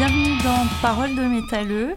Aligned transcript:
Bienvenue 0.00 0.38
dans 0.42 0.66
Parole 0.80 1.14
de 1.14 1.20
métalleux. 1.20 1.94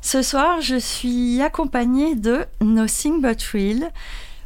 Ce 0.00 0.22
soir, 0.22 0.60
je 0.60 0.76
suis 0.76 1.42
accompagnée 1.42 2.14
de 2.14 2.46
Nothing 2.60 3.20
But 3.20 3.42
Real. 3.52 3.90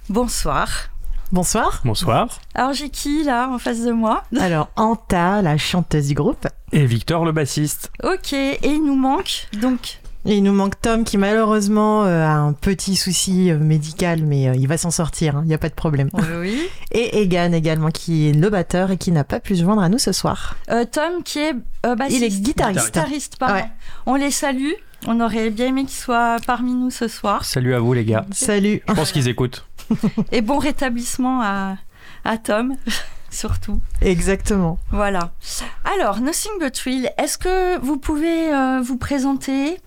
Bonsoir. 0.08 0.88
Bonsoir. 1.30 1.82
Bonsoir. 1.84 2.40
Alors 2.54 2.72
j'ai 2.72 2.88
qui 2.88 3.24
là 3.24 3.50
en 3.50 3.58
face 3.58 3.82
de 3.82 3.92
moi? 3.92 4.22
Alors 4.40 4.70
Anta, 4.76 5.42
la 5.42 5.58
chanteuse 5.58 6.08
du 6.08 6.14
groupe. 6.14 6.48
Et 6.72 6.86
Victor, 6.86 7.26
le 7.26 7.32
bassiste. 7.32 7.92
Ok, 8.02 8.32
et 8.32 8.58
il 8.64 8.82
nous 8.82 8.96
manque 8.96 9.48
donc 9.60 10.00
Et 10.24 10.36
il 10.36 10.42
nous 10.42 10.52
manque 10.52 10.80
Tom 10.80 11.04
qui 11.04 11.16
malheureusement 11.16 12.04
euh, 12.04 12.24
a 12.24 12.32
un 12.32 12.52
petit 12.52 12.96
souci 12.96 13.50
euh, 13.50 13.58
médical, 13.58 14.22
mais 14.24 14.48
euh, 14.48 14.54
il 14.56 14.66
va 14.68 14.76
s'en 14.76 14.90
sortir, 14.90 15.40
il 15.42 15.48
n'y 15.48 15.54
a 15.54 15.58
pas 15.58 15.68
de 15.68 15.74
problème. 15.74 16.10
oui. 16.40 16.68
Et 16.92 17.22
Egan 17.22 17.52
également 17.52 17.90
qui 17.90 18.28
est 18.28 18.32
le 18.32 18.50
batteur 18.50 18.90
et 18.90 18.96
qui 18.96 19.12
n'a 19.12 19.24
pas 19.24 19.40
pu 19.40 19.56
se 19.56 19.62
joindre 19.62 19.82
à 19.82 19.88
nous 19.88 19.98
ce 19.98 20.12
soir. 20.12 20.56
Euh, 20.70 20.84
Tom 20.90 21.22
qui 21.22 21.38
est 21.38 21.54
euh, 21.86 21.94
bassiste. 21.94 22.18
Il 22.20 22.24
est 22.24 22.30
guitariste. 22.40 22.86
Guitariste, 22.86 23.36
pardon. 23.38 23.54
Ouais. 23.56 23.68
On 24.06 24.14
les 24.16 24.30
salue. 24.30 24.72
On 25.06 25.20
aurait 25.20 25.50
bien 25.50 25.66
aimé 25.68 25.84
qu'ils 25.84 25.98
soient 25.98 26.36
parmi 26.46 26.74
nous 26.74 26.90
ce 26.90 27.06
soir. 27.08 27.44
Salut 27.44 27.74
à 27.74 27.78
vous 27.78 27.92
les 27.92 28.04
gars. 28.04 28.26
Salut. 28.32 28.82
Je 28.88 28.94
pense 28.94 29.12
qu'ils 29.12 29.28
écoutent. 29.28 29.64
Et 30.32 30.40
bon 30.40 30.58
rétablissement 30.58 31.40
à, 31.42 31.76
à 32.24 32.36
Tom, 32.38 32.74
surtout. 33.30 33.80
Exactement. 34.02 34.78
Voilà. 34.90 35.32
Alors, 35.96 36.20
Nothing 36.20 36.52
But 36.60 36.76
Real, 36.78 37.10
est-ce 37.18 37.38
que 37.38 37.78
vous 37.78 37.96
pouvez 37.98 38.52
euh, 38.52 38.80
vous 38.82 38.96
présenter 38.96 39.78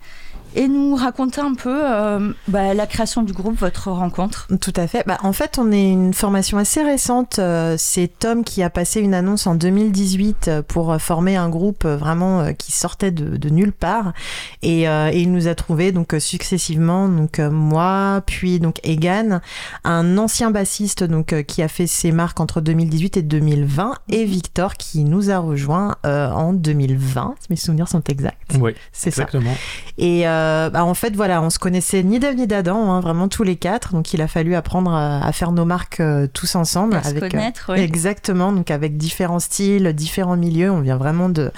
et 0.55 0.67
nous 0.67 0.95
raconter 0.95 1.41
un 1.41 1.53
peu 1.53 1.81
euh, 1.83 2.33
bah, 2.47 2.73
la 2.73 2.87
création 2.87 3.23
du 3.23 3.33
groupe, 3.33 3.57
votre 3.57 3.89
rencontre 3.91 4.47
Tout 4.59 4.73
à 4.75 4.87
fait. 4.87 5.03
Bah, 5.07 5.17
en 5.23 5.33
fait, 5.33 5.57
on 5.59 5.71
est 5.71 5.89
une 5.89 6.13
formation 6.13 6.57
assez 6.57 6.83
récente. 6.83 7.39
Euh, 7.39 7.75
C'est 7.77 8.07
Tom 8.19 8.43
qui 8.43 8.63
a 8.63 8.69
passé 8.69 8.99
une 9.01 9.13
annonce 9.13 9.47
en 9.47 9.55
2018 9.55 10.47
euh, 10.47 10.61
pour 10.61 10.99
former 11.01 11.35
un 11.37 11.49
groupe 11.49 11.85
vraiment 11.85 12.53
qui 12.53 12.71
sortait 12.71 13.11
de, 13.11 13.37
de 13.37 13.49
nulle 13.49 13.71
part. 13.73 14.13
Et, 14.61 14.87
euh, 14.87 15.09
et 15.11 15.21
il 15.21 15.31
nous 15.31 15.47
a 15.47 15.55
trouvé 15.55 15.91
donc 15.91 16.15
successivement 16.19 17.07
donc 17.07 17.39
moi, 17.39 18.21
puis 18.25 18.59
donc 18.59 18.79
Egan, 18.83 19.39
un 19.83 20.17
ancien 20.17 20.51
bassiste 20.51 21.03
donc 21.03 21.43
qui 21.43 21.61
a 21.61 21.67
fait 21.67 21.87
ses 21.87 22.11
marques 22.11 22.39
entre 22.39 22.61
2018 22.61 23.17
et 23.17 23.21
2020, 23.21 23.93
et 24.09 24.25
Victor 24.25 24.75
qui 24.75 25.03
nous 25.03 25.29
a 25.31 25.37
rejoint 25.39 25.95
euh, 26.05 26.29
en 26.31 26.53
2020. 26.53 27.35
Si 27.39 27.47
mes 27.49 27.55
souvenirs 27.55 27.87
sont 27.87 28.03
exacts. 28.09 28.53
Oui, 28.59 28.73
C'est 28.91 29.11
ça. 29.11 29.23
exactement. 29.23 29.55
Et 29.97 30.27
euh, 30.41 30.69
bah, 30.69 30.83
en 30.83 30.93
fait, 30.93 31.15
voilà, 31.15 31.41
on 31.41 31.49
se 31.49 31.59
connaissait 31.59 32.03
ni 32.03 32.19
d'Ève 32.19 32.35
ni 32.35 32.47
d'Adam, 32.47 32.91
hein, 32.91 32.99
vraiment 32.99 33.27
tous 33.27 33.43
les 33.43 33.55
quatre. 33.55 33.93
Donc, 33.93 34.13
il 34.13 34.21
a 34.21 34.27
fallu 34.27 34.55
apprendre 34.55 34.93
à, 34.93 35.25
à 35.25 35.31
faire 35.31 35.51
nos 35.51 35.65
marques 35.65 35.99
euh, 35.99 36.27
tous 36.31 36.55
ensemble. 36.55 36.95
À 36.95 37.03
se 37.03 37.09
avec, 37.09 37.23
euh, 37.23 37.29
connaître, 37.29 37.71
oui. 37.73 37.79
Exactement, 37.79 38.51
donc 38.51 38.71
avec 38.71 38.97
différents 38.97 39.39
styles, 39.39 39.93
différents 39.93 40.37
milieux. 40.37 40.71
On 40.71 40.81
vient 40.81 40.97
vraiment 40.97 41.29
de 41.29 41.51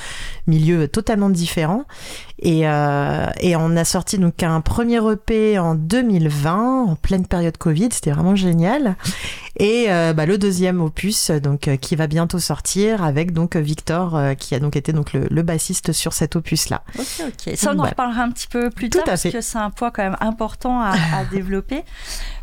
milieux 0.47 0.87
totalement 0.87 1.29
différents. 1.29 1.85
Et, 2.39 2.67
euh, 2.67 3.27
et 3.39 3.55
on 3.55 3.75
a 3.77 3.85
sorti 3.85 4.17
donc 4.17 4.43
un 4.43 4.59
premier 4.59 4.99
EP 5.11 5.57
en 5.59 5.75
2020, 5.75 6.83
en 6.89 6.95
pleine 6.95 7.25
période 7.25 7.57
Covid. 7.57 7.89
C'était 7.91 8.11
vraiment 8.11 8.35
génial. 8.35 8.95
Et 9.59 9.85
euh, 9.89 10.13
bah, 10.13 10.25
le 10.25 10.37
deuxième 10.39 10.81
opus, 10.81 11.29
donc 11.29 11.67
euh, 11.67 11.77
qui 11.77 11.95
va 11.95 12.07
bientôt 12.07 12.39
sortir, 12.39 13.03
avec 13.03 13.33
donc 13.33 13.55
Victor, 13.55 14.15
euh, 14.15 14.33
qui 14.33 14.55
a 14.55 14.59
donc 14.59 14.75
été 14.75 14.93
donc 14.93 15.13
le, 15.13 15.27
le 15.29 15.41
bassiste 15.43 15.91
sur 15.93 16.11
cet 16.11 16.35
opus-là. 16.35 16.81
Ok, 16.97 17.05
ok. 17.27 17.55
Ça, 17.55 17.69
on 17.69 17.73
en 17.73 17.75
Voilà. 17.75 17.89
reparlera 17.91 18.23
un 18.23 18.31
petit 18.31 18.47
peu 18.47 18.69
plus 18.71 18.89
Tout 18.89 18.97
tard 18.97 19.05
parce 19.05 19.21
fait. 19.21 19.31
que 19.31 19.41
c'est 19.41 19.59
un 19.59 19.69
poids 19.69 19.91
quand 19.91 20.03
même 20.03 20.17
important 20.19 20.81
à, 20.81 20.93
à 21.15 21.23
développer. 21.31 21.83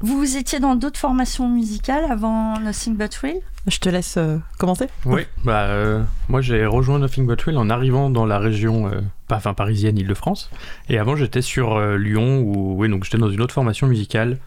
Vous, 0.01 0.17
vous 0.17 0.37
étiez 0.37 0.61
dans 0.61 0.77
d'autres 0.77 1.01
formations 1.01 1.49
musicales 1.49 2.05
avant 2.11 2.59
Nothing 2.61 2.95
But 2.97 3.15
Real? 3.17 3.41
Je 3.66 3.78
te 3.78 3.88
laisse 3.88 4.16
euh, 4.16 4.38
commencer. 4.59 4.87
Oui, 5.04 5.22
bah, 5.44 5.65
euh, 5.65 6.03
moi 6.28 6.41
j'ai 6.41 6.65
rejoint 6.65 6.98
Nothing 6.98 7.26
But 7.26 7.41
Real 7.43 7.59
en 7.59 7.69
arrivant 7.69 8.09
dans 8.09 8.25
la 8.25 8.38
région 8.38 8.88
euh, 8.88 9.00
pas- 9.28 9.37
enfin, 9.37 9.53
parisienne, 9.54 9.98
Île-de-France. 9.98 10.50
Et 10.88 10.98
avant 10.98 11.15
j'étais 11.15 11.43
sur 11.43 11.75
euh, 11.76 11.97
Lyon, 11.97 12.41
où 12.41 12.75
oui, 12.78 12.88
donc 12.88 13.04
j'étais 13.04 13.19
dans 13.19 13.31
une 13.31 13.41
autre 13.43 13.53
formation 13.54 13.87
musicale. 13.87 14.38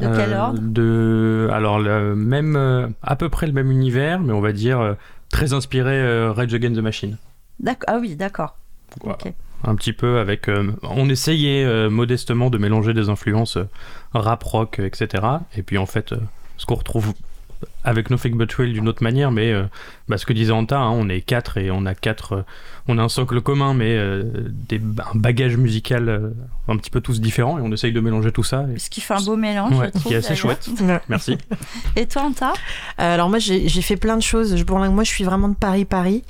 De 0.00 0.06
quel 0.14 0.34
ordre? 0.34 0.58
de, 0.60 1.48
Alors, 1.52 1.78
le 1.78 2.14
même, 2.14 2.92
à 3.02 3.16
peu 3.16 3.30
près 3.30 3.46
le 3.46 3.54
même 3.54 3.70
univers, 3.70 4.20
mais 4.20 4.34
on 4.34 4.42
va 4.42 4.52
dire 4.52 4.94
très 5.30 5.54
inspiré 5.54 6.28
Rage 6.28 6.52
Against 6.52 6.76
the 6.76 6.82
Machine. 6.82 7.16
Ah 7.86 7.96
oui, 7.98 8.14
d'accord. 8.14 8.58
Ok. 9.02 9.32
un 9.64 9.74
petit 9.74 9.92
peu 9.94 10.18
avec 10.18 10.50
on 10.82 11.08
essayait 11.08 11.88
modestement 11.88 12.50
de 12.50 12.58
mélanger 12.58 12.92
des 12.94 13.08
influences 13.08 13.58
rap 14.14 14.42
rock 14.44 14.78
etc 14.78 15.24
et 15.56 15.62
puis 15.62 15.76
en 15.76 15.86
fait 15.86 16.14
ce 16.56 16.64
qu'on 16.66 16.76
retrouve 16.76 17.12
avec 17.84 18.10
No 18.10 18.16
Fake 18.16 18.34
But 18.34 18.52
Real 18.54 18.72
d'une 18.72 18.88
autre 18.88 19.02
manière 19.02 19.30
mais 19.30 19.52
euh, 19.52 19.64
bah, 20.08 20.18
ce 20.18 20.26
que 20.26 20.32
disait 20.32 20.52
Anta 20.52 20.78
hein, 20.78 20.90
on 20.90 21.08
est 21.08 21.20
quatre 21.20 21.56
et 21.58 21.70
on 21.70 21.86
a 21.86 21.94
quatre 21.94 22.32
euh, 22.34 22.42
on 22.88 22.98
a 22.98 23.02
un 23.02 23.08
socle 23.08 23.40
commun 23.40 23.74
mais 23.74 23.96
euh, 23.96 24.24
des, 24.68 24.78
un 24.78 25.16
bagage 25.18 25.56
musical 25.56 26.08
euh, 26.08 26.30
un 26.68 26.76
petit 26.76 26.90
peu 26.90 27.00
tous 27.00 27.20
différents 27.20 27.58
et 27.58 27.62
on 27.62 27.72
essaye 27.72 27.92
de 27.92 28.00
mélanger 28.00 28.32
tout 28.32 28.44
ça 28.44 28.66
et- 28.74 28.78
Ce 28.78 28.90
qui 28.90 29.00
fait 29.00 29.14
un 29.14 29.22
beau 29.22 29.36
mélange, 29.36 29.72
Ouais, 29.76 29.86
je 29.86 29.90
trouve. 29.98 30.02
qui 30.02 30.14
est 30.14 30.16
assez 30.18 30.34
chouette 30.36 30.68
merci 31.08 31.38
Et 31.96 32.06
toi, 32.06 32.22
Anta? 32.24 32.52
Euh, 33.00 33.14
alors 33.14 33.28
moi 33.30 33.38
j'ai 33.38 33.68
fait 33.82 33.96
plein 33.96 34.16
de 34.16 34.22
choses. 34.22 34.56
Je, 34.56 34.64
bon, 34.64 34.78
moi 34.90 35.04
je 35.04 35.08
suis 35.10 35.24
vraiment 35.24 35.48
de 35.48 35.54
Paris 35.54 35.84
Paris. 35.84 36.22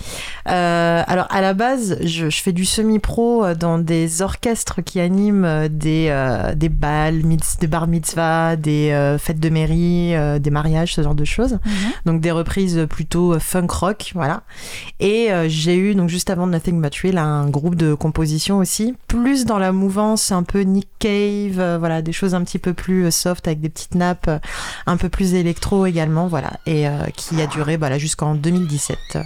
Euh, 0.49 1.03
alors 1.07 1.27
à 1.31 1.41
la 1.41 1.55
base 1.55 1.99
je, 2.03 2.31
je 2.31 2.43
fais 2.43 2.53
du 2.53 2.65
semi-pro 2.65 3.55
dans 3.55 3.79
des 3.79 4.23
orchestres 4.23 4.83
qui 4.85 5.01
animent 5.01 5.67
des 5.69 6.07
euh, 6.11 6.55
des 6.55 6.69
balles, 6.69 7.23
des 7.61 7.67
bar 7.67 7.89
mitzvahs, 7.89 8.57
des 8.57 8.91
euh, 8.93 9.19
fêtes 9.19 9.41
de 9.41 9.49
mairie, 9.49 10.15
euh, 10.15 10.39
des 10.39 10.51
mariages, 10.51 10.95
ce 10.95 11.03
genre 11.03 11.15
de 11.17 11.25
choses. 11.25 11.59
Donc 12.05 12.21
des 12.21 12.31
reprises 12.31 12.87
plutôt 12.89 13.35
euh, 13.35 13.39
funk 13.39 13.69
rock, 13.71 14.13
voilà. 14.15 14.43
Et 15.01 15.33
euh, 15.33 15.49
j'ai 15.49 15.77
eu 15.77 15.95
donc 15.95 16.09
juste 16.09 16.31
avant 16.31 16.47
Nothing 16.47 16.81
But 16.81 16.95
Real 17.03 17.19
un 17.19 17.49
groupe 17.49 17.75
de 17.75 17.95
composition 17.95 18.59
aussi, 18.59 18.95
plus 19.09 19.45
dans 19.45 19.59
la 19.59 19.73
mouvance 19.73 20.33
un 20.33 20.43
peu 20.43 20.61
Nick 20.61 20.89
Cave, 20.99 21.59
euh, 21.59 21.77
voilà 21.79 22.03
des 22.03 22.13
choses 22.13 22.35
un 22.35 22.45
petit 22.45 22.59
peu 22.59 22.75
plus 22.75 23.11
soft 23.11 23.47
avec 23.49 23.61
des 23.61 23.69
petites 23.69 23.95
nappes, 23.95 24.31
un 24.87 24.97
peu 24.97 25.09
plus 25.09 25.35
électro 25.35 25.87
également, 25.87 26.27
voilà, 26.29 26.53
et 26.67 26.87
qui 27.17 27.41
a 27.41 27.47
duré 27.47 27.77
bah, 27.77 27.89
là 27.89 27.99
jusqu'en 27.99 28.35
2017. 28.35 29.19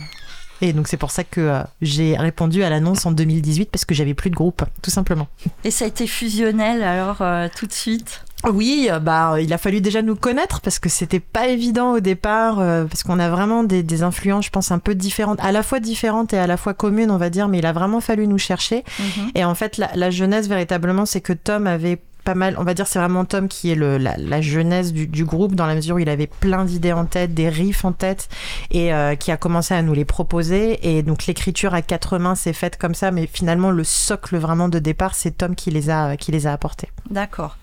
Et 0.63 0.73
donc 0.73 0.89
c'est 0.89 0.97
pour 0.97 1.11
ça 1.11 1.25
que 1.25 1.41
euh, 1.41 1.63
j'ai 1.81 2.17
répondu 2.17 2.63
à 2.63 2.71
l'annonce 2.71 3.07
en 3.07 3.13
2018 3.13 3.71
parce 3.71 3.85
que 3.85 3.95
j'avais 3.95 4.15
plus 4.15 4.31
de 4.31 4.35
groupe, 4.35 4.63
tout 4.83 4.91
simplement. 4.91 5.29
Et 5.65 5.71
ça 5.71 5.87
a 5.87 5.89
été 5.89 6.07
fusionnel 6.07 6.83
alors 6.83 7.23
euh, 7.23 7.49
tout 7.55 7.67
de 7.67 7.73
suite? 7.73 8.25
Oui, 8.49 8.89
euh, 8.91 8.99
bah 8.99 9.35
il 9.41 9.53
a 9.53 9.59
fallu 9.59 9.81
déjà 9.81 10.01
nous 10.03 10.17
connaître 10.17 10.61
parce 10.61 10.79
que 10.79 10.89
c'était 10.89 11.21
pas 11.21 11.49
évident 11.49 11.93
au 11.93 12.01
départ 12.01 12.59
euh, 12.59 12.85
parce 12.85 13.03
qu'on 13.03 13.19
a 13.19 13.29
vraiment 13.29 13.65
des, 13.65 13.83
des 13.83 14.03
influences, 14.03 14.47
je 14.47 14.51
pense 14.51 14.71
un 14.71 14.79
peu 14.79 14.95
différentes, 14.95 15.39
à 15.41 15.53
la 15.53 15.63
fois 15.63 15.79
différentes 15.81 16.33
et 16.33 16.39
à 16.39 16.47
la 16.47 16.57
fois 16.57 16.73
communes, 16.73 17.11
on 17.11 17.19
va 17.19 17.29
dire, 17.29 17.49
mais 17.49 17.59
il 17.59 17.67
a 17.67 17.73
vraiment 17.73 18.01
fallu 18.01 18.27
nous 18.27 18.39
chercher. 18.39 18.85
Mhm. 18.99 19.31
Et 19.35 19.45
en 19.45 19.55
fait, 19.55 19.77
la, 19.77 19.91
la 19.95 20.11
jeunesse 20.11 20.49
véritablement, 20.49 21.05
c'est 21.05 21.21
que 21.21 21.35
Tom 21.35 21.67
avait 21.67 21.99
pas 22.25 22.35
mal, 22.35 22.55
on 22.59 22.65
va 22.65 22.75
dire, 22.75 22.87
c'est 22.87 22.99
vraiment 22.99 23.25
Tom 23.25 23.49
qui 23.49 23.71
est 23.71 23.75
le, 23.75 23.99
la, 23.99 24.17
la 24.17 24.41
jeunesse 24.41 24.93
du, 24.93 25.07
du 25.07 25.25
groupe 25.25 25.55
dans 25.55 25.67
la 25.67 25.75
mesure 25.75 25.97
où 25.97 25.99
il 25.99 26.09
avait 26.09 26.27
plein 26.27 26.65
d'idées 26.65 26.93
en 26.93 27.07
tête, 27.07 27.35
des 27.35 27.49
riffs 27.49 27.85
en 27.85 27.93
tête 27.93 28.29
et 28.71 28.93
euh, 28.93 29.15
qui 29.17 29.31
a 29.33 29.37
commencé 29.37 29.75
à 29.75 29.83
nous 29.83 29.95
les 29.95 30.05
proposer. 30.05 30.97
Et 30.97 31.03
donc 31.03 31.27
l'écriture 31.27 31.75
à 31.75 31.83
quatre 31.83 32.19
mains 32.19 32.35
s'est 32.35 32.53
faite 32.53 32.77
comme 32.77 32.95
ça, 32.95 33.11
mais 33.11 33.27
finalement 33.27 33.71
le 33.71 33.85
socle 33.85 34.37
vraiment 34.37 34.69
de 34.69 34.79
départ, 34.79 35.15
c'est 35.15 35.39
Tom 35.39 35.55
qui 35.55 35.71
les 35.71 35.91
a, 35.91 36.17
qui 36.17 36.31
les 36.31 36.47
a 36.47 36.53
apportés. 36.53 36.89
D'accord. 37.11 37.57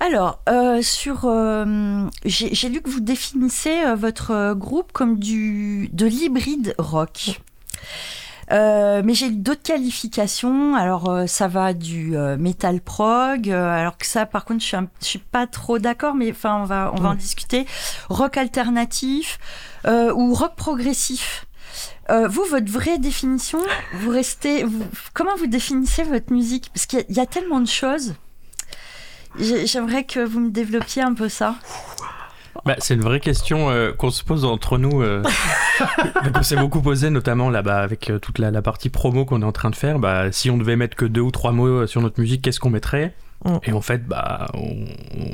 Alors, 0.00 0.40
euh, 0.48 0.80
sur, 0.80 1.22
euh, 1.24 2.06
j'ai 2.24 2.68
lu 2.68 2.80
que 2.80 2.88
vous 2.90 3.00
définissez 3.00 3.80
euh, 3.84 3.94
votre 3.96 4.54
groupe 4.54 4.92
comme 4.92 5.18
du 5.18 5.88
de 5.92 6.06
l'hybride 6.06 6.74
rock. 6.78 7.40
Mais 8.50 9.12
j'ai 9.14 9.30
d'autres 9.30 9.62
qualifications. 9.62 10.74
Alors, 10.74 11.24
ça 11.26 11.48
va 11.48 11.74
du 11.74 12.16
metal 12.38 12.80
prog. 12.80 13.50
alors 13.50 13.98
que 13.98 14.06
ça, 14.06 14.24
par 14.24 14.44
contre, 14.46 14.60
je 14.60 14.66
suis, 14.66 14.76
un- 14.76 14.88
je 15.02 15.06
suis 15.06 15.18
pas 15.18 15.46
trop 15.46 15.78
d'accord. 15.78 16.14
Mais 16.14 16.30
enfin, 16.30 16.60
on 16.62 16.64
va, 16.64 16.92
on 16.96 17.00
va 17.00 17.10
en 17.10 17.14
discuter. 17.14 17.66
Rock 18.08 18.36
alternatif 18.38 19.38
ou 19.86 20.32
rock 20.32 20.54
progressif. 20.56 21.44
Euh, 22.10 22.26
vous, 22.26 22.44
votre 22.44 22.70
vraie 22.72 22.98
définition, 22.98 23.58
vous 24.00 24.10
restez. 24.10 24.64
Vous, 24.64 24.82
comment 25.12 25.36
vous 25.36 25.46
définissez 25.46 26.02
votre 26.04 26.32
musique? 26.32 26.70
Parce 26.72 26.86
qu'il 26.86 27.04
y 27.10 27.20
a 27.20 27.26
tellement 27.26 27.60
de 27.60 27.68
choses. 27.68 28.14
J'ai- 29.40 29.66
J'aimerais 29.66 30.04
que 30.04 30.20
vous 30.20 30.40
me 30.40 30.50
développiez 30.50 31.02
un 31.02 31.14
peu 31.14 31.28
ça. 31.28 31.54
Bah, 32.64 32.74
c'est 32.78 32.94
une 32.94 33.02
vraie 33.02 33.20
question 33.20 33.70
euh, 33.70 33.92
qu'on 33.92 34.10
se 34.10 34.24
pose 34.24 34.44
entre 34.44 34.78
nous, 34.78 35.00
euh, 35.00 35.22
qu'on 36.34 36.42
s'est 36.42 36.56
beaucoup 36.56 36.80
posé, 36.82 37.08
notamment 37.08 37.50
là-bas 37.50 37.80
avec 37.80 38.10
euh, 38.10 38.18
toute 38.18 38.38
la, 38.38 38.50
la 38.50 38.62
partie 38.62 38.88
promo 38.90 39.24
qu'on 39.24 39.42
est 39.42 39.44
en 39.46 39.52
train 39.52 39.70
de 39.70 39.76
faire. 39.76 39.98
Bah, 39.98 40.32
si 40.32 40.50
on 40.50 40.58
devait 40.58 40.76
mettre 40.76 40.96
que 40.96 41.04
deux 41.04 41.20
ou 41.20 41.30
trois 41.30 41.52
mots 41.52 41.66
euh, 41.68 41.86
sur 41.86 42.00
notre 42.02 42.20
musique, 42.20 42.42
qu'est-ce 42.42 42.58
qu'on 42.60 42.70
mettrait? 42.70 43.14
Mm. 43.44 43.56
Et 43.62 43.72
en 43.72 43.80
fait, 43.80 44.04
bah, 44.06 44.48
on, 44.54 44.86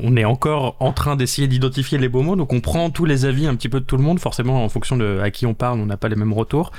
on 0.03 0.15
est 0.15 0.23
encore 0.25 0.75
en 0.79 0.93
train 0.93 1.15
d'essayer 1.15 1.47
d'identifier 1.47 1.97
les 1.97 2.09
beaux 2.09 2.21
mots, 2.21 2.35
donc 2.35 2.53
on 2.53 2.61
prend 2.61 2.91
tous 2.91 3.05
les 3.05 3.25
avis 3.25 3.47
un 3.47 3.55
petit 3.55 3.69
peu 3.69 3.79
de 3.79 3.85
tout 3.85 3.97
le 3.97 4.03
monde. 4.03 4.19
Forcément, 4.19 4.63
en 4.63 4.69
fonction 4.69 4.95
de 4.95 5.19
à 5.21 5.31
qui 5.31 5.47
on 5.47 5.55
parle, 5.55 5.79
on 5.79 5.87
n'a 5.87 5.97
pas 5.97 6.09
les 6.09 6.15
mêmes 6.15 6.33
retours. 6.33 6.71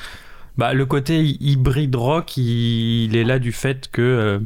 Bah, 0.57 0.73
le 0.75 0.87
côté 0.87 1.23
hy- 1.25 1.39
hybride 1.41 1.97
rock, 1.97 2.37
il, 2.37 3.05
il 3.07 3.17
est 3.17 3.25
là 3.25 3.41
du 3.41 3.51
fait 3.51 3.91
que 3.91 4.01
euh, 4.01 4.39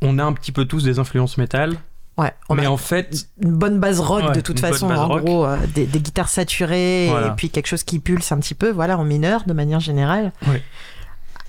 on 0.00 0.18
a 0.18 0.24
un 0.24 0.32
petit 0.32 0.50
peu 0.50 0.64
tous 0.64 0.82
des 0.82 0.98
influences 0.98 1.36
métal, 1.36 1.76
Ouais, 2.18 2.32
on 2.50 2.54
mais 2.54 2.66
a 2.66 2.70
en 2.70 2.76
fait, 2.76 3.26
une 3.40 3.52
bonne 3.52 3.80
base 3.80 3.98
rock 4.00 4.24
Ouais, 4.24 4.32
de 4.32 4.40
toute 4.42 4.60
façon, 4.60 4.90
en 4.90 5.08
rock. 5.08 5.24
gros, 5.24 5.46
euh, 5.46 5.56
des, 5.74 5.86
des 5.86 5.98
guitares 6.00 6.28
saturées 6.28 7.06
Voilà. 7.08 7.28
et 7.28 7.30
puis 7.30 7.48
quelque 7.48 7.66
chose 7.68 7.84
qui 7.84 7.98
pulse 8.00 8.30
un 8.32 8.38
petit 8.38 8.54
peu, 8.54 8.70
voilà, 8.70 8.98
en 8.98 9.04
mineur 9.04 9.44
de 9.46 9.52
manière 9.54 9.80
générale. 9.80 10.32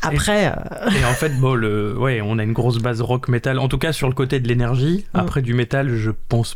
Après, 0.02 0.48
euh, 0.48 0.90
Et 1.00 1.06
en 1.06 1.14
fait, 1.14 1.30
bon, 1.40 1.54
le, 1.56 1.98
ouais, 1.98 2.22
on 2.22 2.38
a 2.38 2.44
une 2.44 2.52
grosse 2.54 2.78
base 2.80 3.02
rock 3.02 3.30
metal. 3.30 3.58
En 3.60 3.70
tout 3.70 3.78
cas, 3.78 3.94
sur 3.94 4.08
le 4.10 4.14
côté 4.14 4.40
de 4.42 4.48
l'énergie. 4.50 5.06
Mm. 5.14 5.18
Après, 5.20 5.42
du 5.42 5.54
métal, 5.54 5.96
je 5.96 6.12
pense 6.12 6.56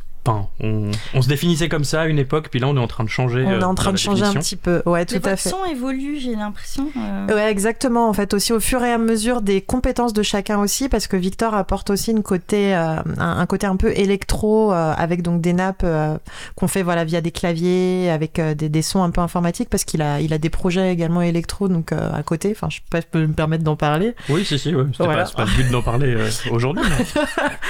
On, 0.60 0.92
on 1.14 1.22
se 1.22 1.28
définissait 1.28 1.70
comme 1.70 1.84
ça 1.84 2.02
à 2.02 2.06
une 2.08 2.20
époque, 2.20 2.48
puis 2.50 2.60
là, 2.60 2.68
on 2.68 2.76
est 2.76 2.80
en 2.80 2.88
train 2.88 3.04
de 3.04 3.10
changer. 3.10 3.44
on 3.46 3.50
euh, 3.52 3.60
est 3.60 3.64
en 3.64 3.70
dans 3.70 3.76
train 3.76 3.92
de 3.92 3.98
changer 3.98 4.24
un 4.24 4.34
petit 4.34 4.56
peu. 4.56 4.82
Ouais, 4.86 5.00
Mais 5.00 5.06
tout 5.06 5.16
à 5.26 5.30
votre 5.32 5.42
fait. 5.42 5.50
son 5.50 5.66
évolue, 5.66 6.20
j'ai 6.20 6.36
l'impression. 6.36 6.90
euh, 6.98 7.28
Ouais, 7.36 7.50
exactement. 7.52 8.10
En 8.10 8.14
fait, 8.14 8.34
aussi 8.34 8.54
au 8.54 8.60
fur 8.60 8.84
et 8.84 8.92
à 8.92 8.98
mesure 8.98 9.42
des 9.42 9.62
compétences 9.62 10.14
de 10.14 10.24
chacun 10.24 10.60
aussi, 10.60 10.90
parce 10.90 11.08
que 11.08 11.18
Victor 11.18 11.54
apporte 11.54 11.90
aussi 11.90 12.12
une 12.12 12.24
côté, 12.24 12.76
euh, 12.76 12.98
un, 13.18 13.40
un 13.40 13.46
côté 13.46 13.68
un 13.68 13.76
peu 13.76 13.92
électro, 13.98 14.74
euh, 14.74 14.94
avec 14.98 15.22
donc 15.22 15.42
des 15.42 15.54
nappes 15.54 15.82
euh, 15.84 16.18
qu'on 16.56 16.68
fait 16.68 16.84
voilà 16.84 17.06
via 17.06 17.22
des 17.22 17.32
claviers, 17.32 18.10
avec 18.10 18.40
euh, 18.40 18.54
des, 18.56 18.70
des 18.70 18.82
sons 18.82 19.04
un 19.04 19.12
peu 19.12 19.22
informatiques, 19.22 19.70
parce 19.70 19.84
qu'il 19.84 20.02
a, 20.02 20.20
il 20.22 20.34
a 20.34 20.38
des 20.38 20.50
projets 20.50 20.92
également 20.92 21.22
électro, 21.22 21.68
donc 21.68 21.92
euh, 21.92 22.10
à 22.14 22.24
côté. 22.24 22.50
Enfin, 22.52 22.68
je 22.70 22.78
sais 22.78 22.82
pas, 22.90 23.00
je 23.02 23.06
peux 23.10 23.26
me 23.26 23.34
permettre 23.34 23.64
d'en 23.64 23.76
parler. 23.76 24.14
Oui, 24.30 24.44
si, 24.46 24.58
si, 24.60 24.74
ouais. 24.76 24.84
C'était 24.92 25.04
Voilà. 25.06 25.24
pas, 25.24 25.26
c'est 25.30 25.36
pas 25.38 25.46
le 25.46 25.52
but 25.64 25.72
d'en 25.72 25.82
parler 25.82 26.14
euh, 26.16 26.30
aujourd'hui. 26.52 26.84
mais 26.90 27.22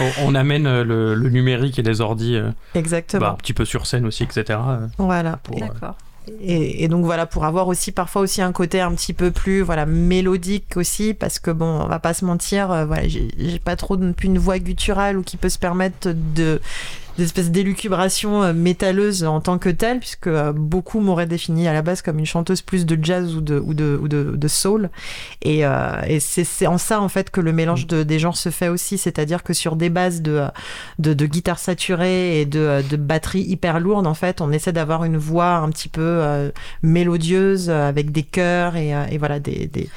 on, 0.26 0.30
on 0.32 0.36
amène 0.36 0.68
euh, 0.68 0.84
le, 0.84 1.16
le 1.16 1.30
numérique 1.30 1.78
et 1.80 1.82
les 1.84 2.02
ordis 2.02 2.36
euh, 2.36 2.47
Exactement. 2.76 3.22
bah, 3.22 3.32
un 3.32 3.36
petit 3.36 3.54
peu 3.54 3.66
sur 3.66 3.86
scène 3.86 4.06
aussi, 4.06 4.24
etc. 4.24 4.60
euh, 4.68 4.88
Voilà. 4.98 5.40
euh, 5.54 5.60
D'accord. 5.60 5.96
Et, 6.42 6.84
et 6.84 6.88
donc 6.90 7.06
voilà, 7.06 7.26
pour 7.26 7.46
avoir 7.46 7.70
aussi 7.70 7.94
parfois 7.94 8.22
aussi 8.22 8.42
un 8.42 8.52
côté 8.52 8.82
un 8.82 8.92
petit 8.94 9.14
peu 9.14 9.32
plus 9.32 9.62
voilà 9.62 9.86
mélodique 9.86 10.76
aussi, 10.76 11.14
parce 11.14 11.40
que 11.40 11.52
bon, 11.52 11.66
on 11.84 11.88
va 11.88 12.00
pas 12.00 12.14
se 12.14 12.26
mentir, 12.26 12.70
euh, 12.70 12.86
voilà, 12.86 13.08
j'ai 13.08 13.30
j'ai 13.38 13.60
pas 13.60 13.78
trop 13.78 13.96
non 13.96 14.12
plus 14.12 14.28
une 14.28 14.38
voix 14.38 14.60
gutturale 14.60 15.18
ou 15.18 15.24
qui 15.24 15.38
peut 15.38 15.48
se 15.48 15.58
permettre 15.58 16.10
de 16.14 16.60
d'espèces 17.18 17.52
d'élucubration 17.52 18.44
euh, 18.44 18.54
métalleuse 18.54 19.24
en 19.24 19.42
tant 19.42 19.58
que 19.58 19.70
telle, 19.70 20.00
puisque 20.00 20.28
euh, 20.28 20.52
beaucoup 20.54 21.00
m'auraient 21.00 21.26
défini 21.26 21.68
à 21.68 21.74
la 21.74 21.82
base 21.82 22.02
comme 22.02 22.20
une 22.20 22.26
chanteuse 22.26 22.62
plus 22.62 22.86
de 22.86 22.98
jazz 23.04 23.36
ou 23.36 23.42
de, 23.42 23.60
ou 23.60 23.74
de, 23.74 24.00
ou 24.02 24.08
de, 24.08 24.36
de 24.36 24.48
soul. 24.48 24.90
Et, 25.42 25.66
euh, 25.66 26.02
et 26.08 26.20
c'est 26.20 26.68
en 26.68 26.78
ça, 26.78 27.02
en 27.02 27.10
fait, 27.10 27.30
que 27.32 27.42
le 27.42 27.52
mélange 27.54 27.88
de, 27.88 28.04
des 28.04 28.20
genres 28.20 28.38
se 28.38 28.50
fait 28.50 28.68
aussi, 28.70 28.98
c'est-à-dire 28.98 29.44
que 29.44 29.54
sur 29.54 29.76
des 29.76 29.90
bases 29.90 30.22
de, 30.22 30.44
de, 31.00 31.14
de 31.14 31.26
guitare 31.26 31.60
saturée 31.60 32.42
et 32.42 32.46
de, 32.46 32.82
de 32.90 32.96
batterie 32.98 33.42
hyper 33.42 33.80
lourde, 33.80 34.08
en 34.08 34.14
fait, 34.14 34.42
on 34.42 34.52
essaie 34.52 34.74
d'avoir 34.74 35.04
une 35.04 35.18
voix 35.18 35.56
un 35.56 35.70
petit 35.70 35.90
peu 35.90 36.02
euh, 36.02 36.52
mélodieuse, 36.84 37.70
euh, 37.70 37.88
avec 37.90 38.12
des 38.12 38.24
chœurs 38.24 38.76
et, 38.76 38.94
euh, 38.96 39.06
et 39.12 39.18
voilà, 39.18 39.40
des, 39.40 39.68
des- 39.68 39.90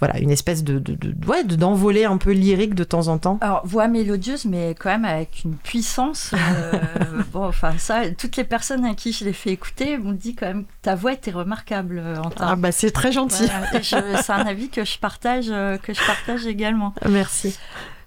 voilà, 0.00 0.18
une 0.18 0.30
espèce 0.30 0.64
de, 0.64 0.78
de, 0.78 0.94
de- 0.94 1.14
ouais, 1.26 1.44
de- 1.44 1.56
d'envolée 1.56 2.04
un 2.04 2.16
peu 2.16 2.32
lyrique 2.32 2.74
de 2.74 2.84
temps 2.84 3.08
en 3.08 3.18
temps. 3.18 3.38
Alors, 3.40 3.62
voix 3.66 3.88
mélodieuse, 3.88 4.44
mais 4.44 4.74
quand 4.78 4.90
même 4.90 5.04
avec 5.04 5.42
une 5.44 5.54
puissance. 5.56 6.32
euh, 6.34 6.72
bon, 7.32 7.46
enfin, 7.46 7.72
ça, 7.78 8.02
toutes 8.18 8.36
les 8.36 8.44
personnes 8.44 8.84
à 8.84 8.94
qui 8.94 9.12
je 9.12 9.24
l'ai 9.24 9.32
fait 9.32 9.50
écouter 9.50 9.98
m'ont 9.98 10.12
dit 10.12 10.34
quand 10.34 10.46
même 10.46 10.64
que 10.64 10.70
ta 10.82 10.94
voix 10.94 11.12
était 11.12 11.30
remarquable, 11.30 11.98
euh, 12.02 12.14
Ah 12.18 12.26
Antin. 12.26 12.56
bah 12.56 12.72
c'est 12.72 12.90
très 12.90 13.12
gentil. 13.12 13.44
Voilà, 13.46 13.74
et 13.78 13.82
je- 13.82 14.22
c'est 14.22 14.32
un 14.32 14.46
avis 14.46 14.68
que 14.68 14.84
je 14.84 14.98
partage, 14.98 15.46
euh, 15.50 15.76
que 15.78 15.92
je 15.94 16.00
partage 16.06 16.46
également. 16.46 16.94
Merci. 17.08 17.58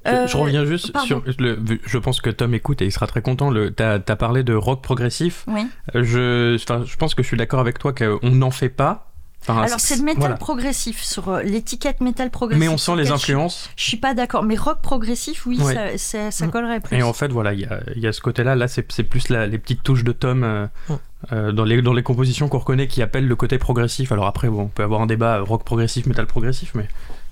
Je- 0.06 0.12
Euh, 0.12 0.28
je 0.28 0.38
reviens 0.38 0.64
juste 0.64 0.94
pardon. 0.94 1.06
sur 1.08 1.24
le. 1.40 1.60
Je 1.86 1.98
pense 1.98 2.22
que 2.22 2.30
Tom 2.30 2.54
écoute 2.54 2.82
et 2.82 2.86
il 2.86 2.92
sera 2.94 3.08
très 3.08 3.22
content. 3.22 3.50
Le, 3.50 3.72
t'as, 3.72 3.96
as 3.96 4.16
parlé 4.16 4.44
de 4.44 4.54
rock 4.54 4.82
progressif. 4.82 5.44
Oui. 5.48 5.68
Je, 5.94 6.56
enfin, 6.56 6.84
je 6.86 6.96
pense 6.96 7.14
que 7.14 7.24
je 7.24 7.28
suis 7.28 7.36
d'accord 7.36 7.60
avec 7.60 7.78
toi 7.78 7.92
qu'on 7.94 8.30
n'en 8.30 8.52
fait 8.52 8.70
pas. 8.70 9.07
Enfin, 9.50 9.62
Alors, 9.62 9.80
c'est 9.80 9.96
le 9.96 10.04
métal 10.04 10.20
voilà. 10.20 10.36
progressif 10.38 11.02
sur 11.02 11.30
euh, 11.30 11.42
l'étiquette 11.42 12.02
métal 12.02 12.30
progressif. 12.32 12.60
Mais 12.60 12.68
on 12.68 12.78
sent 12.78 12.96
les 12.98 13.12
influences. 13.12 13.70
Je, 13.78 13.84
je 13.84 13.88
suis 13.88 13.98
pas 13.98 14.14
d'accord, 14.14 14.44
mais 14.44 14.56
rock 14.58 14.82
progressif, 14.82 15.46
oui, 15.46 15.58
Ouais. 15.62 15.74
ça, 15.74 15.98
ça, 15.98 16.32
ça 16.32 16.48
Mm. 16.48 16.52
collerait 16.52 16.80
plus. 16.82 16.98
Et 16.98 17.04
en 17.04 17.14
fait, 17.14 17.30
voilà, 17.30 17.54
il 17.54 17.62
y 17.62 17.66
a, 17.66 17.80
il 17.96 18.02
y 18.02 18.08
a 18.08 18.12
ce 18.14 18.20
côté-là. 18.22 18.56
Là, 18.56 18.68
c'est, 18.68 18.90
c'est 18.92 19.04
plus 19.04 19.30
la- 19.30 19.48
les 19.48 19.58
petites 19.58 19.84
touches 19.84 20.04
de 20.04 20.12
Tom 20.12 20.44
euh, 20.44 20.68
Mm. 20.90 20.94
euh, 21.32 21.52
dans, 21.54 21.64
les, 21.64 21.82
dans 21.82 21.94
les 21.94 22.04
compositions 22.04 22.50
qu'on 22.50 22.60
reconnaît 22.60 22.88
qui 22.88 23.02
appellent 23.02 23.28
le 23.28 23.36
côté 23.36 23.58
progressif. 23.58 24.12
Alors 24.12 24.28
après, 24.28 24.50
bon, 24.50 24.64
on 24.64 24.68
peut 24.68 24.84
avoir 24.84 25.02
un 25.02 25.06
débat 25.08 25.40
rock 25.40 25.64
progressif, 25.64 26.06
métal 26.08 26.26
progressif, 26.28 26.72
mais, 26.76 26.88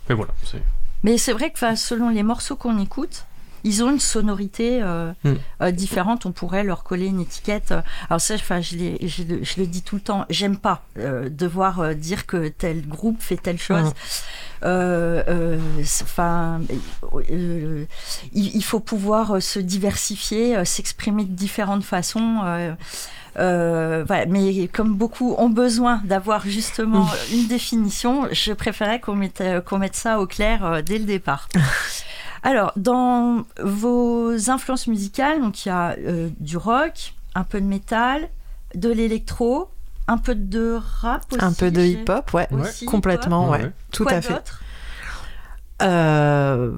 mais 0.10 0.16
voilà. 0.16 0.32
C'est... 0.44 0.62
Mais 1.04 1.18
c'est 1.18 1.34
vrai 1.34 1.52
que 1.52 1.76
selon 1.76 2.10
les 2.10 2.24
morceaux 2.24 2.56
qu'on 2.56 2.80
écoute, 2.80 3.26
ils 3.66 3.84
ont 3.84 3.90
une 3.92 4.00
sonorité 4.00 4.80
euh, 4.82 5.12
Mm. 5.26 5.34
euh, 5.64 5.72
différente. 5.72 6.26
On 6.26 6.32
pourrait 6.32 6.64
leur 6.64 6.84
coller 6.84 7.08
une 7.08 7.20
étiquette. 7.20 7.74
Alors 8.10 8.22
ça, 8.22 8.38
'fin, 8.38 8.62
je, 8.62 8.78
le- 8.78 9.44
je 9.44 9.60
le 9.60 9.66
dis 9.68 9.82
tout 9.82 9.96
le 9.96 10.02
temps, 10.02 10.26
j'aime 10.30 10.58
pas 10.58 10.84
euh, 10.98 11.28
devoir 11.30 11.80
euh, 11.82 11.94
dire 11.94 12.26
que 12.26 12.48
tel 12.48 12.88
groupe 12.88 13.22
fait 13.22 13.38
telle 13.38 13.60
chose. 13.60 13.90
Mm. 13.90 13.94
Euh, 14.64 15.24
euh, 15.28 15.60
c'est- 15.84 16.08
'fin, 16.08 16.62
euh, 17.32 17.86
il, 18.34 18.56
il 18.56 18.64
faut 18.64 18.80
pouvoir 18.80 19.36
euh, 19.36 19.40
se 19.40 19.60
diversifier, 19.60 20.56
euh, 20.56 20.64
s'exprimer 20.66 21.26
de 21.26 21.34
différentes 21.36 21.84
façons. 21.84 22.40
euh, 22.46 22.74
euh, 23.38 24.04
voilà. 24.08 24.26
Mais 24.28 24.68
comme 24.70 24.96
beaucoup 24.96 25.36
ont 25.38 25.50
besoin 25.50 26.02
d'avoir 26.06 26.42
justement 26.48 27.06
une 27.34 27.48
définition, 27.48 28.28
je 28.32 28.54
préférais 28.54 29.00
qu'on 29.02 29.16
mette, 29.16 29.42
euh, 29.42 29.60
qu'on 29.60 29.78
mette 29.78 29.96
ça 29.98 30.20
au 30.22 30.26
clair 30.26 30.64
euh, 30.66 30.82
dès 30.82 30.98
le 31.00 31.06
départ. 31.06 31.50
Alors, 32.46 32.72
dans 32.76 33.44
vos 33.62 34.50
influences 34.52 34.88
musicales, 34.88 35.42
donc 35.42 35.66
il 35.66 35.70
y 35.70 35.72
a 35.72 35.96
euh, 35.98 36.30
du 36.40 36.58
rock, 36.58 37.14
un 37.34 37.44
peu 37.44 37.60
de 37.60 37.66
métal, 37.66 38.30
de 38.76 38.90
l'électro, 38.90 39.70
un 40.08 40.18
peu 40.20 40.36
de 40.36 40.80
rap 41.02 41.26
aussi. 41.34 41.44
Un 41.44 41.54
peu 41.54 41.72
de 41.72 41.82
hip-hop, 41.82 42.34
ouais. 42.34 42.48
aussi, 42.52 42.86
Complètement, 42.86 43.50
Ouais, 43.50 43.58
ouais. 43.58 43.64
ouais. 43.66 43.72
Tout 43.92 44.04
Quoi 44.04 44.14
à 44.14 44.22
fait. 44.22 44.44
Euh, 45.82 46.72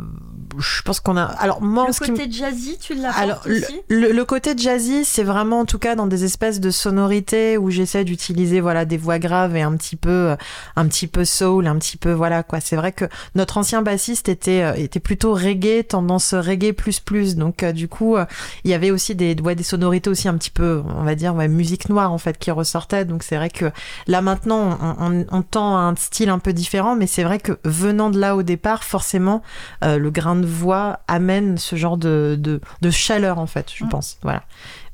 je 0.59 0.81
pense 0.81 0.99
qu'on 0.99 1.17
a. 1.17 1.23
Alors 1.23 1.61
moi, 1.61 1.85
Le 1.87 1.93
ce 1.93 1.99
qui 1.99 2.11
me- 2.11 2.17
côté 2.17 2.31
jazzy, 2.31 2.77
tu 2.79 2.93
l'as 2.95 3.11
Alors, 3.17 3.41
le, 3.45 3.57
aussi? 3.57 3.81
le- 3.89 4.11
le 4.11 4.25
côté 4.25 4.53
jazzy, 4.57 5.05
c'est 5.05 5.23
vraiment 5.23 5.59
en 5.61 5.65
tout 5.65 5.79
cas 5.79 5.95
dans 5.95 6.07
des 6.07 6.23
espèces 6.23 6.59
de 6.59 6.71
sonorités 6.71 7.57
où 7.57 7.69
j'essaie 7.69 8.03
d'utiliser 8.03 8.59
voilà 8.61 8.85
des 8.85 8.97
voix 8.97 9.19
graves 9.19 9.55
et 9.55 9.61
un 9.61 9.75
petit 9.77 9.95
peu, 9.95 10.09
euh, 10.09 10.35
un 10.75 10.87
petit 10.87 11.07
peu 11.07 11.25
soul, 11.25 11.67
un 11.67 11.77
petit 11.77 11.97
peu 11.97 12.11
voilà 12.11 12.43
quoi. 12.43 12.59
C'est 12.59 12.75
vrai 12.75 12.91
que 12.91 13.05
notre 13.35 13.57
ancien 13.57 13.81
bassiste 13.81 14.29
était 14.29 14.63
euh, 14.63 14.73
était 14.75 14.99
plutôt 14.99 15.33
reggae, 15.33 15.83
tendance 15.87 16.33
reggae 16.33 16.71
plus 16.73 16.99
plus. 16.99 17.35
Donc 17.35 17.61
euh, 17.63 17.71
du 17.71 17.87
coup, 17.87 18.15
euh, 18.15 18.25
il 18.63 18.71
y 18.71 18.73
avait 18.73 18.91
aussi 18.91 19.13
des 19.15 19.35
ouais, 19.43 19.55
des 19.55 19.63
sonorités 19.63 20.09
aussi 20.09 20.27
un 20.27 20.37
petit 20.37 20.49
peu, 20.51 20.81
on 20.97 21.03
va 21.03 21.15
dire 21.15 21.35
ouais, 21.35 21.47
musique 21.47 21.89
noire 21.89 22.11
en 22.11 22.17
fait 22.17 22.37
qui 22.37 22.49
ressortait. 22.51 23.05
Donc 23.05 23.23
c'est 23.23 23.35
vrai 23.35 23.49
que 23.49 23.65
là 24.07 24.21
maintenant, 24.21 24.77
on, 24.81 25.05
on, 25.21 25.25
on 25.31 25.41
tend 25.43 25.75
à 25.77 25.81
un 25.81 25.95
style 25.95 26.29
un 26.29 26.39
peu 26.39 26.53
différent, 26.53 26.95
mais 26.95 27.05
c'est 27.07 27.23
vrai 27.23 27.39
que 27.39 27.59
venant 27.63 28.09
de 28.09 28.19
là 28.19 28.35
au 28.35 28.43
départ, 28.43 28.83
forcément, 28.83 29.43
euh, 29.83 29.97
le 29.97 30.09
grain 30.09 30.35
de 30.35 30.46
voix 30.47 30.99
amène 31.07 31.57
ce 31.57 31.75
genre 31.75 31.97
de, 31.97 32.35
de, 32.39 32.61
de 32.81 32.89
chaleur 32.89 33.39
en 33.39 33.47
fait, 33.47 33.71
je 33.73 33.83
Mm. 33.83 33.89
pense. 33.89 34.17
Voilà. 34.23 34.43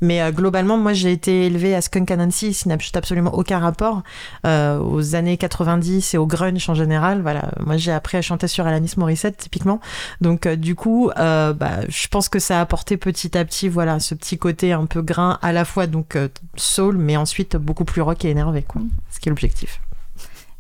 Mais 0.02 0.22
euh, 0.22 0.32
globalement, 0.32 0.78
moi 0.78 0.92
j'ai 0.92 1.12
été 1.14 1.46
élevée 1.46 1.74
à 1.76 1.82
Skunk 1.82 2.12
Anansi, 2.12 2.54
ce 2.54 2.64
qui 2.64 2.70
n'a 2.70 2.78
absolument 2.96 3.34
aucun 3.34 3.60
rapport 3.60 4.04
euh, 4.46 4.78
aux 4.80 5.16
années 5.16 5.38
90 5.38 6.14
et 6.14 6.18
au 6.18 6.28
grunge 6.28 6.70
en 6.70 6.74
général. 6.74 7.22
Voilà, 7.22 7.52
moi 7.66 7.78
j'ai 7.78 7.92
appris 7.94 8.18
à 8.18 8.22
chanter 8.22 8.48
sur 8.50 8.68
Alanis 8.68 8.96
Morissette 8.98 9.38
typiquement. 9.38 9.80
Donc 10.20 10.46
euh, 10.46 10.56
du 10.58 10.76
coup, 10.76 11.10
bah, 11.16 11.80
je 11.88 12.08
pense 12.10 12.28
que 12.28 12.40
ça 12.40 12.58
a 12.58 12.62
apporté 12.62 12.98
petit 12.98 13.38
à 13.38 13.46
petit, 13.46 13.70
voilà, 13.70 14.00
ce 14.02 14.14
petit 14.14 14.38
côté 14.38 14.74
un 14.74 14.86
peu 14.86 15.02
grain 15.02 15.40
à 15.42 15.54
la 15.54 15.64
fois 15.64 15.88
donc 15.88 16.18
soul, 16.58 16.98
mais 16.98 17.16
ensuite 17.16 17.56
beaucoup 17.56 17.86
plus 17.86 18.02
rock 18.02 18.26
et 18.26 18.30
énervé, 18.30 18.64
quoi. 18.64 18.82
Mm. 18.82 18.90
Ce 19.10 19.20
qui 19.22 19.30
est 19.30 19.32
l'objectif. 19.32 19.80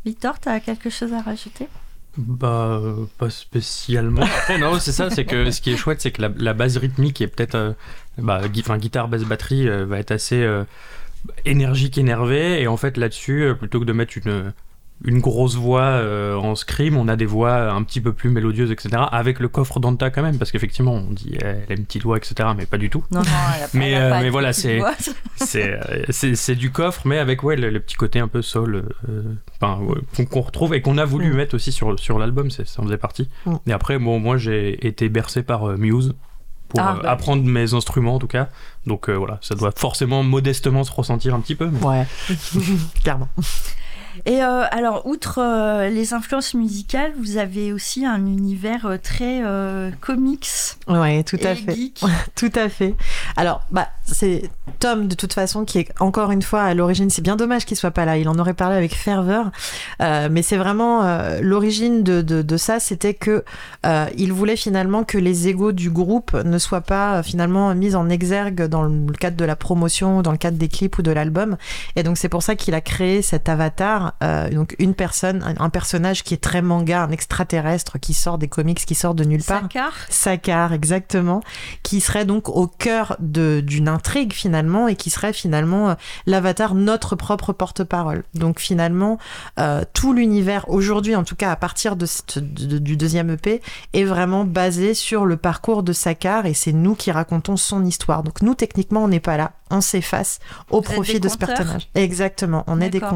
Victor, 0.06 0.40
tu 0.40 0.50
as 0.50 0.60
quelque 0.60 0.90
chose 0.90 1.14
à 1.14 1.22
rajouter? 1.22 1.68
Bah, 2.17 2.79
pas 3.17 3.29
spécialement. 3.29 4.25
Non, 4.60 4.79
c'est 4.79 4.91
ça, 4.91 5.10
c'est 5.10 5.25
que 5.25 5.50
ce 5.50 5.62
qui 5.62 5.72
est 5.72 5.77
chouette, 5.77 6.00
c'est 6.01 6.12
que 6.12 6.22
la, 6.22 6.53
base 6.53 6.77
rythmique 6.77 7.22
est 7.22 7.27
peut-être. 7.27 7.55
euh, 7.55 7.74
bah, 8.17 8.48
guitare, 8.48 9.08
basse, 9.08 9.24
batterie 9.24 9.67
euh, 9.67 9.86
va 9.86 10.00
être 10.00 10.12
assez 10.12 10.41
euh, 10.43 10.63
énergique, 11.46 11.98
énervée. 11.98 12.62
Et 12.62 12.67
en 12.67 12.77
fait, 12.77 12.98
là-dessus, 12.98 13.43
euh, 13.43 13.53
plutôt 13.55 13.79
que 13.79 13.86
de 13.86 13.93
mettre 13.93 14.17
une, 14.17 14.53
une 15.05 15.19
grosse 15.19 15.55
voix 15.55 15.81
euh, 15.81 16.36
en 16.36 16.55
scream, 16.55 16.95
on 16.98 17.07
a 17.07 17.15
des 17.15 17.25
voix 17.25 17.72
un 17.72 17.83
petit 17.83 18.00
peu 18.00 18.13
plus 18.13 18.29
mélodieuses, 18.29 18.72
etc. 18.72 18.89
Avec 19.12 19.39
le 19.39 19.50
coffre 19.50 19.79
d'Anta 19.79 20.10
quand 20.10 20.22
même, 20.22 20.38
parce 20.38 20.51
qu'effectivement, 20.51 20.93
on 20.93 21.12
dit 21.12 21.33
eh, 21.36 21.43
elle 21.43 21.65
a 21.69 21.74
une 21.74 21.86
petite 21.86 22.03
voix, 22.03 22.17
etc. 22.17 22.50
Mais 22.55 22.65
pas 22.65 22.77
du 22.77 22.89
tout. 22.89 23.03
Non, 23.12 23.19
non, 23.19 23.25
elle 23.57 23.63
a 23.63 23.67
pas, 23.67 23.77
Mais, 23.77 23.95
euh, 23.95 24.10
pas 24.12 24.22
mais 24.22 24.29
voilà, 24.29 24.53
c'est-. 24.53 24.79
C'est 25.36 25.74
euh, 25.74 26.03
c'est- 26.10 26.36
c'est 26.36 26.55
du 26.55 26.72
coffre, 26.72 27.01
mais 27.05 27.17
avec 27.17 27.43
ouais, 27.43 27.55
le, 27.57 27.69
le 27.69 27.79
petit 27.81 27.95
côté 27.95 28.19
un 28.19 28.27
peu 28.29 28.41
euh, 28.55 28.81
enfin, 29.60 29.79
ouais, 29.83 30.25
qu'on 30.25 30.41
retrouve 30.41 30.74
et 30.74 30.81
qu'on 30.81 30.98
a 30.98 31.05
voulu 31.05 31.31
Mm. 31.33 31.36
mettre 31.36 31.55
aussi 31.55 31.72
sur, 31.74 32.00
sur 32.00 32.17
l'album, 32.19 32.50
c'est- 32.50 32.65
ça 32.67 32.81
en 32.81 32.86
faisait 32.86 32.98
partie. 32.98 33.27
Mm. 33.45 33.55
Et 33.67 33.74
après, 33.74 33.98
bon, 34.00 34.19
moi 34.19 34.38
j'ai 34.38 34.88
été 34.88 35.10
bercé 35.10 35.43
par 35.43 35.65
Muse 35.77 36.13
pour 36.69 36.79
Ah, 36.79 36.98
bah. 37.03 37.12
apprendre 37.12 37.43
mes 37.43 37.74
instruments 37.74 38.15
en 38.15 38.19
tout 38.19 38.27
cas. 38.27 38.50
Donc 38.88 39.10
euh, 39.10 39.13
voilà, 39.15 39.38
ça 39.41 39.53
doit 39.55 39.72
forcément 39.75 40.24
modestement 40.24 40.83
se 40.86 40.91
ressentir 40.91 41.36
un 41.36 41.39
petit 41.41 41.55
peu. 41.55 41.67
mais- 41.69 41.86
Ouais, 41.86 42.05
clairement. 43.03 43.27
Et 44.25 44.43
euh, 44.43 44.63
alors, 44.72 45.05
outre 45.05 45.39
euh, 45.39 45.89
les 45.89 46.13
influences 46.13 46.53
musicales, 46.53 47.12
vous 47.17 47.38
avez 47.38 47.74
aussi 47.74 48.05
un 48.05 48.25
univers 48.25 48.86
euh, 48.86 48.98
très 49.01 49.41
comics 50.01 50.48
Ouais, 50.88 51.24
tout 51.24 51.38
et 51.38 51.48
à 51.48 51.55
fait. 51.55 51.74
geek. 51.75 52.01
Tout 52.36 52.51
à 52.55 52.70
fait. 52.70 52.96
Alors, 53.38 53.62
bah, 53.72 53.88
c'est 54.05 54.50
Tom, 54.79 55.08
de 55.08 55.15
toute 55.15 55.34
façon, 55.34 55.65
qui 55.65 55.79
est 55.79 55.89
encore 56.00 56.32
une 56.32 56.41
fois 56.41 56.62
à 56.63 56.74
l'origine. 56.74 57.10
C'est 57.10 57.22
bien 57.22 57.36
dommage 57.36 57.65
qu'il 57.65 57.77
soit 57.77 57.91
pas 57.91 58.05
là. 58.05 58.17
Il 58.17 58.27
en 58.29 58.38
aurait 58.38 58.53
parlé 58.53 58.75
avec 58.75 58.93
ferveur. 58.96 59.51
Mais 60.00 60.41
c'est 60.41 60.58
vraiment 60.58 61.03
l'origine 61.41 62.03
de, 62.03 62.22
de, 62.22 62.41
de 62.41 62.58
ça. 62.58 62.79
C'était 62.79 63.13
que 63.13 63.43
il 64.17 64.34
voulait 64.34 64.55
finalement 64.55 65.03
que 65.03 65.17
les 65.17 65.48
égaux 65.48 65.72
du 65.72 65.89
groupe 65.89 66.34
ne 66.34 66.58
soient 66.58 66.82
pas 66.82 67.24
finalement 67.24 67.74
mis 67.75 67.96
en 67.96 68.10
exergue 68.10 68.63
dans 68.63 68.84
le 68.84 69.13
cadre 69.20 69.38
de 69.38 69.46
la 69.46 69.55
promotion, 69.55 70.22
dans 70.22 70.32
le 70.32 70.38
cadre 70.38 70.58
des 70.58 70.67
clips 70.67 70.98
ou 70.98 71.01
de 71.01 71.12
l'album. 71.12 71.58
Et 71.96 72.03
donc, 72.03 72.17
c'est 72.17 72.29
pour 72.29 72.43
ça 72.43 72.55
qu'il 72.55 72.74
a 72.74 72.82
créé 72.82 73.22
cet 73.22 73.48
avatar 73.50 74.02
Euh, 74.24 74.50
donc 74.50 74.75
une 74.79 74.93
personne, 74.93 75.43
un, 75.43 75.63
un 75.63 75.69
personnage 75.69 76.24
qui 76.24 76.33
est 76.33 76.43
très 76.43 76.62
manga, 76.62 77.03
un 77.03 77.12
extraterrestre 77.12 78.00
qui 78.00 78.13
sort 78.13 78.38
des 78.38 78.48
comics, 78.48 78.83
qui 78.86 78.95
sort 78.95 79.13
de 79.15 79.24
nulle 79.24 79.43
part. 79.43 79.62
Sakar 79.63 79.93
Sakar, 80.10 80.74
exactement, 80.74 81.41
qui 81.83 82.01
serait 82.01 82.25
donc 82.25 82.50
au 82.50 82.67
cœur 82.67 83.15
d'une 83.19 83.88
intrigue 83.88 84.33
finalement 84.33 84.88
et 84.88 84.95
qui 84.95 85.10
serait 85.10 85.33
finalement 85.33 85.89
euh, 85.89 85.93
l'avatar, 86.25 86.75
notre 86.75 87.15
propre 87.15 87.53
porte-parole. 87.53 88.24
Donc 88.33 88.60
finalement, 88.60 89.17
euh, 89.60 89.83
tout 89.93 90.13
l'univers 90.13 90.69
aujourd'hui, 90.69 91.15
en 91.15 91.24
tout 91.24 91.36
cas 91.36 91.51
à 91.51 91.55
partir 91.55 91.95
de, 91.95 92.05
cette- 92.05 92.39
de- 92.39 92.77
du 92.79 92.98
deuxième 92.98 93.29
EP, 93.29 93.62
est 93.93 94.03
vraiment 94.03 94.45
basé 94.45 94.93
sur 94.93 95.25
le 95.25 95.38
parcours 95.38 95.83
de 95.83 95.93
Sakar 95.93 96.45
et 96.45 96.53
c'est 96.53 96.74
nous 96.74 96.95
qui 96.95 97.12
racontons 97.12 97.57
son 97.57 97.86
histoire. 97.86 98.24
Donc 98.24 98.41
nous, 98.41 98.55
techniquement, 98.55 99.03
on 99.03 99.07
n'est 99.07 99.19
pas 99.19 99.38
là, 99.38 99.51
on 99.69 99.81
s'efface 99.81 100.39
au 100.69 100.77
Vous 100.77 100.81
profit 100.83 101.19
de 101.19 101.27
ce 101.29 101.38
personnage. 101.38 101.89
Exactement, 101.95 102.63
on 102.67 102.79
est 102.81 102.89
des 102.89 103.00
D'accord. 103.00 103.10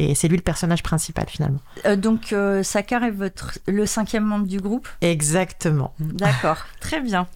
Et 0.00 0.14
c'est 0.14 0.28
lui 0.28 0.36
le 0.38 0.42
personnage 0.42 0.82
principal 0.82 1.26
finalement. 1.28 1.60
Euh, 1.84 1.94
donc 1.94 2.32
euh, 2.32 2.62
Sakar 2.62 3.04
est 3.04 3.10
votre 3.10 3.58
le 3.66 3.84
cinquième 3.84 4.24
membre 4.24 4.46
du 4.46 4.58
groupe? 4.58 4.88
Exactement. 5.02 5.92
D'accord, 6.00 6.56
très 6.80 7.00
bien. 7.00 7.28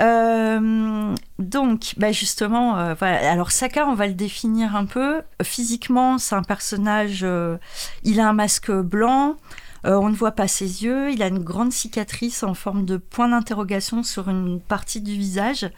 Euh, 0.00 1.14
donc, 1.38 1.94
bah 1.96 2.12
justement, 2.12 2.78
euh, 2.78 2.94
voilà. 2.94 3.32
Alors 3.32 3.50
Sakar, 3.50 3.88
on 3.88 3.94
va 3.94 4.06
le 4.06 4.12
définir 4.12 4.76
un 4.76 4.84
peu. 4.84 5.22
Physiquement, 5.42 6.18
c'est 6.18 6.34
un 6.34 6.42
personnage. 6.42 7.20
euh, 7.22 7.56
il 8.04 8.20
a 8.20 8.28
un 8.28 8.34
masque 8.34 8.70
blanc. 8.70 9.36
on 9.84 10.10
ne 10.10 10.14
voit 10.14 10.32
pas 10.32 10.46
ses 10.46 10.84
yeux. 10.84 11.10
Il 11.10 11.22
a 11.22 11.28
une 11.28 11.42
grande 11.42 11.72
cicatrice 11.72 12.42
en 12.42 12.52
forme 12.52 12.84
de 12.84 12.98
point 12.98 13.28
d'interrogation 13.30 14.02
sur 14.02 14.28
une 14.28 14.60
partie 14.60 15.00
du 15.00 15.12
visage. 15.12 15.70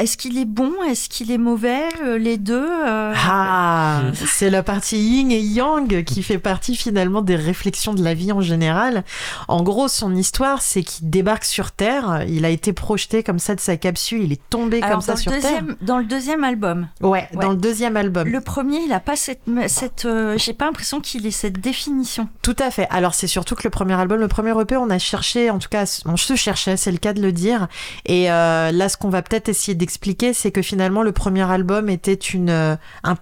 Est-ce 0.00 0.16
qu'il 0.16 0.38
est 0.38 0.44
bon 0.44 0.72
Est-ce 0.90 1.08
qu'il 1.08 1.30
est 1.30 1.38
mauvais 1.38 1.84
Euh, 2.02 2.18
Les 2.18 2.36
deux 2.36 2.66
euh, 2.68 3.14
Ah, 3.16 4.02
c'est 4.26 4.50
la 4.50 4.64
partie 4.64 4.98
yin 4.98 5.30
et 5.30 5.38
yang 5.38 6.02
qui 6.02 6.24
fait 6.24 6.38
partie 6.38 6.74
finalement 6.74 7.22
des 7.22 7.36
réflexions 7.36 7.94
de 7.94 8.02
la 8.02 8.12
vie 8.12 8.32
en 8.32 8.40
général. 8.40 9.04
En 9.46 9.62
gros, 9.62 9.86
son 9.86 10.12
histoire, 10.16 10.62
c'est 10.62 10.82
qu'il 10.82 11.10
débarque 11.10 11.44
sur 11.44 11.70
Terre. 11.70 12.24
Il 12.26 12.44
a 12.44 12.48
été 12.48 12.72
projeté 12.72 13.22
comme 13.22 13.38
ça 13.38 13.54
de 13.54 13.60
sa 13.60 13.76
capsule. 13.76 14.24
Il 14.24 14.32
est 14.32 14.40
tombé 14.50 14.78
Alors, 14.82 14.90
comme 14.90 15.00
ça 15.00 15.14
sur 15.14 15.30
deuxième, 15.30 15.76
dans 15.80 15.98
le 15.98 16.04
deuxième 16.06 16.42
album, 16.42 16.88
Terre. 16.98 17.08
Ouais, 17.08 17.28
Ouais. 17.32 17.44
dans 17.44 17.50
le 17.50 17.56
deuxième 17.56 17.96
album. 17.96 18.26
le 18.26 18.40
premier, 18.40 18.78
il 18.78 18.88
n'a 18.88 18.98
pas 19.00 19.14
cette. 19.14 19.42
cette 19.68 20.06
euh, 20.06 20.36
J'ai 20.38 20.54
pas 20.54 20.64
l'impression 20.64 21.00
qu'il 21.00 21.24
ait 21.24 21.30
cette 21.30 21.60
définition. 21.60 22.28
Tout 22.42 22.56
à 22.58 22.72
fait. 22.72 22.88
Alors 22.90 23.14
c'est 23.14 23.28
surtout 23.28 23.54
que 23.54 23.62
le 23.62 23.70
premier 23.70 23.94
album, 23.94 24.18
le 24.18 24.26
premier 24.28 24.60
EP, 24.60 24.76
on 24.76 24.90
a 24.90 24.98
cherché, 24.98 25.50
en 25.50 25.60
tout 25.60 25.68
cas, 25.68 25.84
on 26.04 26.16
se 26.16 26.34
cherchait, 26.34 26.76
c'est 26.76 26.90
le 26.90 26.98
cas 26.98 27.12
de 27.12 27.22
le 27.22 27.30
dire. 27.30 27.68
Et 28.06 28.28
euh, 28.32 28.72
là, 28.72 28.88
ce 28.88 28.96
qu'on 28.96 29.08
va 29.08 29.22
peut-être 29.22 29.48
essayer 29.48 29.76
d'expliquer, 29.84 30.32
c'est 30.32 30.50
que 30.50 30.62
finalement, 30.62 31.02
le 31.02 31.12
premier 31.12 31.42
album 31.50 31.88
était 31.90 32.14
une 32.14 32.48
euh, 32.50 32.76
un- 33.02 33.16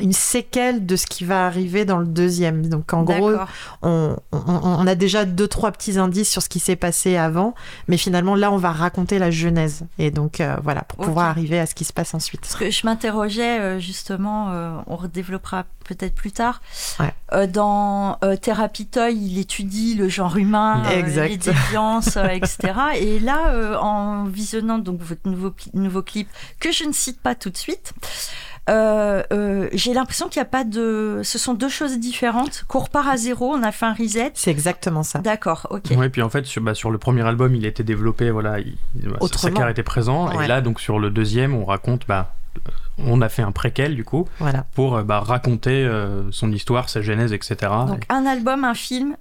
une 0.00 0.12
séquelle 0.12 0.84
de 0.86 0.96
ce 0.96 1.06
qui 1.06 1.24
va 1.24 1.46
arriver 1.46 1.84
dans 1.84 1.98
le 1.98 2.06
deuxième. 2.06 2.68
Donc 2.68 2.92
en 2.92 3.02
gros, 3.04 3.32
on, 3.82 4.16
on- 4.32 4.38
on 4.62 4.86
a 4.86 4.94
déjà 4.94 5.24
deux 5.24 5.48
trois 5.48 5.70
petits 5.72 5.98
indices 5.98 6.30
sur 6.30 6.42
ce 6.42 6.48
qui 6.48 6.58
s'est 6.60 6.76
passé 6.76 7.16
avant, 7.16 7.54
mais 7.88 7.96
finalement 7.96 8.34
là, 8.34 8.50
on 8.50 8.56
va 8.56 8.72
raconter 8.72 9.18
la 9.18 9.30
genèse. 9.30 9.84
Et 9.98 10.10
donc 10.10 10.40
euh, 10.40 10.56
voilà, 10.62 10.82
pour 10.82 10.98
pouvoir 11.04 11.26
arriver 11.26 11.58
à 11.58 11.66
ce 11.66 11.74
qui 11.74 11.84
se 11.84 11.92
passe 11.92 12.14
ensuite. 12.14 12.40
Parce 12.40 12.56
que 12.56 12.70
je 12.70 12.86
m'interrogeais 12.86 13.60
euh, 13.60 13.78
justement, 13.78 14.50
euh, 14.50 14.76
on 14.86 14.96
redéveloppera 14.96 15.64
peut-être 15.84 16.14
plus 16.14 16.32
tard. 16.32 16.60
Ouais. 16.98 17.12
Euh, 17.32 17.46
dans 17.46 18.18
Thérapie 18.42 18.86
Toy, 18.86 19.14
il 19.14 19.38
étudie 19.38 19.94
le 19.94 20.08
genre 20.08 20.36
humain, 20.36 20.82
Exact. 20.90 21.28
les 21.28 21.36
déviances, 21.36 22.16
etc. 22.16 22.58
Et 22.98 23.20
là, 23.20 23.80
en 23.80 24.24
visionnant 24.24 24.78
donc 24.78 25.00
votre 25.00 25.28
nouveau, 25.28 25.52
nouveau 25.74 26.02
clip, 26.02 26.28
que 26.58 26.72
je 26.72 26.84
ne 26.84 26.92
cite 26.92 27.20
pas 27.20 27.34
tout 27.36 27.50
de 27.50 27.56
suite, 27.56 27.92
euh, 28.68 29.22
euh, 29.32 29.68
j'ai 29.72 29.94
l'impression 29.94 30.28
qu'il 30.28 30.40
n'y 30.40 30.46
a 30.46 30.50
pas 30.50 30.64
de. 30.64 31.20
Ce 31.22 31.38
sont 31.38 31.54
deux 31.54 31.68
choses 31.68 31.98
différentes. 31.98 32.64
Qu'on 32.68 32.80
repart 32.80 33.06
à 33.08 33.16
zéro, 33.16 33.52
on 33.54 33.62
a 33.62 33.70
fait 33.72 33.86
un 33.86 33.94
reset. 33.94 34.32
C'est 34.34 34.50
exactement 34.50 35.02
ça. 35.02 35.20
D'accord, 35.20 35.66
ok. 35.70 35.84
Ouais, 35.96 36.08
puis 36.08 36.22
en 36.22 36.28
fait, 36.30 36.44
sur, 36.46 36.62
bah, 36.62 36.74
sur 36.74 36.90
le 36.90 36.98
premier 36.98 37.22
album, 37.22 37.54
il 37.54 37.64
était 37.64 37.84
développé, 37.84 38.30
voilà, 38.30 38.58
il, 38.60 38.76
bah, 38.96 39.16
Autrement. 39.20 39.68
Était 39.68 39.82
présent, 39.82 40.34
Ouais. 40.36 40.44
et 40.44 40.48
là, 40.48 40.60
donc 40.60 40.80
sur 40.80 40.98
le 40.98 41.10
deuxième, 41.10 41.54
on 41.54 41.64
raconte, 41.64 42.06
bah, 42.08 42.34
euh, 42.56 42.70
on 42.98 43.20
a 43.20 43.28
fait 43.28 43.42
un 43.42 43.52
préquel 43.52 43.94
du 43.94 44.04
coup 44.04 44.26
Voilà. 44.38 44.64
pour 44.74 45.00
bah, 45.02 45.20
raconter 45.20 45.84
euh, 45.84 46.22
son 46.32 46.50
histoire, 46.52 46.88
sa 46.88 47.02
genèse, 47.02 47.32
etc. 47.32 47.56
Donc 47.86 48.04
un 48.08 48.26
album, 48.26 48.64
un 48.64 48.74
film, 48.74 49.16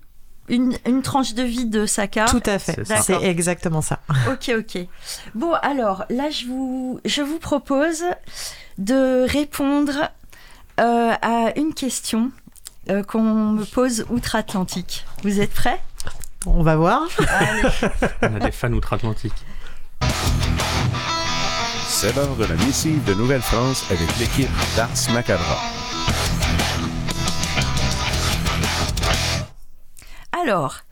une, 0.48 0.74
une 0.88 1.02
tranche 1.02 1.34
de 1.34 1.44
vie 1.44 1.66
de 1.66 1.86
Saka. 1.86 2.26
Tout 2.26 2.42
à 2.46 2.58
fait. 2.60 2.84
C'est 3.02 3.22
exactement 3.24 3.82
ça. 3.82 4.00
Ok, 4.32 4.52
ok. 4.58 4.88
Bon, 5.34 5.54
alors 5.62 6.06
là, 6.10 6.30
je 6.30 6.46
vous, 6.46 7.00
je 7.06 7.22
vous 7.22 7.40
propose 7.40 8.04
de 8.78 9.26
répondre 9.30 10.10
euh, 10.80 11.14
à 11.22 11.54
une 11.58 11.74
question 11.74 12.32
euh, 12.90 13.04
qu'on 13.04 13.22
me 13.22 13.66
pose 13.66 14.06
outre-Atlantique. 14.10 15.06
Vous 15.24 15.40
êtes 15.40 15.54
prêts? 15.54 15.82
On 16.46 16.62
va 16.62 16.76
voir. 16.76 17.04
Allez. 17.28 17.64
On 18.22 18.36
a 18.36 18.40
des 18.40 18.52
fans 18.52 18.72
outre-Atlantique. 18.72 19.34
C'est 21.88 22.16
l'heure 22.16 22.36
de 22.36 22.46
la 22.46 22.56
missive 22.56 23.04
de 23.06 23.14
Nouvelle-France 23.14 23.86
avec 23.90 24.08
l'équipe 24.20 24.50
d'Ars 24.76 24.90
Macabra. 25.14 25.58
Alors, 30.44 30.85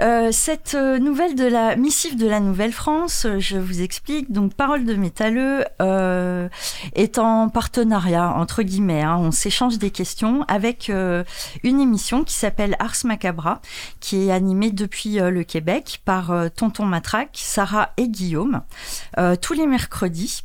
euh, 0.00 0.32
cette 0.32 0.74
euh, 0.74 0.98
nouvelle 0.98 1.34
de 1.34 1.44
la 1.44 1.76
missive 1.76 2.16
de 2.16 2.26
la 2.26 2.40
Nouvelle-France, 2.40 3.26
euh, 3.26 3.38
je 3.38 3.58
vous 3.58 3.82
explique. 3.82 4.32
Donc, 4.32 4.54
Parole 4.54 4.84
de 4.84 4.94
Métalleux 4.94 5.64
est 6.94 7.18
en 7.18 7.48
partenariat, 7.48 8.32
entre 8.34 8.62
guillemets. 8.62 9.02
hein. 9.02 9.16
on 9.18 9.30
s'échange 9.30 9.78
des 9.78 9.90
questions 9.90 10.44
avec 10.48 10.90
une 11.62 11.80
émission 11.80 12.24
qui 12.24 12.34
s'appelle 12.34 12.76
Ars 12.78 12.96
Macabra, 13.04 13.60
qui 14.00 14.28
est 14.28 14.32
animée 14.32 14.70
depuis 14.70 15.18
le 15.18 15.42
Québec 15.44 16.00
par 16.04 16.32
Tonton 16.54 16.86
Matraque, 16.86 17.30
Sarah 17.34 17.90
et 17.96 18.08
Guillaume, 18.08 18.62
tous 19.40 19.54
les 19.54 19.66
mercredis. 19.66 20.44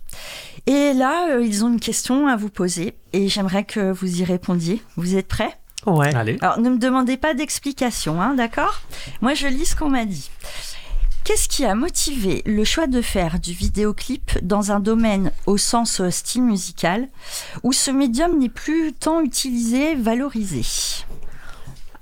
Et 0.68 0.94
là, 0.94 1.40
ils 1.40 1.66
ont 1.66 1.70
une 1.70 1.80
question 1.80 2.28
à 2.28 2.36
vous 2.36 2.50
poser 2.50 2.96
et 3.14 3.28
j'aimerais 3.28 3.64
que 3.64 3.92
vous 3.92 4.22
y 4.22 4.24
répondiez. 4.24 4.82
Vous 4.96 5.16
êtes 5.16 5.28
prêts? 5.28 5.58
Ouais. 5.86 6.14
Allez. 6.16 6.38
alors, 6.42 6.60
ne 6.60 6.70
me 6.70 6.78
demandez 6.78 7.18
pas 7.18 7.34
d'explication, 7.34 8.22
hein, 8.22 8.34
d'accord? 8.34 8.82
Moi, 9.22 9.34
je 9.34 9.48
lis 9.48 9.66
ce 9.66 9.76
qu'on 9.76 9.90
m'a 9.90 10.06
dit. 10.06 10.30
Qu'est-ce 11.26 11.50
qui 11.50 11.66
a 11.66 11.74
motivé 11.74 12.44
le 12.46 12.64
choix 12.64 12.86
de 12.86 13.02
faire 13.02 13.40
du 13.40 13.52
vidéoclip 13.52 14.38
dans 14.44 14.72
un 14.72 14.80
domaine 14.80 15.32
au 15.48 15.58
sens 15.58 16.00
euh, 16.00 16.12
style 16.12 16.44
musical 16.44 17.08
où 17.64 17.74
ce 17.74 17.90
médium 17.90 18.38
n'est 18.38 18.48
plus 18.48 18.94
tant 18.94 19.22
utilisé, 19.22 19.96
valorisé? 19.96 20.62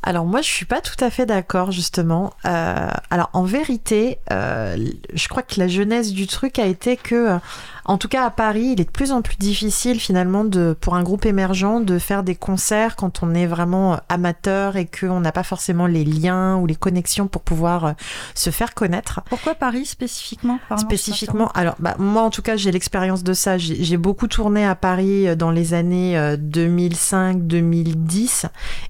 Alors 0.06 0.26
moi, 0.26 0.42
je 0.42 0.50
suis 0.50 0.66
pas 0.66 0.82
tout 0.82 1.02
à 1.02 1.10
fait 1.10 1.26
d'accord 1.26 1.72
justement. 1.72 2.34
Euh, 2.46 2.90
alors 3.10 3.30
en 3.32 3.44
vérité, 3.44 4.20
euh, 4.32 4.76
je 5.14 5.28
crois 5.30 5.42
que 5.42 5.58
la 5.58 5.70
jeunesse 5.70 6.12
du 6.12 6.28
truc 6.28 6.60
a 6.60 6.66
été 6.66 6.98
que, 6.98 7.40
en 7.86 7.98
tout 7.98 8.08
cas 8.08 8.26
à 8.26 8.30
Paris, 8.30 8.74
il 8.74 8.82
est 8.82 8.86
de 8.86 8.92
plus 8.92 9.12
en 9.12 9.22
plus 9.22 9.38
difficile 9.38 10.00
finalement 10.00 10.44
de, 10.44 10.76
pour 10.80 10.96
un 10.96 11.04
groupe 11.04 11.26
émergent 11.26 11.82
de 11.82 12.00
faire 12.00 12.24
des 12.24 12.36
concerts 12.36 12.96
quand 12.96 13.24
on 13.24 13.34
est 13.34 13.46
vraiment 13.46 14.00
amateur 14.10 14.78
et 14.78 14.86
qu'on 14.86 15.20
n'a 15.20 15.32
pas 15.32 15.44
forcément 15.44 15.88
les 15.88 16.06
liens 16.06 16.58
ou 16.58 16.66
les 16.66 16.76
connexions 16.76 17.28
pour 17.28 17.42
pouvoir 17.42 17.86
euh, 17.86 17.92
se 18.36 18.50
faire 18.50 18.74
connaître. 18.74 19.22
Pourquoi 19.30 19.56
Paris 19.56 19.86
spécifiquement 19.86 20.60
Spécifiquement, 20.78 21.50
alors 21.54 21.76
bah, 21.80 21.96
moi 22.00 22.24
en 22.24 22.30
tout 22.30 22.42
cas 22.42 22.56
j'ai 22.56 22.72
l'expérience 22.72 23.24
de 23.24 23.34
ça. 23.34 23.58
J'ai 23.58 23.98
beaucoup 23.98 24.28
tourné 24.28 24.66
à 24.66 24.76
Paris 24.76 25.28
euh, 25.28 25.36
dans 25.36 25.52
les 25.52 25.74
années 25.74 26.18
2005-2010 26.18 28.46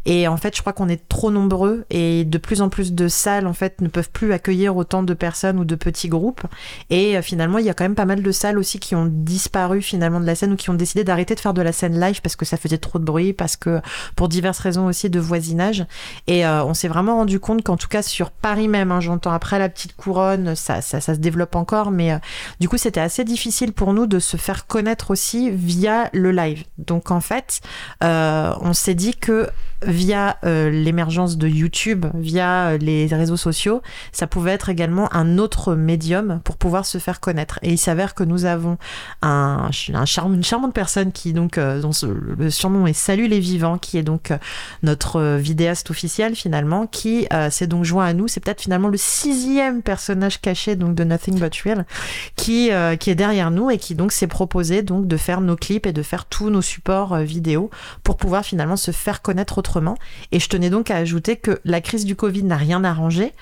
et 0.05 0.27
en 0.27 0.37
fait 0.37 0.55
je 0.55 0.61
crois 0.61 0.73
qu'on 0.73 0.89
est 0.89 1.07
trop 1.07 1.31
nombreux 1.31 1.85
et 1.89 2.25
de 2.25 2.37
plus 2.37 2.61
en 2.61 2.69
plus 2.69 2.93
de 2.93 3.07
salles 3.07 3.47
en 3.47 3.53
fait 3.53 3.81
ne 3.81 3.87
peuvent 3.87 4.11
plus 4.11 4.33
accueillir 4.33 4.75
autant 4.75 5.03
de 5.03 5.13
personnes 5.13 5.59
ou 5.59 5.65
de 5.65 5.75
petits 5.75 6.09
groupes 6.09 6.41
et 6.89 7.17
euh, 7.17 7.21
finalement 7.21 7.57
il 7.57 7.65
y 7.65 7.69
a 7.69 7.73
quand 7.73 7.85
même 7.85 7.95
pas 7.95 8.05
mal 8.05 8.21
de 8.21 8.31
salles 8.31 8.57
aussi 8.57 8.79
qui 8.83 8.95
ont 8.95 9.07
disparu 9.09 9.81
finalement 9.81 10.19
de 10.19 10.25
la 10.25 10.35
scène 10.35 10.51
ou 10.51 10.55
qui 10.57 10.69
ont 10.69 10.73
décidé 10.73 11.05
d'arrêter 11.05 11.35
de 11.35 11.39
faire 11.39 11.53
de 11.53 11.61
la 11.61 11.71
scène 11.71 11.97
live 11.99 12.21
parce 12.21 12.35
que 12.35 12.43
ça 12.43 12.57
faisait 12.57 12.77
trop 12.77 12.99
de 12.99 13.05
bruit 13.05 13.31
parce 13.31 13.55
que 13.55 13.79
pour 14.17 14.27
diverses 14.27 14.59
raisons 14.59 14.87
aussi 14.87 15.09
de 15.09 15.21
voisinage 15.21 15.85
et 16.27 16.45
euh, 16.45 16.65
on 16.65 16.73
s'est 16.73 16.89
vraiment 16.89 17.15
rendu 17.15 17.39
compte 17.39 17.63
qu'en 17.63 17.77
tout 17.77 17.87
cas 17.87 18.01
sur 18.01 18.29
Paris 18.29 18.67
même, 18.67 18.91
hein, 18.91 18.99
j'entends 18.99 19.31
après 19.31 19.57
la 19.57 19.69
petite 19.69 19.95
couronne, 19.95 20.55
ça, 20.55 20.81
ça, 20.81 20.99
se 20.99 21.11
développe 21.13 21.55
encore, 21.55 21.91
mais 21.91 22.11
euh, 22.11 22.17
du 22.59 22.67
coup 22.67 22.77
c'était 22.77 22.99
assez 22.99 23.23
difficile 23.23 23.71
pour 23.71 23.93
nous 23.93 24.05
de 24.05 24.19
se 24.19 24.35
faire 24.35 24.67
connaître 24.67 25.11
aussi 25.11 25.49
via 25.49 26.09
le 26.11 26.33
live. 26.33 26.65
Donc 26.77 27.09
en 27.09 27.21
fait, 27.21 27.61
euh, 28.03 28.53
on 28.59 28.73
s'est 28.73 28.95
dit 28.95 29.15
que 29.15 29.49
via 29.85 30.37
euh, 30.45 30.69
l'émergence 30.69 31.37
de 31.37 31.47
YouTube, 31.47 32.05
via 32.15 32.69
euh, 32.69 32.77
les 32.77 33.07
réseaux 33.07 33.37
sociaux, 33.37 33.81
ça 34.11 34.27
pouvait 34.27 34.51
être 34.51 34.69
également 34.69 35.13
un 35.13 35.37
autre 35.37 35.75
médium 35.75 36.39
pour 36.43 36.57
pouvoir 36.57 36.85
se 36.85 36.97
faire 36.97 37.19
connaître. 37.19 37.59
Et 37.61 37.71
il 37.71 37.77
s'avère 37.77 38.15
que 38.15 38.23
nous 38.23 38.45
avons 38.45 38.77
un, 39.21 39.69
une 39.89 40.43
charmante 40.43 40.73
personne 40.73 41.11
qui 41.11 41.33
donc 41.33 41.57
euh, 41.57 41.81
dont 41.81 41.91
le 42.37 42.49
surnom 42.49 42.87
est 42.87 42.93
Salut 42.93 43.27
les 43.27 43.39
vivants, 43.39 43.77
qui 43.77 43.97
est 43.97 44.03
donc 44.03 44.31
notre 44.81 45.35
vidéaste 45.37 45.89
officiel 45.89 46.35
finalement, 46.35 46.87
qui 46.87 47.27
s'est 47.49 47.67
donc 47.67 47.83
joint 47.83 48.05
à 48.05 48.13
nous. 48.13 48.27
C'est 48.27 48.39
peut-être 48.39 48.61
finalement 48.61 48.87
le 48.87 48.97
sixième 48.97 49.81
personnage 49.81 50.39
caché 50.39 50.75
donc 50.75 50.95
de 50.95 51.03
Nothing 51.03 51.39
But 51.39 51.55
Real 51.65 51.85
qui 52.35 52.69
qui 52.99 53.09
est 53.09 53.15
derrière 53.15 53.51
nous 53.51 53.69
et 53.69 53.77
qui 53.77 53.95
donc 53.95 54.11
s'est 54.11 54.27
proposé 54.27 54.83
donc 54.83 55.07
de 55.07 55.17
faire 55.17 55.41
nos 55.41 55.55
clips 55.55 55.85
et 55.85 55.91
de 55.91 56.01
faire 56.01 56.25
tous 56.25 56.49
nos 56.49 56.61
supports 56.61 57.17
vidéo 57.17 57.69
pour 58.03 58.15
pouvoir 58.15 58.45
finalement 58.45 58.77
se 58.77 58.91
faire 58.91 59.21
connaître 59.21 59.57
autrement. 59.57 59.72
Et 60.31 60.39
je 60.39 60.47
tenais 60.49 60.69
donc 60.69 60.91
à 60.91 60.97
ajouter 60.97 61.35
que 61.35 61.59
la 61.65 61.81
crise 61.81 62.05
du 62.05 62.15
Covid 62.15 62.43
n'a 62.43 62.57
rien 62.57 62.83
arrangé. 62.83 63.33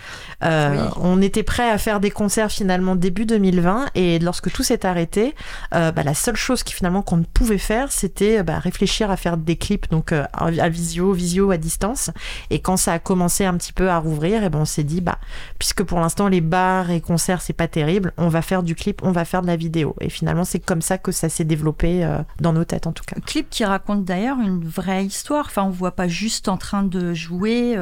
Euh, 0.43 0.71
Oui. 0.71 0.77
On 0.97 1.21
était 1.21 1.43
prêt 1.43 1.69
à 1.69 1.77
faire 1.77 1.99
des 1.99 2.11
concerts 2.11 2.51
finalement 2.51 2.95
début 2.95 3.25
2020 3.25 3.87
et 3.95 4.19
lorsque 4.19 4.51
tout 4.51 4.63
s'est 4.63 4.85
arrêté, 4.85 5.35
euh, 5.73 5.91
bah, 5.91 6.03
la 6.03 6.13
seule 6.13 6.35
chose 6.35 6.63
qui 6.63 6.73
finalement 6.73 7.01
qu'on 7.01 7.17
ne 7.17 7.23
pouvait 7.23 7.57
faire, 7.57 7.91
c'était 7.91 8.43
bah, 8.43 8.59
réfléchir 8.59 9.11
à 9.11 9.17
faire 9.17 9.37
des 9.37 9.55
clips 9.55 9.89
donc 9.89 10.11
euh, 10.11 10.25
à 10.33 10.69
visio, 10.69 11.13
visio 11.13 11.51
à 11.51 11.57
distance. 11.57 12.11
Et 12.49 12.59
quand 12.59 12.77
ça 12.77 12.93
a 12.93 12.99
commencé 12.99 13.45
un 13.45 13.55
petit 13.57 13.73
peu 13.73 13.89
à 13.89 13.97
rouvrir, 13.97 14.43
et 14.43 14.49
ben 14.49 14.59
on 14.59 14.65
s'est 14.65 14.83
dit 14.83 15.01
bah 15.01 15.17
puisque 15.59 15.83
pour 15.83 15.99
l'instant 15.99 16.27
les 16.27 16.41
bars 16.41 16.91
et 16.91 17.01
concerts 17.01 17.41
c'est 17.41 17.53
pas 17.53 17.67
terrible, 17.67 18.13
on 18.17 18.29
va 18.29 18.41
faire 18.41 18.63
du 18.63 18.75
clip, 18.75 19.01
on 19.03 19.11
va 19.11 19.25
faire 19.25 19.41
de 19.41 19.47
la 19.47 19.55
vidéo. 19.55 19.95
Et 20.01 20.09
finalement 20.09 20.43
c'est 20.43 20.59
comme 20.59 20.81
ça 20.81 20.97
que 20.97 21.11
ça 21.11 21.29
s'est 21.29 21.45
développé 21.45 22.07
dans 22.39 22.53
nos 22.53 22.63
têtes 22.63 22.87
en 22.87 22.91
tout 22.91 23.03
cas. 23.05 23.15
Clip 23.25 23.49
qui 23.49 23.65
raconte 23.65 24.05
d'ailleurs 24.05 24.39
une 24.39 24.63
vraie 24.63 25.05
histoire. 25.05 25.45
Enfin, 25.47 25.63
on 25.63 25.69
voit 25.69 25.91
pas 25.91 26.07
juste 26.07 26.20
en 26.47 26.57
train 26.57 26.83
de 26.83 27.13
jouer. 27.13 27.77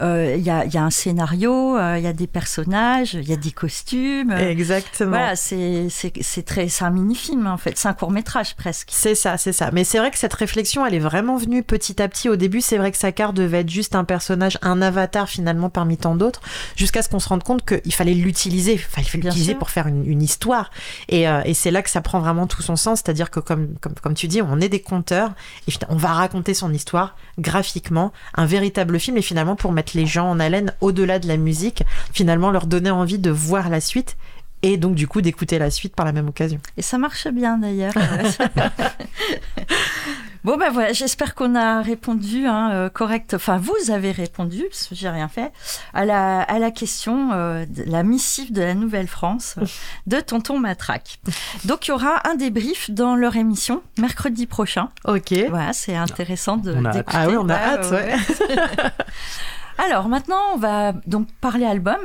Euh, 0.00 0.12
euh, 0.12 0.36
Il 0.36 0.42
y, 0.42 0.50
a, 0.50 0.64
il 0.64 0.72
y 0.72 0.78
a 0.78 0.84
un 0.84 0.90
scénario, 0.90 1.76
euh, 1.76 1.98
il 1.98 2.04
y 2.04 2.06
a 2.06 2.12
des 2.12 2.26
personnages, 2.26 3.14
il 3.14 3.28
y 3.28 3.32
a 3.32 3.36
des 3.36 3.50
costumes. 3.50 4.32
Exactement. 4.32 5.10
Voilà, 5.10 5.36
c'est 5.36 5.88
très 6.46 6.68
c'est 6.68 6.84
un 6.84 6.90
mini 6.90 7.14
film 7.14 7.46
en 7.46 7.56
fait, 7.56 7.76
c'est 7.76 7.88
un 7.88 7.92
court 7.94 8.10
métrage 8.10 8.54
presque. 8.56 8.88
C'est 8.92 9.14
ça, 9.14 9.36
c'est 9.36 9.52
ça. 9.52 9.70
Mais 9.72 9.84
c'est 9.84 9.98
vrai 9.98 10.10
que 10.10 10.18
cette 10.18 10.34
réflexion, 10.34 10.84
elle 10.86 10.94
est 10.94 10.98
vraiment 11.00 11.36
venue 11.36 11.62
petit 11.62 12.00
à 12.02 12.08
petit. 12.08 12.28
Au 12.28 12.36
début, 12.36 12.60
c'est 12.60 12.78
vrai 12.78 12.90
que 12.92 12.98
Sakar 12.98 13.32
devait 13.32 13.60
être 13.60 13.70
juste 13.70 13.94
un 13.94 14.04
personnage, 14.04 14.58
un 14.62 14.82
avatar 14.82 15.28
finalement 15.28 15.70
parmi 15.70 15.96
tant 15.96 16.14
d'autres, 16.14 16.40
jusqu'à 16.76 17.02
ce 17.02 17.08
qu'on 17.08 17.20
se 17.20 17.28
rende 17.28 17.42
compte 17.42 17.64
qu'il 17.64 17.94
fallait 17.94 18.14
l'utiliser. 18.14 18.74
Enfin, 18.74 19.02
il 19.02 19.08
fallait 19.08 19.24
l'utiliser 19.24 19.54
pour 19.54 19.70
faire 19.70 19.86
une, 19.86 20.06
une 20.06 20.22
histoire. 20.22 20.70
Et, 21.08 21.28
euh, 21.28 21.42
et 21.44 21.54
c'est 21.54 21.70
là 21.70 21.82
que 21.82 21.90
ça 21.90 22.00
prend 22.00 22.20
vraiment 22.20 22.46
tout 22.46 22.62
son 22.62 22.76
sens. 22.76 23.00
C'est-à-dire 23.04 23.30
que, 23.30 23.40
comme, 23.40 23.74
comme, 23.80 23.94
comme 23.94 24.14
tu 24.14 24.28
dis, 24.28 24.42
on 24.42 24.60
est 24.60 24.68
des 24.68 24.80
conteurs 24.80 25.32
et 25.68 25.72
on 25.88 25.96
va 25.96 26.08
raconter 26.08 26.54
son 26.54 26.72
histoire 26.72 27.16
graphiquement, 27.38 28.12
un 28.34 28.46
véritable 28.46 28.98
film. 28.98 29.16
Et 29.16 29.22
finalement, 29.22 29.56
pour 29.56 29.72
mettre 29.72 29.91
les 29.94 30.06
gens 30.06 30.28
en 30.28 30.40
haleine 30.40 30.72
au-delà 30.80 31.18
de 31.18 31.28
la 31.28 31.36
musique, 31.36 31.82
finalement, 32.12 32.50
leur 32.50 32.66
donner 32.66 32.90
envie 32.90 33.18
de 33.18 33.30
voir 33.30 33.68
la 33.68 33.80
suite. 33.80 34.16
Et 34.64 34.76
donc, 34.76 34.94
du 34.94 35.08
coup, 35.08 35.20
d'écouter 35.22 35.58
la 35.58 35.70
suite 35.70 35.96
par 35.96 36.06
la 36.06 36.12
même 36.12 36.28
occasion. 36.28 36.60
Et 36.76 36.82
ça 36.82 36.96
marche 36.96 37.26
bien 37.26 37.58
d'ailleurs. 37.58 37.94
bon 40.44 40.56
ben 40.56 40.70
voilà, 40.70 40.92
j'espère 40.92 41.34
qu'on 41.34 41.56
a 41.56 41.82
répondu 41.82 42.46
hein, 42.46 42.70
euh, 42.70 42.88
correct. 42.88 43.34
Enfin, 43.34 43.58
vous 43.58 43.90
avez 43.90 44.12
répondu 44.12 44.62
parce 44.70 44.86
que 44.86 44.94
j'ai 44.94 45.08
rien 45.08 45.26
fait 45.28 45.50
à 45.94 46.04
la 46.04 46.42
à 46.42 46.60
la 46.60 46.70
question 46.70 47.30
euh, 47.32 47.64
de 47.66 47.82
la 47.90 48.04
missive 48.04 48.52
de 48.52 48.62
la 48.62 48.74
Nouvelle-France 48.74 49.56
de 50.06 50.20
Tonton 50.20 50.60
Matraque. 50.60 51.18
Donc 51.64 51.88
il 51.88 51.90
y 51.90 51.94
aura 51.94 52.28
un 52.28 52.36
débrief 52.36 52.88
dans 52.88 53.16
leur 53.16 53.34
émission 53.34 53.82
mercredi 53.98 54.46
prochain. 54.46 54.90
Ok. 55.06 55.34
Voilà, 55.50 55.72
c'est 55.72 55.96
intéressant 55.96 56.56
de. 56.56 56.72
On 56.72 56.84
a. 56.84 57.02
Ah 57.08 57.26
oui, 57.28 57.34
on 57.36 57.48
a 57.48 57.54
Ouais, 57.54 57.60
hâte, 57.60 57.90
ouais. 57.90 58.14
Alors 59.84 60.08
maintenant, 60.08 60.40
on 60.54 60.58
va 60.58 60.92
donc 61.06 61.26
parler 61.40 61.64
album. 61.64 61.98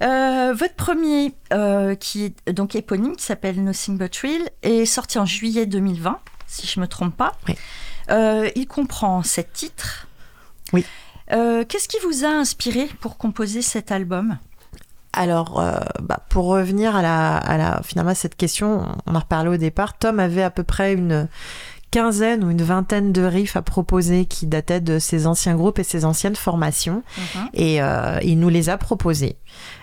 Euh, 0.00 0.54
votre 0.56 0.74
premier, 0.74 1.34
euh, 1.52 1.96
qui 1.96 2.24
est 2.24 2.52
donc 2.52 2.76
éponyme, 2.76 3.16
qui 3.16 3.24
s'appelle 3.24 3.62
Nothing 3.64 3.98
But 3.98 4.16
Real, 4.18 4.48
est 4.62 4.86
sorti 4.86 5.18
en 5.18 5.26
juillet 5.26 5.66
2020, 5.66 6.20
si 6.46 6.68
je 6.68 6.78
me 6.78 6.86
trompe 6.86 7.16
pas. 7.16 7.32
Oui. 7.48 7.56
Euh, 8.10 8.48
il 8.54 8.68
comprend 8.68 9.24
sept 9.24 9.52
titres. 9.52 10.06
Oui. 10.72 10.86
Qu'est-ce 11.28 11.88
qui 11.88 11.96
vous 12.04 12.26
a 12.26 12.28
inspiré 12.28 12.88
pour 13.00 13.16
composer 13.16 13.62
cet 13.62 13.90
album? 13.90 14.38
Alors, 15.14 15.60
euh, 15.60 15.78
bah, 16.00 16.20
pour 16.30 16.46
revenir 16.46 16.96
à 16.96 17.02
la, 17.02 17.36
à 17.36 17.58
la, 17.58 17.82
finalement, 17.82 18.12
à 18.12 18.14
cette 18.14 18.36
question, 18.36 18.86
on 19.06 19.12
en 19.12 19.14
a 19.14 19.18
reparlé 19.18 19.50
au 19.50 19.56
départ. 19.58 19.98
Tom 19.98 20.18
avait 20.18 20.42
à 20.42 20.50
peu 20.50 20.62
près 20.62 20.94
une 20.94 21.28
quinzaine 21.92 22.42
ou 22.42 22.50
une 22.50 22.62
vingtaine 22.62 23.12
de 23.12 23.22
riffs 23.22 23.54
à 23.54 23.62
proposer 23.62 24.24
qui 24.24 24.46
dataient 24.46 24.80
de 24.80 24.98
ses 24.98 25.28
anciens 25.28 25.54
groupes 25.54 25.78
et 25.78 25.84
ses 25.84 26.04
anciennes 26.04 26.34
formations. 26.34 27.04
Et 27.54 27.80
euh, 27.80 28.18
il 28.22 28.40
nous 28.40 28.48
les 28.48 28.68
a 28.68 28.78
proposés. 28.78 29.36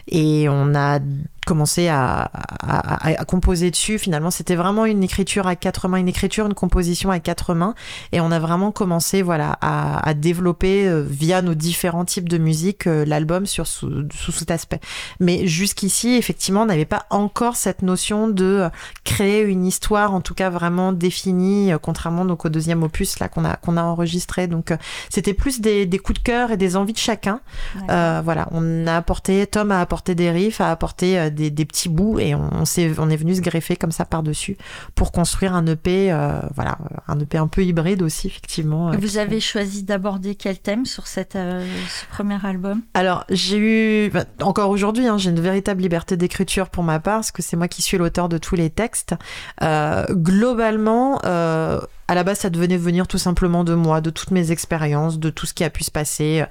Et 0.08 0.50
on 0.50 0.76
a 0.76 1.00
commencé 1.50 1.88
à, 1.88 2.30
à- 2.62 3.10
à- 3.10 3.22
à 3.22 3.26
composer 3.26 3.72
dessus. 3.72 3.98
Finalement, 3.98 4.32
c'était 4.32 4.56
vraiment 4.56 4.86
une 4.86 5.04
écriture 5.04 5.48
à 5.48 5.56
quatre 5.56 5.88
mains, 5.88 5.98
une 5.98 6.08
écriture, 6.08 6.46
une 6.46 6.54
composition 6.54 7.10
à 7.10 7.20
quatre 7.20 7.56
mains. 7.56 7.74
Et 8.12 8.22
on 8.22 8.32
a 8.32 8.40
vraiment 8.40 8.72
commencé 8.72 9.24
voilà, 9.24 9.58
à, 9.62 10.08
à 10.08 10.14
développer 10.14 10.88
euh, 10.88 11.04
via 11.10 11.42
nos 11.42 11.56
différents 11.56 12.06
types 12.06 12.30
de 12.30 12.38
musique 12.38 12.86
euh, 12.86 13.04
l'album 13.06 13.48
sur 13.48 13.66
sous, 13.66 13.92
sous 14.14 14.32
cet 14.32 14.52
aspect. 14.52 14.80
Mais 15.20 15.48
jusqu'ici, 15.48 16.16
effectivement, 16.16 16.62
on 16.62 16.68
n'avait 16.68 16.86
pas 16.86 17.06
encore 17.10 17.56
cette 17.56 17.82
notion 17.82 18.28
de 18.28 18.46
euh, 18.46 18.70
créer 19.04 19.42
une 19.42 19.66
histoire, 19.66 20.14
en 20.14 20.22
tout 20.22 20.36
cas 20.36 20.52
vraiment 20.52 20.94
définie, 20.94 21.72
contrairement 21.82 22.26
donc 22.26 22.46
au 22.46 22.50
deuxième 22.50 22.84
opus 22.84 23.20
là 23.20 23.28
qu'on 23.28 23.44
a 23.46 23.56
qu'on 23.56 23.76
a 23.78 23.84
enregistré. 23.84 24.46
Donc 24.48 24.72
c'était 25.10 25.34
plus 25.34 25.62
des, 25.62 25.88
des 25.88 25.98
coups 25.98 26.20
de 26.20 26.24
cœur 26.24 26.52
et 26.52 26.58
des 26.58 26.76
envies 26.76 26.94
de 26.94 26.98
chacun. 27.10 27.42
Euh, 27.90 28.22
voilà, 28.24 28.48
on 28.52 28.86
a 28.86 28.96
apporté, 28.96 29.48
Tom 29.48 29.72
a 29.72 29.82
apporté 29.82 30.14
des 30.14 30.30
riffs, 30.30 30.62
a 30.62 30.70
apporté 30.70 31.18
des, 31.40 31.50
des 31.50 31.66
petits 31.66 31.90
bouts 31.90 32.20
et 32.20 32.36
on, 32.36 32.50
on 32.54 32.66
s'est, 32.66 32.92
on 33.00 33.10
est 33.10 33.16
venu 33.16 33.34
se 33.36 33.42
greffer 33.42 33.76
comme 33.78 33.92
ça 33.92 34.06
par 34.06 34.22
dessus 34.24 34.58
pour 34.96 35.12
construire 35.12 35.56
un 35.56 35.66
EP, 35.66 36.12
euh, 36.12 36.40
voilà, 36.56 36.78
un 37.08 37.20
EP 37.20 37.38
un 37.38 37.48
peu 37.48 37.64
hybride 37.64 38.02
aussi 38.02 38.28
effectivement. 38.28 38.92
euh, 38.92 38.98
Vous 39.00 39.18
avez 39.18 39.40
choisi 39.40 39.84
d'aborder 39.84 40.36
quel 40.36 40.60
thème 40.60 40.86
sur 40.86 41.08
cette, 41.08 41.36
euh, 41.36 41.66
ce 41.88 42.06
premier 42.14 42.38
album? 42.46 42.82
Alors, 42.94 43.24
j'ai 43.30 43.58
eu, 43.58 44.10
bah, 44.10 44.26
encore 44.42 44.70
aujourd'hui, 44.70 45.08
hein, 45.08 45.18
j'ai 45.18 45.30
une 45.30 45.40
véritable 45.40 45.82
liberté 45.82 46.18
d'écriture 46.18 46.70
pour 46.70 46.84
ma 46.84 47.00
part, 47.00 47.20
parce 47.20 47.32
que 47.32 47.42
c'est 47.42 47.56
moi 47.56 47.68
qui 47.68 47.82
suis 47.82 47.98
l'auteur 47.98 48.28
de 48.30 48.38
tous 48.38 48.56
les 48.56 48.70
textes. 48.70 49.16
Euh, 49.62 50.06
globalement, 50.12 51.20
euh, 51.26 51.80
à 52.10 52.16
la 52.16 52.24
base, 52.24 52.40
ça 52.40 52.50
devenait 52.50 52.78
venir 52.78 53.08
tout 53.08 53.20
simplement 53.20 53.64
de 53.64 53.76
moi, 53.76 54.02
de 54.02 54.10
toutes 54.10 54.32
mes 54.32 54.52
expériences, 54.52 55.20
de 55.20 55.30
tout 55.30 55.46
ce 55.46 55.54
qui 55.54 55.64
a 55.64 55.70
pu 55.70 55.84
se 55.84 55.92
passer 55.92 56.42
euh, 56.42 56.46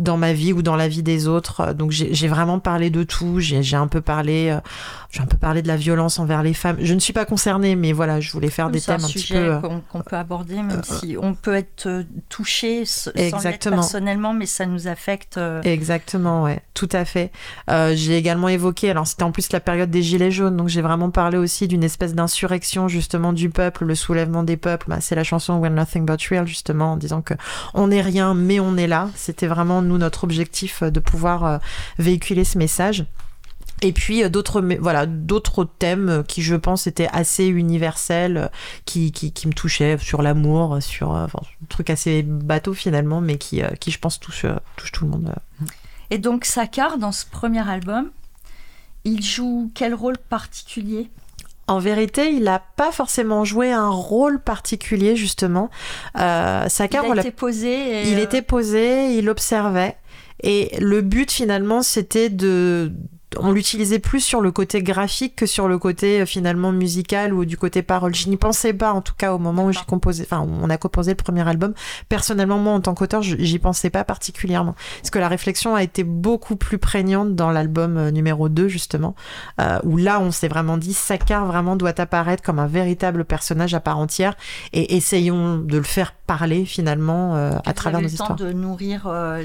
dans 0.00 0.16
ma 0.16 0.32
vie 0.32 0.52
ou 0.52 0.60
dans 0.60 0.74
la 0.74 0.88
vie 0.88 1.04
des 1.04 1.28
autres. 1.28 1.60
Euh, 1.60 1.72
Donc, 1.72 1.92
j'ai 1.92 2.28
vraiment 2.28 2.58
parlé 2.58 2.90
de 2.90 3.04
tout. 3.04 3.38
J'ai 3.38 3.76
un 3.76 3.86
peu 3.86 4.00
parlé, 4.00 4.50
euh, 4.50 4.58
j'ai 5.12 5.20
un 5.22 5.26
peu 5.26 5.36
parlé 5.36 5.62
de 5.62 5.68
la 5.68 5.76
violence 5.76 6.18
envers 6.18 6.42
les 6.42 6.52
femmes. 6.52 6.78
Je 6.80 6.94
ne 6.94 6.98
suis 6.98 7.12
pas 7.12 7.24
concernée, 7.24 7.76
mais 7.76 7.92
voilà, 7.92 8.20
je 8.20 8.32
voulais 8.32 8.50
faire 8.50 8.70
des 8.70 8.80
C'est 8.80 8.90
un 8.92 8.96
thèmes 8.96 9.04
un 9.04 9.08
petit 9.08 9.32
peu. 9.32 9.58
qu'on 9.90 10.00
peut 10.00 10.16
aborder, 10.16 10.56
même 10.56 10.82
si 10.82 11.16
on 11.20 11.34
peut 11.34 11.54
être 11.54 12.04
touché 12.28 12.84
sans 12.84 13.12
Exactement. 13.14 13.76
personnellement, 13.76 14.34
mais 14.34 14.46
ça 14.46 14.66
nous 14.66 14.88
affecte. 14.88 15.38
Exactement, 15.62 16.42
ouais, 16.42 16.60
tout 16.74 16.88
à 16.90 17.04
fait. 17.04 17.30
Euh, 17.70 17.92
j'ai 17.94 18.16
également 18.16 18.48
évoqué, 18.48 18.90
alors 18.90 19.06
c'était 19.06 19.22
en 19.22 19.30
plus 19.32 19.52
la 19.52 19.60
période 19.60 19.90
des 19.90 20.02
Gilets 20.02 20.30
jaunes, 20.30 20.56
donc 20.56 20.68
j'ai 20.68 20.82
vraiment 20.82 21.10
parlé 21.10 21.38
aussi 21.38 21.68
d'une 21.68 21.84
espèce 21.84 22.14
d'insurrection 22.14 22.88
justement 22.88 23.32
du 23.32 23.50
peuple, 23.50 23.84
le 23.84 23.94
soulèvement 23.94 24.42
des 24.42 24.56
peuples. 24.56 24.86
Bah, 24.88 24.98
c'est 25.04 25.14
la 25.14 25.24
chanson 25.24 25.58
When 25.58 25.74
Nothing 25.74 26.06
But 26.06 26.20
Real 26.28 26.46
justement, 26.46 26.92
en 26.92 26.96
disant 26.96 27.22
que 27.22 27.34
on 27.74 27.88
n'est 27.88 28.00
rien, 28.00 28.34
mais 28.34 28.60
on 28.60 28.76
est 28.76 28.86
là. 28.86 29.10
C'était 29.14 29.46
vraiment 29.46 29.82
nous 29.82 29.98
notre 29.98 30.24
objectif 30.24 30.82
euh, 30.82 30.90
de 30.90 31.00
pouvoir 31.00 31.44
euh, 31.44 31.58
véhiculer 31.98 32.44
ce 32.44 32.58
message. 32.58 33.04
Et 33.82 33.92
puis 33.92 34.24
euh, 34.24 34.28
d'autres, 34.28 34.60
voilà, 34.80 35.06
d'autres 35.06 35.64
thèmes 35.64 36.24
qui, 36.26 36.42
je 36.42 36.54
pense, 36.56 36.86
étaient 36.86 37.08
assez 37.12 37.46
universels, 37.46 38.50
qui, 38.84 39.12
qui, 39.12 39.32
qui 39.32 39.46
me 39.46 39.52
touchaient 39.52 39.98
sur 39.98 40.22
l'amour, 40.22 40.78
sur 40.80 41.12
un 41.12 41.28
truc 41.68 41.90
assez 41.90 42.22
bateau 42.22 42.72
finalement, 42.74 43.20
mais 43.20 43.36
qui, 43.36 43.62
qui 43.80 43.90
je 43.90 43.98
pense, 43.98 44.18
touche, 44.18 44.46
touche 44.76 44.92
tout 44.92 45.04
le 45.04 45.10
monde. 45.10 45.34
Et 46.10 46.18
donc 46.18 46.44
Sakar, 46.44 46.98
dans 46.98 47.12
ce 47.12 47.26
premier 47.26 47.68
album, 47.68 48.10
il 49.04 49.22
joue 49.22 49.70
quel 49.74 49.94
rôle 49.94 50.18
particulier? 50.18 51.10
En 51.66 51.78
vérité, 51.78 52.30
il 52.30 52.44
n'a 52.44 52.58
pas 52.58 52.92
forcément 52.92 53.44
joué 53.44 53.72
un 53.72 53.88
rôle 53.88 54.40
particulier, 54.40 55.16
justement. 55.16 55.70
Euh, 56.18 56.68
Sakar, 56.68 57.04
Il 57.06 57.18
été 57.18 57.30
posé. 57.30 58.02
et, 58.02 58.10
il 58.10 58.18
euh, 58.18 58.22
était 58.22 58.42
posé, 58.42 59.16
il 59.16 59.30
observait. 59.30 59.96
Et 60.42 60.76
le 60.78 61.00
but, 61.00 61.30
finalement, 61.30 61.82
c'était 61.82 62.28
de. 62.28 62.92
On 63.38 63.52
l'utilisait 63.52 63.98
plus 63.98 64.20
sur 64.20 64.40
le 64.40 64.50
côté 64.50 64.82
graphique 64.82 65.36
que 65.36 65.46
sur 65.46 65.68
le 65.68 65.78
côté 65.78 66.20
euh, 66.20 66.26
finalement 66.26 66.72
musical 66.72 67.32
ou 67.32 67.44
du 67.44 67.56
côté 67.56 67.82
parole. 67.82 68.14
Je 68.14 68.28
n'y 68.28 68.36
pensais 68.36 68.72
pas 68.72 68.92
en 68.92 69.00
tout 69.00 69.14
cas 69.16 69.32
au 69.32 69.38
moment 69.38 69.66
où 69.66 69.72
j'ai 69.72 69.84
composé, 69.86 70.24
enfin 70.24 70.46
on 70.46 70.70
a 70.70 70.76
composé 70.76 71.12
le 71.12 71.16
premier 71.16 71.46
album. 71.46 71.74
Personnellement, 72.08 72.58
moi 72.58 72.72
en 72.72 72.80
tant 72.80 72.94
qu'auteur, 72.94 73.22
j'y 73.22 73.58
pensais 73.58 73.90
pas 73.90 74.04
particulièrement. 74.04 74.74
Parce 75.00 75.10
que 75.10 75.18
la 75.18 75.28
réflexion 75.28 75.74
a 75.74 75.82
été 75.82 76.04
beaucoup 76.04 76.56
plus 76.56 76.78
prégnante 76.78 77.34
dans 77.34 77.50
l'album 77.50 77.96
euh, 77.96 78.10
numéro 78.10 78.48
2 78.48 78.68
justement, 78.68 79.14
euh, 79.60 79.78
où 79.84 79.96
là 79.96 80.20
on 80.20 80.30
s'est 80.30 80.48
vraiment 80.48 80.76
dit 80.76 80.94
Sakar 80.94 81.46
vraiment 81.46 81.76
doit 81.76 82.00
apparaître 82.00 82.42
comme 82.42 82.58
un 82.58 82.66
véritable 82.66 83.24
personnage 83.24 83.74
à 83.74 83.80
part 83.80 83.98
entière 83.98 84.36
et 84.72 84.96
essayons 84.96 85.58
de 85.58 85.78
le 85.78 85.82
faire 85.82 86.12
parler 86.26 86.64
finalement 86.64 87.36
euh, 87.36 87.52
à 87.66 87.72
travers 87.74 88.00
nos 88.00 88.06
le 88.08 88.10
temps 88.16 88.24
histoires. 88.24 88.36
de 88.36 88.52
nourrir 88.52 89.02
euh, 89.06 89.42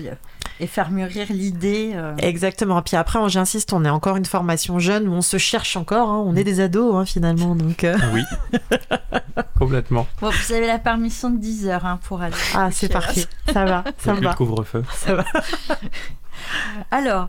et 0.60 0.68
faire 0.68 0.92
mûrir 0.92 1.28
l'idée. 1.30 1.92
euh. 1.94 2.16
Exactement. 2.18 2.82
Puis 2.82 2.96
après, 2.96 3.20
on- 3.20 3.28
j'insiste, 3.28 3.74
on 3.74 3.84
est 3.86 3.90
encore 3.90 4.16
une 4.18 4.26
formation 4.26 4.80
jeune 4.80 5.08
où 5.08 5.12
on 5.14 5.22
se 5.22 5.38
cherche 5.38 5.76
encore. 5.78 6.10
hein. 6.10 6.24
On 6.26 6.36
est 6.36 6.44
des 6.44 6.60
ados 6.62 6.96
hein, 6.96 7.06
finalement, 7.06 7.56
donc 7.56 7.84
euh, 7.84 7.98
Oui. 8.14 8.24
Complètement. 9.60 10.08
Bon, 10.22 10.30
vous 10.30 10.54
avez 10.54 10.68
la 10.68 10.80
permission 10.80 11.30
de 11.30 11.38
10 11.38 11.68
heures 11.68 11.86
hein, 11.86 12.00
pour 12.08 12.22
aller. 12.22 12.36
ah 12.56 12.70
c'est 12.72 12.88
parfait. 12.90 13.26
Ça 13.52 13.66
va, 13.66 13.84
ça 13.98 14.14
va, 14.14 14.34
couvre-feu. 14.34 14.84
ça 14.94 15.16
va. 15.16 15.26
Alors, 16.92 17.28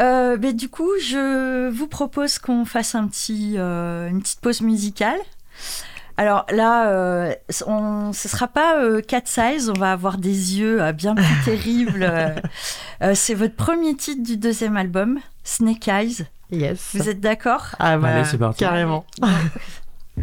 euh, 0.00 0.36
ben, 0.38 0.56
du 0.56 0.68
coup, 0.70 0.90
je 1.00 1.68
vous 1.68 1.86
propose 1.86 2.38
qu'on 2.38 2.64
fasse 2.64 2.94
un 2.94 3.06
petit, 3.06 3.54
euh, 3.58 4.08
une 4.08 4.22
petite 4.22 4.40
pause 4.40 4.62
musicale. 4.62 5.18
Alors 6.18 6.46
là, 6.50 6.90
euh, 6.90 7.34
on, 7.66 8.12
ce 8.12 8.28
sera 8.28 8.48
pas 8.48 8.82
euh, 8.82 9.00
Cat 9.02 9.22
Size, 9.26 9.68
on 9.68 9.78
va 9.78 9.92
avoir 9.92 10.16
des 10.16 10.58
yeux 10.58 10.82
euh, 10.82 10.92
bien 10.92 11.14
plus 11.14 11.24
terribles. 11.44 12.02
Euh, 12.02 12.34
euh, 13.02 13.12
c'est 13.14 13.34
votre 13.34 13.54
premier 13.54 13.94
titre 13.94 14.22
du 14.22 14.36
deuxième 14.36 14.76
album, 14.76 15.18
Snake 15.44 15.88
Eyes. 15.88 16.26
Yes. 16.50 16.90
Vous 16.94 17.08
êtes 17.08 17.20
d'accord? 17.20 17.74
Ah 17.78 17.98
bah, 17.98 18.08
Allez, 18.08 18.24
c'est 18.24 18.38
parti. 18.38 18.60
Carrément. 18.60 19.04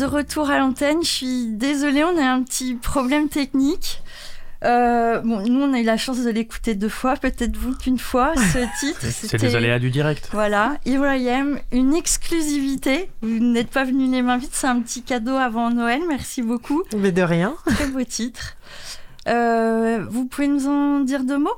de 0.00 0.06
retour 0.06 0.48
à 0.48 0.58
l'antenne, 0.58 1.02
je 1.02 1.08
suis 1.08 1.46
désolée, 1.46 2.02
on 2.04 2.16
a 2.16 2.24
un 2.24 2.42
petit 2.42 2.74
problème 2.74 3.28
technique. 3.28 4.02
Euh, 4.64 5.20
bon, 5.20 5.46
nous, 5.46 5.60
on 5.60 5.74
a 5.74 5.78
eu 5.78 5.84
la 5.84 5.98
chance 5.98 6.22
de 6.22 6.30
l'écouter 6.30 6.74
deux 6.74 6.88
fois, 6.88 7.16
peut-être 7.16 7.56
vous 7.56 7.74
qu'une 7.74 7.98
fois, 7.98 8.32
ce 8.52 8.58
titre. 8.80 9.00
C'est 9.02 9.40
les 9.40 9.56
aléas 9.56 9.78
du 9.78 9.90
direct. 9.90 10.30
Voilà, 10.32 10.78
Here 10.86 11.14
I 11.14 11.28
Am, 11.28 11.60
une 11.70 11.94
exclusivité. 11.94 13.10
Vous 13.20 13.40
n'êtes 13.40 13.68
pas 13.68 13.84
venu 13.84 14.10
les 14.10 14.22
mains 14.22 14.38
vides, 14.38 14.50
c'est 14.52 14.66
un 14.66 14.80
petit 14.80 15.02
cadeau 15.02 15.36
avant 15.36 15.70
Noël, 15.70 16.00
merci 16.08 16.40
beaucoup. 16.40 16.82
Mais 16.96 17.12
de 17.12 17.22
rien. 17.22 17.54
Très 17.66 17.86
beau 17.86 18.02
titre. 18.02 18.56
Euh, 19.28 20.06
vous 20.08 20.24
pouvez 20.24 20.48
nous 20.48 20.66
en 20.66 21.00
dire 21.00 21.24
deux 21.24 21.38
mots? 21.38 21.50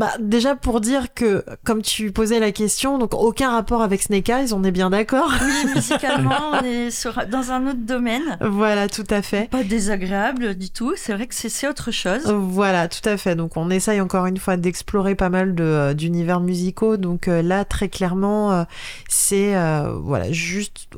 Bah, 0.00 0.12
déjà 0.18 0.56
pour 0.56 0.80
dire 0.80 1.12
que, 1.12 1.44
comme 1.62 1.82
tu 1.82 2.10
posais 2.10 2.40
la 2.40 2.52
question, 2.52 2.96
donc 2.96 3.12
aucun 3.12 3.50
rapport 3.50 3.82
avec 3.82 4.00
Snake 4.00 4.30
Eyes, 4.30 4.54
on 4.54 4.64
est 4.64 4.70
bien 4.70 4.88
d'accord 4.88 5.30
Oui, 5.42 5.72
musicalement, 5.74 6.52
on 6.54 6.64
est 6.64 6.90
sur, 6.90 7.26
dans 7.30 7.50
un 7.50 7.66
autre 7.66 7.84
domaine. 7.84 8.38
Voilà, 8.40 8.88
tout 8.88 9.04
à 9.10 9.20
fait. 9.20 9.50
Pas 9.50 9.62
désagréable 9.62 10.54
du 10.54 10.70
tout, 10.70 10.94
c'est 10.96 11.12
vrai 11.12 11.26
que 11.26 11.34
c'est 11.34 11.68
autre 11.68 11.90
chose. 11.90 12.22
Voilà, 12.24 12.88
tout 12.88 13.06
à 13.06 13.18
fait. 13.18 13.36
Donc 13.36 13.58
on 13.58 13.68
essaye 13.68 14.00
encore 14.00 14.24
une 14.24 14.38
fois 14.38 14.56
d'explorer 14.56 15.14
pas 15.14 15.28
mal 15.28 15.54
euh, 15.60 15.92
d'univers 15.92 16.40
musicaux. 16.40 16.96
Donc 16.96 17.28
euh, 17.28 17.42
là, 17.42 17.66
très 17.66 17.90
clairement, 17.90 18.52
euh, 18.52 18.64
c'est 19.06 19.54
euh, 19.54 19.92
voilà, 20.02 20.32
juste, 20.32 20.88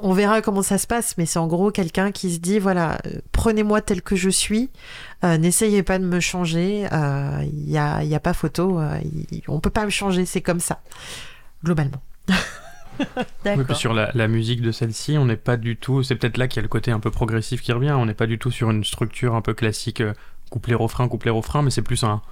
on 0.00 0.12
verra 0.12 0.42
comment 0.42 0.62
ça 0.62 0.78
se 0.78 0.86
passe, 0.86 1.16
mais 1.18 1.26
c'est 1.26 1.38
en 1.38 1.46
gros 1.46 1.70
quelqu'un 1.70 2.12
qui 2.12 2.32
se 2.32 2.38
dit 2.38 2.58
voilà, 2.58 2.98
euh, 3.06 3.20
prenez-moi 3.32 3.80
tel 3.80 4.02
que 4.02 4.16
je 4.16 4.30
suis. 4.30 4.70
Euh, 5.24 5.36
N'essayez 5.38 5.82
pas 5.82 5.98
de 5.98 6.04
me 6.04 6.20
changer. 6.20 6.86
Il 6.92 7.64
n'y 7.66 7.78
a, 7.78 8.02
y 8.04 8.14
a 8.14 8.20
pas 8.20 8.32
photo. 8.34 8.78
euh, 8.78 8.98
y- 9.32 9.42
on 9.48 9.60
peut 9.60 9.70
pas 9.70 9.84
me 9.84 9.90
changer. 9.90 10.24
C'est 10.26 10.42
comme 10.42 10.60
ça, 10.60 10.80
globalement. 11.64 12.02
Oui, 13.00 13.04
D'accord. 13.44 13.64
puis 13.66 13.76
sur 13.76 13.94
la, 13.94 14.10
la 14.14 14.26
musique 14.26 14.60
de 14.60 14.72
celle-ci, 14.72 15.18
on 15.18 15.24
n'est 15.24 15.36
pas 15.36 15.56
du 15.56 15.76
tout. 15.76 16.02
C'est 16.02 16.16
peut-être 16.16 16.36
là 16.36 16.48
qu'il 16.48 16.56
y 16.56 16.58
a 16.58 16.62
le 16.62 16.68
côté 16.68 16.90
un 16.90 16.98
peu 16.98 17.12
progressif 17.12 17.62
qui 17.62 17.70
revient. 17.72 17.92
On 17.92 18.06
n'est 18.06 18.14
pas 18.14 18.26
du 18.26 18.40
tout 18.40 18.50
sur 18.50 18.70
une 18.72 18.82
structure 18.82 19.36
un 19.36 19.40
peu 19.40 19.54
classique, 19.54 20.00
euh, 20.00 20.14
couplet-refrain, 20.50 21.06
couplet-refrain, 21.06 21.62
mais 21.62 21.70
c'est 21.70 21.82
plus 21.82 22.02
un, 22.02 22.22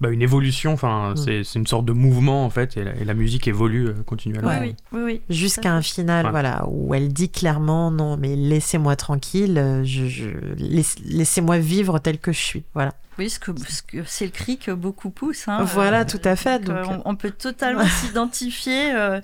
bah, 0.00 0.10
une 0.10 0.22
évolution. 0.22 0.72
Enfin, 0.72 1.12
Mm. 1.12 1.16
c'est 1.16 1.44
c'est 1.44 1.58
une 1.58 1.66
sorte 1.66 1.84
de 1.86 1.92
mouvement 1.92 2.44
en 2.44 2.50
fait, 2.50 2.76
et 2.76 2.84
la, 2.84 2.94
et 2.96 3.04
la 3.04 3.14
musique 3.14 3.46
évolue 3.48 3.88
euh, 3.88 3.94
continuellement. 4.06 4.50
Oui, 4.60 4.68
oui, 4.68 4.74
oui, 4.92 5.02
oui. 5.04 5.20
Jusqu'à 5.30 5.72
un 5.72 5.82
final, 5.82 6.26
Ouais. 6.26 6.30
voilà, 6.30 6.64
où 6.68 6.94
elle 6.94 7.12
dit 7.12 7.30
clairement 7.30 7.90
non, 7.90 8.16
mais 8.16 8.36
laissez-moi 8.36 8.96
tranquille. 8.96 9.58
euh, 9.58 9.84
Je, 9.84 10.06
je- 10.06 10.28
laisse- 10.58 10.98
laissez-moi 11.04 11.58
vivre 11.58 11.98
tel 11.98 12.18
que 12.18 12.32
je 12.32 12.40
suis. 12.40 12.64
Voilà. 12.74 12.92
Oui, 13.16 13.30
ce 13.30 13.38
que, 13.38 13.52
ce 13.68 13.80
que- 13.82 14.02
c'est 14.06 14.24
le 14.24 14.32
cri 14.32 14.58
que 14.58 14.72
beaucoup 14.72 15.10
poussent. 15.10 15.46
hein. 15.46 15.62
Voilà, 15.62 16.04
tout 16.04 16.18
à 16.24 16.34
fait, 16.34 16.68
euh, 16.68 16.82
donc- 16.84 17.02
on, 17.06 17.10
on 17.12 17.14
peut 17.16 17.30
totalement 17.30 17.84
s'identifier 17.86 18.92
euh, 18.92 19.20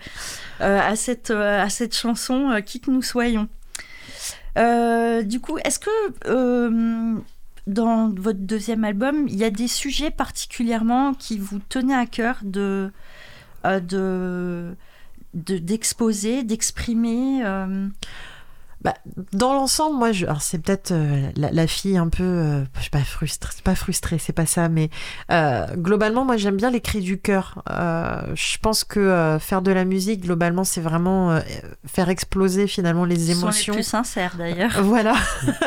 euh, 0.60 0.80
à, 0.80 0.94
cette, 0.94 1.30
euh, 1.32 1.60
à 1.60 1.68
cette 1.70 1.96
chanson, 1.96 2.50
euh, 2.50 2.60
qui 2.60 2.80
que 2.80 2.90
nous 2.92 3.02
soyons. 3.02 3.48
Euh, 4.58 5.22
du 5.22 5.40
coup, 5.40 5.58
est-ce 5.64 5.78
que 5.78 5.90
euh, 6.26 7.14
dans 7.70 8.10
votre 8.10 8.38
deuxième 8.40 8.84
album, 8.84 9.26
il 9.28 9.36
y 9.36 9.44
a 9.44 9.50
des 9.50 9.68
sujets 9.68 10.10
particulièrement 10.10 11.14
qui 11.14 11.38
vous 11.38 11.58
tenaient 11.68 11.94
à 11.94 12.06
cœur 12.06 12.38
de, 12.42 12.90
euh, 13.64 13.80
de, 13.80 14.74
de- 15.34 15.58
d'exposer, 15.58 16.42
d'exprimer 16.42 17.44
euh, 17.44 17.88
Bah, 18.82 18.94
dans 19.34 19.52
l'ensemble, 19.52 19.98
moi, 19.98 20.12
je... 20.12 20.24
alors 20.24 20.40
c'est 20.40 20.58
peut-être 20.58 20.92
euh, 20.92 21.30
la, 21.36 21.50
la 21.50 21.66
fille 21.66 21.98
un 21.98 22.08
peu, 22.08 22.22
euh, 22.22 22.64
je 22.78 22.84
sais 22.84 22.90
pas 22.90 23.04
frustrée, 23.04 23.50
c'est 23.54 23.62
pas 23.62 23.74
frustrée, 23.74 24.18
c'est 24.18 24.32
pas 24.32 24.46
ça, 24.46 24.70
mais 24.70 24.88
euh, 25.30 25.66
globalement, 25.76 26.24
moi, 26.24 26.38
j'aime 26.38 26.56
bien 26.56 26.70
les 26.70 26.80
cris 26.80 27.00
du 27.00 27.20
cœur. 27.20 27.62
Je 27.68 28.58
pense 28.58 28.84
que 28.84 29.38
faire 29.40 29.60
de 29.60 29.70
la 29.70 29.84
musique, 29.84 30.22
globalement, 30.22 30.64
c'est 30.64 30.80
vraiment 30.80 31.40
faire 31.86 32.08
exploser 32.08 32.66
finalement 32.66 33.04
les 33.04 33.16
sont 33.16 33.20
les 33.26 33.30
émotions. 33.32 33.74
plus 33.74 33.82
sincères 33.82 34.36
d'ailleurs. 34.38 34.82
Voilà. 34.82 35.14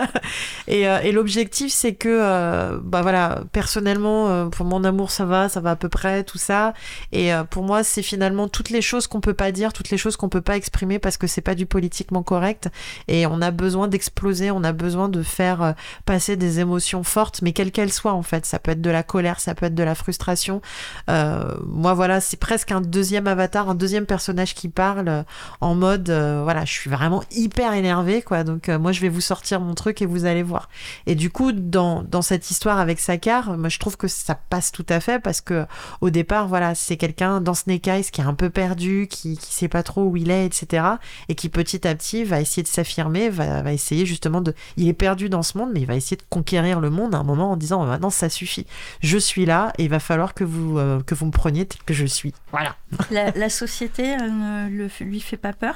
et 0.68 0.82
et 0.82 1.12
l'objectif, 1.12 1.72
c'est 1.72 1.94
que, 1.94 2.80
bah 2.80 3.02
voilà, 3.02 3.44
personnellement, 3.52 4.50
pour 4.50 4.66
mon 4.66 4.84
amour, 4.84 5.12
ça 5.12 5.26
va, 5.26 5.50
ça 5.50 5.60
va 5.60 5.72
à 5.72 5.76
peu 5.76 5.90
près, 5.90 6.24
tout 6.24 6.38
ça. 6.38 6.74
Et 7.12 7.32
pour 7.50 7.64
moi, 7.64 7.84
c'est 7.84 8.02
finalement 8.02 8.48
toutes 8.48 8.70
les 8.70 8.82
choses 8.82 9.08
qu'on 9.08 9.22
peut 9.22 9.34
pas 9.34 9.52
dire, 9.52 9.74
toutes 9.74 9.90
les 9.90 9.98
choses 9.98 10.18
qu'on 10.18 10.30
peut 10.30 10.42
pas 10.42 10.58
exprimer 10.58 11.00
parce 11.00 11.18
que 11.18 11.28
c'est 11.28 11.42
pas 11.42 11.56
du 11.56 11.66
politiquement 11.66 12.24
correct. 12.24 12.70
Et 13.08 13.26
on 13.26 13.42
a 13.42 13.52
besoin 13.52 13.88
d'exploser, 13.88 14.52
on 14.52 14.64
a 14.64 14.72
besoin 14.72 15.10
de 15.10 15.24
faire 15.24 15.62
euh, 15.62 15.72
passer 16.06 16.36
des 16.36 16.60
émotions 16.60 17.04
fortes, 17.04 17.42
mais 17.42 17.54
quelles 17.54 17.72
qu'elles 17.72 17.92
soient 17.92 18.14
en 18.14 18.24
fait. 18.24 18.46
Ça 18.46 18.60
peut 18.60 18.72
être 18.72 18.82
de 18.82 18.90
la 18.90 19.04
colère, 19.04 19.40
ça 19.40 19.56
peut 19.56 19.66
être 19.66 19.76
de 19.76 19.84
la 19.84 19.96
frustration. 19.96 20.62
Euh, 21.10 21.56
moi, 21.66 21.94
voilà, 21.94 22.22
c'est 22.22 22.38
presque 22.38 22.72
un 22.72 22.82
deuxième 22.82 23.28
avatar, 23.28 23.70
un 23.70 23.76
deuxième 23.76 24.06
personnage 24.06 24.56
qui 24.56 24.70
parle 24.70 25.08
euh, 25.08 25.24
en 25.62 25.76
mode, 25.76 26.10
voilà, 26.10 26.66
je 26.66 26.72
suis 26.72 26.90
vraiment 26.90 27.24
hyper 27.32 27.74
énervée, 27.74 28.22
quoi. 28.22 28.44
Donc, 28.44 28.68
moi, 28.70 28.92
je 28.92 29.02
vais 29.02 29.10
vous 29.10 29.22
sortir 29.22 29.60
mon 29.60 29.74
truc 29.74 30.02
et 30.02 30.06
vous 30.06 30.26
allez 30.26 30.44
voir. 30.44 30.70
Et 31.06 31.16
du 31.16 31.30
coup, 31.30 31.52
dans, 31.52 32.04
dans 32.04 32.22
cette 32.22 32.50
histoire 32.52 32.80
avec 32.80 33.00
Sakar, 33.00 33.58
moi, 33.58 33.70
je 33.70 33.80
trouve 33.80 33.98
que 33.98 34.08
ça 34.08 34.36
passe 34.36 34.72
tout 34.72 34.86
à 34.90 35.00
fait 35.00 35.20
parce 35.20 35.42
que 35.42 35.66
au 36.02 36.10
départ, 36.10 36.48
voilà, 36.48 36.76
c'est 36.76 36.98
quelqu'un 36.98 37.42
dans 37.42 37.54
Snake 37.54 37.88
Eyes 37.88 38.06
qui 38.12 38.22
est 38.22 38.26
un 38.26 38.34
peu 38.34 38.50
perdu, 38.50 39.08
qui, 39.10 39.38
qui 39.38 39.54
sait 39.54 39.68
pas 39.68 39.84
trop 39.84 40.04
où 40.04 40.18
il 40.18 40.32
est, 40.32 40.46
etc. 40.46 40.86
Et 41.30 41.36
qui 41.36 41.50
petit 41.50 41.88
à 41.88 41.96
petit 41.96 42.24
va 42.24 42.42
essayer 42.42 42.64
de 42.64 42.68
s'affirmer, 42.68 42.93
va, 43.02 43.62
va 43.62 43.74
essayer 43.74 44.06
justement 44.06 44.42
de. 44.42 44.54
Il 44.78 44.88
est 44.88 44.94
perdu 44.94 45.30
dans 45.30 45.44
ce 45.44 45.58
monde, 45.58 45.72
mais 45.74 45.82
il 45.82 45.86
va 45.88 45.96
essayer 45.96 46.18
de 46.18 46.24
conquérir 46.30 46.80
le 46.80 46.90
monde 46.90 47.16
à 47.16 47.18
un 47.18 47.24
moment 47.24 47.52
en 47.52 47.58
disant 47.58 47.86
maintenant 47.86 48.10
ça 48.10 48.30
suffit. 48.30 48.66
Je 49.02 49.18
suis 49.18 49.46
là 49.46 49.74
et 49.78 49.84
il 49.84 49.90
va 49.90 50.00
falloir 50.00 50.34
que 50.34 50.44
vous, 50.44 50.78
euh, 50.78 51.02
que 51.02 51.16
vous 51.16 51.26
me 51.26 51.32
preniez 51.32 51.66
tel 51.66 51.82
que 51.84 51.94
je 51.94 52.06
suis. 52.06 52.34
Voilà. 52.52 52.76
La, 53.12 53.32
la 53.32 53.50
société 53.50 54.16
euh, 54.16 54.68
ne 54.68 54.70
le, 54.70 54.90
lui 55.02 55.20
fait 55.20 55.38
pas 55.38 55.54
peur? 55.54 55.76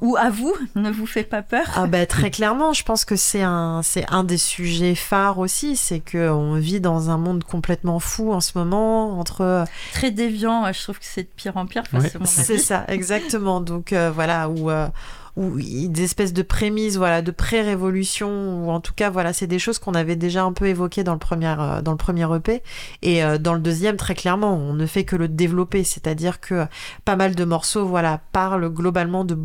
Ou 0.00 0.16
à 0.16 0.30
vous, 0.30 0.52
ne 0.74 0.90
vous 0.90 1.06
fait 1.06 1.22
pas 1.22 1.42
peur? 1.42 1.64
Ah 1.76 1.86
bah, 1.86 2.06
très 2.06 2.32
clairement, 2.32 2.72
je 2.72 2.82
pense 2.82 3.04
que 3.04 3.14
c'est 3.14 3.42
un, 3.42 3.82
c'est 3.84 4.04
un 4.10 4.24
des 4.24 4.36
sujets 4.36 4.96
phares 4.96 5.38
aussi, 5.38 5.76
c'est 5.76 6.00
que 6.00 6.28
on 6.28 6.56
vit 6.56 6.80
dans 6.80 7.08
un 7.08 7.18
monde 7.18 7.44
complètement 7.44 8.00
fou 8.00 8.32
en 8.32 8.40
ce 8.40 8.58
moment 8.58 9.16
entre 9.20 9.64
Très 9.92 10.10
déviant, 10.10 10.66
euh, 10.66 10.72
je 10.72 10.82
trouve 10.82 10.98
que 10.98 11.04
c'est 11.04 11.22
de 11.22 11.28
pire 11.36 11.56
en 11.56 11.66
pire. 11.66 11.84
Ouais. 11.92 12.10
c'est 12.24 12.58
ça, 12.58 12.84
exactement. 12.88 13.60
Donc 13.60 13.92
euh, 13.92 14.10
voilà, 14.10 14.48
où, 14.48 14.70
euh, 14.70 14.88
il- 15.36 15.88
des 15.90 16.02
espèces 16.04 16.32
de 16.32 16.42
prémices, 16.42 16.96
voilà, 16.96 17.22
de 17.22 17.30
pré-révolution, 17.30 18.64
ou 18.66 18.70
en 18.70 18.80
tout 18.80 18.92
cas, 18.94 19.10
voilà, 19.10 19.32
c'est 19.32 19.46
des 19.46 19.58
choses 19.58 19.78
qu'on 19.78 19.94
avait 19.94 20.16
déjà 20.16 20.44
un 20.44 20.52
peu 20.52 20.66
évoquées 20.66 21.04
dans 21.04 21.12
le 21.14 21.18
premier, 21.18 21.54
euh, 21.58 21.80
dans 21.82 21.92
le 21.92 21.96
premier 21.96 22.24
EP. 22.34 22.62
Et 23.02 23.24
euh, 23.24 23.38
dans 23.38 23.54
le 23.54 23.60
deuxième, 23.60 23.96
très 23.96 24.14
clairement, 24.14 24.54
on 24.54 24.74
ne 24.74 24.86
fait 24.86 25.04
que 25.04 25.16
le 25.16 25.28
développer, 25.28 25.84
c'est-à-dire 25.84 26.40
que 26.40 26.66
pas 27.04 27.16
mal 27.16 27.34
de 27.34 27.44
morceaux, 27.44 27.86
voilà, 27.86 28.20
parlent 28.32 28.68
globalement 28.68 29.24
de- 29.24 29.38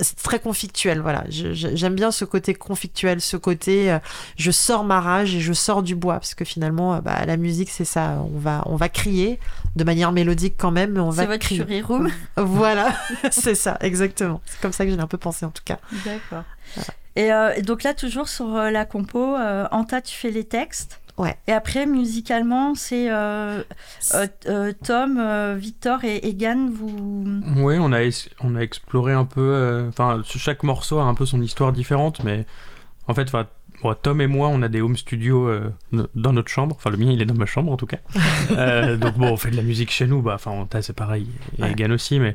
c'est 0.00 0.16
très 0.22 0.38
conflictuel, 0.38 1.00
voilà. 1.00 1.24
J'aime 1.28 1.94
bien 1.94 2.10
ce 2.10 2.24
côté 2.24 2.54
conflictuel, 2.54 3.20
ce 3.20 3.36
côté 3.36 3.92
euh, 3.92 3.98
je 4.36 4.50
sors 4.50 4.84
ma 4.84 5.00
rage 5.00 5.34
et 5.34 5.40
je 5.40 5.52
sors 5.52 5.82
du 5.82 5.94
bois, 5.94 6.14
parce 6.14 6.34
que 6.34 6.44
finalement, 6.44 6.94
euh, 6.94 7.00
bah, 7.00 7.24
la 7.26 7.36
musique 7.36 7.70
c'est 7.70 7.84
ça. 7.84 8.24
On 8.34 8.38
va, 8.38 8.62
on 8.66 8.76
va 8.76 8.88
crier 8.88 9.38
de 9.76 9.84
manière 9.84 10.12
mélodique 10.12 10.54
quand 10.58 10.70
même, 10.70 10.92
mais 10.92 11.00
on 11.00 11.10
va 11.10 11.26
votre 11.26 11.38
crier. 11.38 11.62
Fury 11.62 11.82
Room 11.82 12.10
Voilà, 12.36 12.94
c'est 13.30 13.54
ça, 13.54 13.76
exactement. 13.80 14.40
C'est 14.46 14.60
comme 14.60 14.72
ça 14.72 14.84
que 14.84 14.90
j'ai 14.90 14.98
un 14.98 15.06
peu 15.06 15.18
pensé 15.18 15.46
en 15.46 15.50
tout 15.50 15.62
cas. 15.64 15.78
D'accord. 16.04 16.44
Et, 17.16 17.32
euh, 17.32 17.54
et 17.54 17.62
donc 17.62 17.82
là, 17.82 17.94
toujours 17.94 18.28
sur 18.28 18.54
la 18.54 18.84
compo, 18.84 19.36
Anta, 19.70 20.00
tu 20.00 20.14
fais 20.14 20.30
les 20.30 20.44
textes. 20.44 21.00
Ouais. 21.16 21.36
Et 21.46 21.52
après, 21.52 21.86
musicalement, 21.86 22.74
c'est 22.74 23.08
euh, 23.10 23.62
euh, 24.14 24.26
euh, 24.46 24.72
Tom, 24.84 25.16
euh, 25.18 25.54
Victor 25.56 26.02
et 26.04 26.26
Egan, 26.28 26.68
vous... 26.72 27.24
Oui, 27.56 27.76
on 27.78 27.92
a, 27.92 28.00
on 28.40 28.56
a 28.56 28.60
exploré 28.60 29.12
un 29.12 29.24
peu. 29.24 29.40
euh, 29.40 29.88
Enfin, 29.88 30.22
chaque 30.24 30.62
morceau 30.64 30.98
a 30.98 31.04
un 31.04 31.14
peu 31.14 31.24
son 31.24 31.40
histoire 31.40 31.72
différente, 31.72 32.24
mais 32.24 32.46
en 33.06 33.14
fait, 33.14 33.30
bon, 33.30 33.94
Tom 34.02 34.20
et 34.22 34.26
moi, 34.26 34.48
on 34.48 34.60
a 34.62 34.68
des 34.68 34.80
home 34.80 34.96
studios 34.96 35.46
euh, 35.46 35.72
dans 36.16 36.32
notre 36.32 36.48
chambre. 36.50 36.74
Enfin, 36.76 36.90
le 36.90 36.96
mien, 36.96 37.10
il 37.12 37.22
est 37.22 37.26
dans 37.26 37.34
ma 37.34 37.46
chambre 37.46 37.70
en 37.70 37.76
tout 37.76 37.86
cas. 37.86 37.98
Euh, 38.50 38.96
donc 38.96 39.16
bon, 39.16 39.28
on 39.32 39.36
fait 39.36 39.50
de 39.50 39.56
la 39.56 39.62
musique 39.62 39.90
chez 39.90 40.06
nous. 40.06 40.20
Bah, 40.20 40.32
enfin, 40.34 40.66
c'est 40.80 40.92
pareil. 40.96 41.26
Et 41.58 41.62
Ouais. 41.62 41.72
Egan 41.72 41.90
aussi, 41.92 42.18
mais 42.20 42.34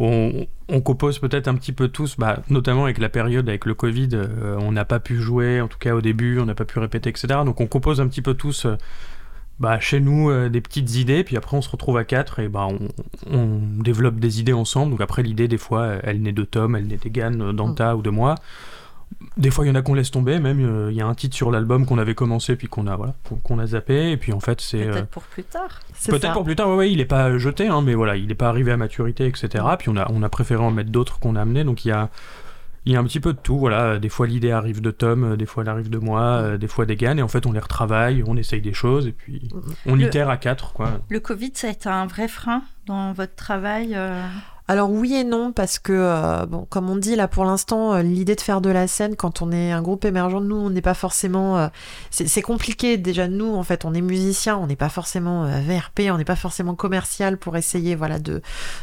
on, 0.00 0.46
on 0.68 0.80
compose 0.80 1.18
peut-être 1.18 1.48
un 1.48 1.54
petit 1.54 1.72
peu 1.72 1.88
tous, 1.88 2.16
bah, 2.18 2.42
notamment 2.50 2.84
avec 2.84 2.98
la 2.98 3.08
période 3.08 3.48
avec 3.48 3.66
le 3.66 3.74
Covid. 3.74 4.08
euh, 4.14 4.56
on 4.60 4.72
n'a 4.72 4.84
pas 4.84 5.00
pu 5.00 5.16
jouer, 5.20 5.60
en 5.60 5.68
tout 5.68 5.78
cas 5.78 5.94
au 5.94 6.00
début, 6.00 6.38
on 6.40 6.46
n'a 6.46 6.54
pas 6.54 6.64
pu 6.64 6.78
répéter, 6.78 7.10
etc. 7.10 7.28
Donc 7.44 7.60
on 7.60 7.66
compose 7.66 8.00
un 8.00 8.08
petit 8.08 8.22
peu 8.22 8.34
tous. 8.34 8.66
euh, 8.66 8.76
bah, 9.58 9.78
chez 9.78 10.00
nous 10.00 10.30
euh, 10.30 10.48
des 10.48 10.62
petites 10.62 10.96
idées, 10.96 11.22
puis 11.22 11.36
après 11.36 11.54
on 11.56 11.60
se 11.62 11.68
retrouve 11.68 11.98
à 11.98 12.04
quatre 12.04 12.38
et 12.38 12.48
bah, 12.48 12.66
on, 12.68 12.88
on 13.30 13.60
développe 13.82 14.18
des 14.18 14.40
idées 14.40 14.54
ensemble. 14.54 14.90
Donc 14.92 15.02
après 15.02 15.22
l'idée 15.22 15.48
des 15.48 15.58
fois 15.58 15.96
elle 16.02 16.22
naît 16.22 16.32
de 16.32 16.44
Tom, 16.44 16.76
elle 16.76 16.86
naît 16.86 16.96
d'Egan, 16.96 17.52
d'Anta 17.52 17.94
ou 17.96 18.02
de 18.02 18.10
moi. 18.10 18.36
Des 19.36 19.50
fois 19.50 19.64
il 19.64 19.68
y 19.68 19.70
en 19.70 19.74
a 19.74 19.82
qu'on 19.82 19.94
laisse 19.94 20.10
tomber, 20.10 20.38
même 20.38 20.60
euh, 20.64 20.90
il 20.90 20.96
y 20.96 21.00
a 21.00 21.06
un 21.06 21.14
titre 21.14 21.34
sur 21.36 21.50
l'album 21.50 21.86
qu'on 21.86 21.98
avait 21.98 22.14
commencé 22.14 22.56
puis 22.56 22.68
qu'on 22.68 22.86
a 22.86 22.96
voilà 22.96 23.14
qu'on- 23.44 23.58
a 23.58 23.66
zappé 23.66 24.10
et 24.12 24.16
puis 24.16 24.32
en 24.32 24.40
fait 24.40 24.60
c'est 24.60 24.84
Peut-être 24.84 24.96
euh, 24.96 25.02
pour 25.10 25.22
plus 25.24 25.44
tard. 25.44 25.80
C'est 25.94 26.10
peut-être 26.12 26.22
ça. 26.28 26.32
pour 26.32 26.44
plus 26.44 26.56
tard 26.56 26.68
ouais, 26.70 26.76
ouais, 26.76 26.92
il 26.92 27.00
est 27.00 27.04
pas 27.06 27.36
jeté 27.38 27.68
hein, 27.68 27.82
mais 27.82 27.94
voilà 27.94 28.16
il 28.16 28.30
est 28.30 28.34
pas 28.34 28.48
arrivé 28.48 28.70
à 28.72 28.76
maturité 28.76 29.26
etc. 29.26 29.64
Puis 29.78 29.88
on 29.88 29.96
a 29.96 30.10
on 30.12 30.22
a 30.22 30.28
préféré 30.28 30.62
en 30.62 30.70
mettre 30.70 30.90
d'autres 30.90 31.18
qu'on 31.20 31.36
a 31.36 31.42
amenés 31.42 31.64
donc 31.64 31.84
il 31.84 31.88
y 31.88 31.92
a 31.92 32.10
il 32.86 32.92
y 32.94 32.96
a 32.96 32.98
un 32.98 33.04
petit 33.04 33.20
peu 33.20 33.34
de 33.34 33.38
tout, 33.38 33.58
voilà. 33.58 33.98
Des 33.98 34.08
fois 34.08 34.26
l'idée 34.26 34.52
arrive 34.52 34.80
de 34.80 34.90
Tom, 34.90 35.22
euh, 35.32 35.36
des 35.36 35.44
fois 35.44 35.62
elle 35.64 35.68
arrive 35.68 35.90
de 35.90 35.98
moi, 35.98 36.22
euh, 36.22 36.56
des 36.56 36.66
fois 36.66 36.86
d'Egan, 36.86 37.18
et 37.18 37.22
en 37.22 37.28
fait 37.28 37.44
on 37.44 37.52
les 37.52 37.58
retravaille, 37.60 38.24
on 38.26 38.38
essaye 38.38 38.62
des 38.62 38.72
choses, 38.72 39.06
et 39.06 39.12
puis 39.12 39.50
on 39.84 39.96
Le- 39.96 40.04
itère 40.06 40.30
à 40.30 40.38
quatre, 40.38 40.72
quoi. 40.72 40.92
Le 41.10 41.20
Covid, 41.20 41.50
ça 41.52 41.66
a 41.66 41.70
été 41.72 41.90
un 41.90 42.06
vrai 42.06 42.26
frein 42.26 42.62
dans 42.86 43.12
votre 43.12 43.34
travail 43.34 43.92
euh, 43.94 44.22
Alors 44.70 44.88
oui 44.88 45.16
et 45.16 45.24
non, 45.24 45.50
parce 45.50 45.80
que, 45.80 45.92
euh, 45.92 46.46
bon, 46.46 46.64
comme 46.70 46.88
on 46.90 46.94
dit 46.94 47.16
là 47.16 47.26
pour 47.26 47.44
l'instant, 47.44 47.92
euh, 47.94 48.02
l'idée 48.02 48.36
de 48.36 48.40
faire 48.40 48.60
de 48.60 48.70
la 48.70 48.86
scène 48.86 49.16
quand 49.16 49.42
on 49.42 49.50
est 49.50 49.72
un 49.72 49.82
groupe 49.82 50.04
émergent, 50.04 50.40
nous, 50.40 50.54
on 50.54 50.70
n'est 50.70 50.80
pas 50.80 50.94
forcément... 50.94 51.58
euh, 51.58 51.66
c'est 52.12 52.40
compliqué 52.40 52.96
déjà, 52.96 53.26
nous, 53.26 53.52
en 53.52 53.64
fait, 53.64 53.84
on 53.84 53.94
est 53.94 54.00
musicien, 54.00 54.56
on 54.56 54.68
n'est 54.68 54.76
pas 54.76 54.88
forcément 54.88 55.44
VRP, 55.44 56.02
on 56.12 56.18
n'est 56.18 56.24
pas 56.24 56.36
forcément 56.36 56.76
commercial 56.76 57.36
pour 57.36 57.56
essayer 57.56 57.96
voilà, 57.96 58.20
de, 58.20 58.42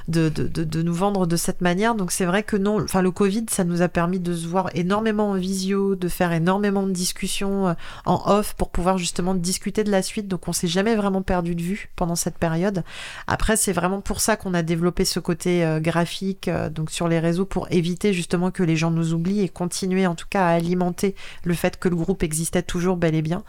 de, 0.10 0.28
de, 0.28 0.82
nous 0.82 0.94
vendre 0.94 1.26
de 1.26 1.38
cette 1.38 1.62
manière. 1.62 1.96
Donc 1.96 2.12
c'est 2.12 2.26
vrai 2.26 2.44
que 2.44 2.58
non, 2.58 2.84
enfin 2.84 3.02
le 3.02 3.12
Covid, 3.12 3.46
ça 3.50 3.64
nous 3.64 3.82
a 3.82 3.88
permis 3.88 4.20
de 4.20 4.36
se 4.36 4.46
voir 4.46 4.70
énormément 4.74 5.30
en 5.30 5.36
visio, 5.36 5.96
de 5.96 6.10
faire 6.10 6.34
énormément 6.34 6.84
de 6.84 6.92
discussions 6.92 7.74
en 8.06 8.22
off 8.26 8.56
pour 8.56 8.72
pouvoir 8.72 8.98
justement 8.98 9.36
discuter 9.36 9.86
de 9.86 9.92
la 9.92 10.02
suite. 10.02 10.28
Donc 10.28 10.50
on 10.50 10.54
s'est 10.54 10.68
jamais 10.68 10.96
vraiment 10.98 11.22
perdu 11.22 11.56
de 11.56 11.62
vue 11.62 11.90
pendant 11.96 12.16
cette 12.16 12.38
période. 12.38 12.84
Après, 13.28 13.56
c'est 13.56 13.72
vraiment 13.72 14.02
pour 14.02 14.20
ça 14.20 14.36
qu'on 14.36 14.54
a 14.54 14.64
développé 14.64 15.06
ce 15.06 15.22
côté 15.22 15.77
euh, 15.78 15.80
graphique 15.80 16.48
euh, 16.48 16.70
donc 16.70 16.92
sur 16.92 17.08
les 17.08 17.20
réseaux 17.20 17.46
pour 17.46 17.68
éviter 17.72 18.14
justement 18.14 18.52
que 18.52 18.64
les 18.64 18.76
gens 18.76 18.92
nous 18.92 19.14
oublient 19.14 19.42
et 19.42 19.50
continuer 19.50 20.06
en 20.08 20.16
tout 20.16 20.28
cas 20.30 20.46
à 20.48 20.50
alimenter 20.50 21.16
le 21.44 21.54
fait 21.54 21.80
que 21.80 21.88
le 21.90 21.96
groupe 21.96 22.24
existait 22.24 22.62
toujours 22.64 22.98
bel 22.98 23.16
et 23.16 23.22
bien. 23.22 23.44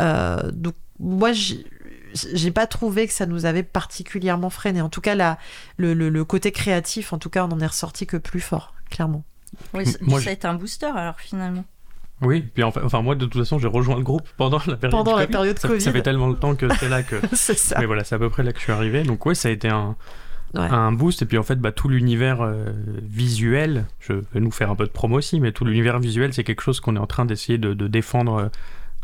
Euh, 0.00 0.50
donc 0.52 0.74
moi, 1.00 1.32
j'ai 1.32 1.64
j'ai 2.32 2.50
pas 2.50 2.66
trouvé 2.66 3.06
que 3.06 3.12
ça 3.12 3.26
nous 3.26 3.44
avait 3.44 3.62
particulièrement 3.62 4.48
freiné. 4.48 4.80
En 4.80 4.88
tout 4.88 5.02
cas, 5.02 5.14
la, 5.14 5.38
le, 5.76 5.92
le, 5.92 6.08
le 6.08 6.24
côté 6.24 6.52
créatif, 6.52 7.12
en 7.12 7.18
tout 7.18 7.28
cas, 7.28 7.44
on 7.44 7.52
en 7.52 7.60
est 7.60 7.66
ressorti 7.66 8.06
que 8.06 8.16
plus 8.16 8.40
fort, 8.40 8.72
clairement. 8.90 9.24
Oui, 9.74 9.84
ça, 9.86 9.98
moi, 10.00 10.18
ça 10.18 10.24
j'ai- 10.24 10.30
a 10.30 10.32
été 10.32 10.46
un 10.48 10.54
booster 10.54 10.86
alors 10.86 11.20
finalement. 11.20 11.64
Oui, 12.22 12.40
puis 12.52 12.64
enfin, 12.64 12.80
enfin, 12.84 13.00
moi 13.02 13.14
de 13.14 13.26
toute 13.26 13.40
façon 13.42 13.58
j'ai 13.60 13.68
rejoint 13.68 13.96
le 13.96 14.02
groupe 14.02 14.26
pendant 14.36 14.58
la 14.66 14.76
période 14.76 14.90
Pendant 14.90 15.14
la 15.16 15.26
Covid. 15.26 15.32
période 15.32 15.58
ça, 15.58 15.68
Covid. 15.68 15.80
ça 15.82 15.92
fait 15.92 16.02
tellement 16.02 16.28
de 16.30 16.34
temps 16.34 16.56
que 16.56 16.66
c'est 16.80 16.88
là 16.88 17.02
que. 17.04 17.16
c'est 17.34 17.56
ça. 17.56 17.76
Mais 17.78 17.86
voilà, 17.86 18.02
c'est 18.04 18.14
à 18.14 18.18
peu 18.18 18.28
près 18.30 18.42
là 18.42 18.52
que 18.52 18.58
je 18.58 18.64
suis 18.64 18.72
arrivé. 18.72 19.02
Donc 19.04 19.24
ouais, 19.26 19.34
ça 19.36 19.48
a 19.48 19.52
été 19.52 19.68
un, 19.68 19.94
Un 20.54 20.92
boost. 20.92 21.22
Et 21.22 21.26
puis 21.26 21.38
en 21.38 21.42
fait, 21.42 21.56
bah, 21.56 21.72
tout 21.72 21.88
l'univers 21.88 22.40
euh, 22.40 22.66
visuel, 23.02 23.84
je 24.00 24.14
vais 24.32 24.40
nous 24.40 24.50
faire 24.50 24.70
un 24.70 24.76
peu 24.76 24.84
de 24.84 24.90
promo 24.90 25.18
aussi, 25.18 25.40
mais 25.40 25.52
tout 25.52 25.64
l'univers 25.64 25.98
visuel, 25.98 26.32
c'est 26.32 26.44
quelque 26.44 26.62
chose 26.62 26.80
qu'on 26.80 26.96
est 26.96 27.00
en 27.00 27.06
train 27.06 27.24
d'essayer 27.24 27.58
de, 27.58 27.74
de 27.74 27.86
défendre 27.86 28.34
euh, 28.36 28.48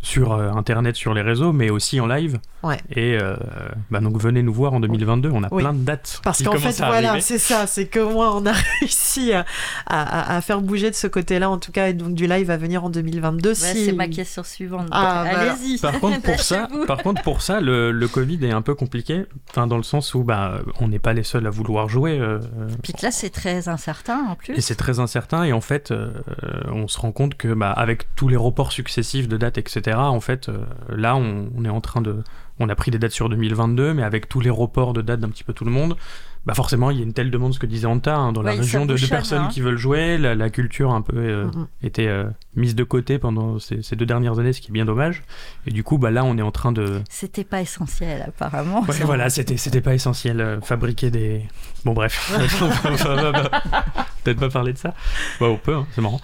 sur 0.04 0.32
euh, 0.34 0.50
Internet, 0.52 0.96
sur 0.96 1.14
les 1.14 1.22
réseaux, 1.22 1.52
mais 1.52 1.70
aussi 1.70 1.98
en 2.00 2.06
live. 2.06 2.38
Ouais. 2.62 2.78
Et 2.90 3.18
euh, 3.20 3.36
bah, 3.90 4.00
donc 4.00 4.16
venez 4.20 4.42
nous 4.42 4.52
voir 4.52 4.74
en 4.74 4.80
2022, 4.80 5.30
on 5.32 5.42
a 5.42 5.48
Oui. 5.50 5.62
plein 5.62 5.72
de 5.72 5.78
dates. 5.84 6.20
Parce 6.22 6.42
qu'en 6.42 6.52
fait, 6.56 6.76
voilà, 6.76 7.20
c'est 7.20 7.38
ça, 7.38 7.66
c'est 7.66 7.86
que 7.86 8.00
moi, 8.00 8.34
on 8.36 8.44
a 8.46 8.52
réussi 8.80 9.32
à, 9.32 9.44
à- 9.86 10.36
à 10.36 10.40
faire 10.42 10.60
bouger 10.60 10.90
de 10.90 10.94
ce 10.94 11.06
côté-là, 11.06 11.48
en 11.50 11.58
tout 11.58 11.72
cas, 11.72 11.88
et 11.88 11.94
donc 11.94 12.14
du 12.14 12.26
live 12.26 12.50
à 12.50 12.56
venir 12.58 12.84
en 12.84 12.90
2022. 12.90 13.48
Ouais, 13.50 13.54
si... 13.54 13.86
C'est 13.86 13.92
ma 13.92 14.08
question 14.08 14.42
suivante. 14.44 14.88
Ah, 14.92 15.24
voilà. 15.28 15.52
Allez-y. 15.52 15.78
Par 15.78 15.98
contre, 16.00 16.20
pour 16.22 16.40
ça, 16.40 16.68
par 16.86 16.98
contre, 17.02 17.22
pour 17.22 17.40
ça, 17.42 17.60
le, 17.60 17.90
le 17.90 18.08
Covid 18.08 18.44
est 18.44 18.52
un 18.52 18.62
peu 18.62 18.74
compliqué, 18.74 19.24
enfin, 19.50 19.66
dans 19.66 19.78
le 19.78 19.82
sens 19.82 20.14
où 20.14 20.22
bah, 20.22 20.58
on 20.80 20.88
n'est 20.88 20.98
pas 20.98 21.14
les 21.14 21.22
seuls 21.24 21.46
à 21.46 21.50
vouloir 21.50 21.88
jouer. 21.88 22.18
euh, 22.20 22.38
Puis 22.82 22.92
que 22.92 23.02
là, 23.02 23.10
c'est 23.10 23.30
très 23.30 23.68
incertain 23.68 24.24
en 24.28 24.34
plus. 24.36 24.54
Et 24.54 24.60
c'est 24.60 24.74
très 24.76 25.00
incertain 25.00 25.44
et 25.44 25.52
en 25.52 25.60
fait 25.62 25.90
euh, 25.90 26.10
on 26.72 26.88
se 26.88 26.98
rend 26.98 27.12
compte 27.12 27.34
que 27.36 27.52
bah, 27.54 27.70
avec 27.72 28.14
tous 28.16 28.28
les 28.28 28.36
reports 28.36 28.72
successifs 28.72 29.28
de 29.28 29.36
dates 29.36 29.58
etc 29.58 29.93
en 30.02 30.20
fait 30.20 30.48
euh, 30.48 30.64
là 30.88 31.16
on, 31.16 31.48
on 31.56 31.64
est 31.64 31.70
en 31.70 31.80
train 31.80 32.00
de 32.00 32.22
on 32.58 32.68
a 32.68 32.74
pris 32.74 32.90
des 32.90 32.98
dates 32.98 33.12
sur 33.12 33.28
2022 33.28 33.94
mais 33.94 34.02
avec 34.02 34.28
tous 34.28 34.40
les 34.40 34.50
reports 34.50 34.92
de 34.92 35.02
dates 35.02 35.20
d'un 35.20 35.28
petit 35.28 35.44
peu 35.44 35.52
tout 35.52 35.64
le 35.64 35.70
monde 35.70 35.96
bah 36.46 36.54
forcément 36.54 36.90
il 36.90 36.98
y 36.98 37.00
a 37.00 37.04
une 37.04 37.12
telle 37.12 37.30
demande 37.30 37.54
ce 37.54 37.58
que 37.58 37.66
disait 37.66 37.86
Anta 37.86 38.16
hein, 38.16 38.32
dans 38.32 38.42
la 38.42 38.52
région 38.52 38.86
de, 38.86 38.96
personnes 39.08 39.42
hein. 39.42 39.48
qui 39.50 39.60
veulent 39.60 39.78
jouer 39.78 40.18
la, 40.18 40.34
la 40.34 40.50
culture 40.50 40.92
un 40.92 41.02
peu 41.02 41.16
euh, 41.16 41.46
était 41.82 42.06
euh, 42.06 42.24
mise 42.54 42.74
de 42.74 42.84
côté 42.84 43.18
pendant 43.18 43.58
ces, 43.58 43.82
ces 43.82 43.96
deux 43.96 44.06
dernières 44.06 44.38
années 44.38 44.52
ce 44.52 44.60
qui 44.60 44.70
est 44.70 44.72
bien 44.72 44.84
dommage 44.84 45.22
et 45.66 45.70
du 45.70 45.82
coup 45.82 45.98
bah 45.98 46.10
là 46.10 46.24
on 46.24 46.36
est 46.36 46.42
en 46.42 46.50
train 46.50 46.72
de 46.72 47.02
C'était 47.08 47.44
pas 47.44 47.60
essentiel 47.60 48.22
apparemment. 48.22 48.84
Ouais, 48.88 48.94
voilà, 49.04 49.30
c'était 49.30 49.56
c'était 49.56 49.80
pas 49.80 49.94
essentiel 49.94 50.40
euh, 50.40 50.60
fabriquer 50.60 51.10
des. 51.10 51.42
Bon 51.84 51.92
bref, 51.92 52.32
peut-être 54.24 54.40
pas 54.40 54.48
parler 54.48 54.72
de 54.72 54.78
ça. 54.78 54.94
Bah, 55.40 55.46
on 55.46 55.56
peut, 55.56 55.74
hein, 55.74 55.86
c'est 55.94 56.00
marrant. 56.00 56.20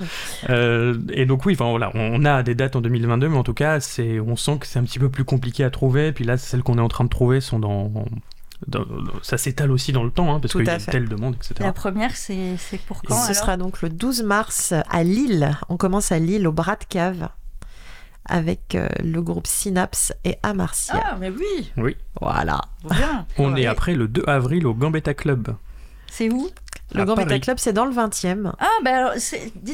Euh, 0.48 0.98
et 1.12 1.26
donc 1.26 1.44
oui, 1.44 1.54
enfin 1.54 1.68
voilà, 1.70 1.90
on 1.94 2.24
a 2.24 2.42
des 2.42 2.54
dates 2.54 2.76
en 2.76 2.80
2022, 2.80 3.28
mais 3.28 3.36
en 3.36 3.42
tout 3.42 3.54
cas, 3.54 3.80
c'est, 3.80 4.20
on 4.20 4.36
sent 4.36 4.58
que 4.60 4.66
c'est 4.66 4.78
un 4.78 4.84
petit 4.84 4.98
peu 4.98 5.10
plus 5.10 5.24
compliqué 5.24 5.64
à 5.64 5.70
trouver. 5.70 6.12
Puis 6.12 6.24
là, 6.24 6.38
celles 6.38 6.62
qu'on 6.62 6.78
est 6.78 6.82
en 6.82 6.88
train 6.88 7.04
de 7.04 7.10
trouver 7.10 7.40
sont 7.40 7.58
dans, 7.58 7.92
dans- 8.66 8.84
ça 9.22 9.38
s'étale 9.38 9.70
aussi 9.70 9.92
dans 9.92 10.04
le 10.04 10.10
temps, 10.10 10.34
hein, 10.34 10.40
parce 10.40 10.52
qu'il 10.52 10.64
y 10.64 10.68
a 10.70 10.74
une 10.74 10.80
fait. 10.80 10.90
telle 10.92 11.08
demande, 11.08 11.34
etc. 11.36 11.54
La 11.60 11.72
première, 11.72 12.14
c'est 12.16 12.56
pour 12.86 13.02
quand 13.02 13.16
Ce 13.16 13.32
sera 13.34 13.56
donc 13.56 13.82
le 13.82 13.88
12 13.88 14.22
mars 14.22 14.72
à 14.90 15.02
Lille. 15.02 15.56
On 15.68 15.76
commence 15.76 16.12
à 16.12 16.18
Lille, 16.18 16.46
au 16.46 16.52
Bras 16.52 16.76
de 16.76 16.84
Cave, 16.88 17.28
avec 18.26 18.74
euh, 18.74 18.88
le 19.02 19.22
groupe 19.22 19.46
Synapse 19.46 20.12
et 20.24 20.36
Amarcia. 20.42 21.02
Ah, 21.04 21.16
mais 21.18 21.30
oui, 21.30 21.72
Oui, 21.76 21.96
Voilà. 22.20 22.60
bien. 22.84 23.26
on 23.38 23.54
Ouais. 23.54 23.62
est 23.62 23.66
après 23.66 23.94
le 23.94 24.06
2 24.08 24.24
avril 24.26 24.66
au 24.66 24.74
Gambetta 24.74 25.14
Club. 25.14 25.54
C'est 26.10 26.30
où? 26.30 26.48
Le 26.92 27.02
À 27.02 27.04
Gambetta 27.04 27.28
Paris. 27.28 27.40
Club, 27.40 27.58
c'est 27.58 27.72
dans 27.72 27.84
le 27.86 27.92
20e. 27.92 28.52
Ah, 28.58 28.66
bah 28.84 28.96
alors, 28.96 29.12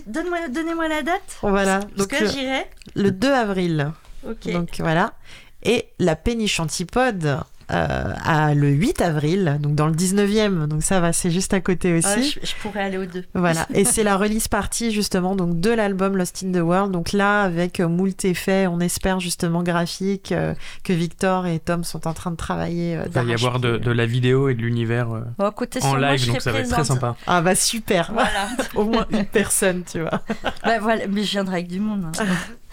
donnez-moi 0.09 0.89
la 0.89 1.03
date. 1.03 1.39
Voilà. 1.43 1.81
Parce 1.81 1.95
Donc, 1.95 2.09
que 2.09 2.27
j'irai. 2.27 2.67
le 2.95 3.11
2 3.11 3.33
avril. 3.33 3.93
Ok. 4.29 4.51
Donc 4.53 4.69
voilà. 4.81 5.15
Et 5.63 5.89
la 5.99 6.15
péniche 6.15 6.61
antipode 6.61 7.39
euh, 7.73 8.13
à 8.25 8.55
le 8.55 8.69
8 8.69 9.01
avril, 9.01 9.59
donc 9.61 9.75
dans 9.75 9.87
le 9.87 9.95
19e. 9.95 10.67
Donc 10.67 10.83
ça 10.83 11.01
va, 11.01 11.13
c'est 11.13 11.31
juste 11.31 11.53
à 11.55 11.61
côté 11.61 11.97
aussi. 11.99 12.07
Ah, 12.09 12.21
je, 12.21 12.47
je 12.47 12.55
pourrais 12.63 12.81
aller 12.83 12.99
aux 12.99 13.07
deux. 13.07 13.25
Voilà, 13.35 13.67
et 13.75 13.85
c'est 13.85 14.03
la 14.05 14.17
release 14.17 14.49
partie 14.49 14.93
justement 14.93 15.35
donc 15.37 15.61
de 15.61 15.71
l'album 15.71 16.17
Lost 16.17 16.45
in 16.45 16.53
the 16.53 16.63
World. 16.63 16.93
Donc 16.93 17.13
là, 17.13 17.43
avec 17.43 17.81
euh, 17.81 17.89
moult 17.89 18.25
effets, 18.25 18.67
on 18.67 18.81
espère 18.81 19.21
justement 19.21 19.63
graphique 19.63 20.33
euh, 20.33 20.55
que 20.85 20.93
Victor 20.93 21.47
et 21.47 21.59
Tom 21.59 21.85
sont 21.85 22.07
en 22.07 22.13
train 22.15 22.31
de 22.31 22.37
travailler. 22.37 22.97
euh, 22.97 23.03
Il 23.07 23.13
va 23.13 23.23
y 23.25 23.35
avoir 23.35 23.59
de, 23.61 23.91
la 23.91 24.07
vidéo 24.07 24.49
et 24.49 24.55
de 24.55 24.63
l'univers 24.63 25.11
euh, 25.13 25.23
Bon, 25.39 25.51
côté 25.51 25.81
en 25.83 25.97
moi, 25.97 26.13
live, 26.13 26.27
donc 26.29 26.41
ça 26.41 26.53
va 26.53 26.61
être 26.61 26.71
très 26.71 26.85
sympa. 26.85 27.17
Ah 27.27 27.41
bah 27.43 27.55
super, 27.55 28.11
Voilà. 28.13 28.49
au 28.75 28.85
moins 28.85 29.07
une 29.11 29.25
personne, 29.25 29.83
tu 29.91 30.01
vois. 30.01 30.23
Bah, 30.65 30.79
voilà. 30.81 31.07
Mais 31.09 31.23
je 31.25 31.31
viendrai 31.33 31.57
avec 31.57 31.69
du 31.69 31.81
monde. 31.81 32.05
hein. 32.19 32.25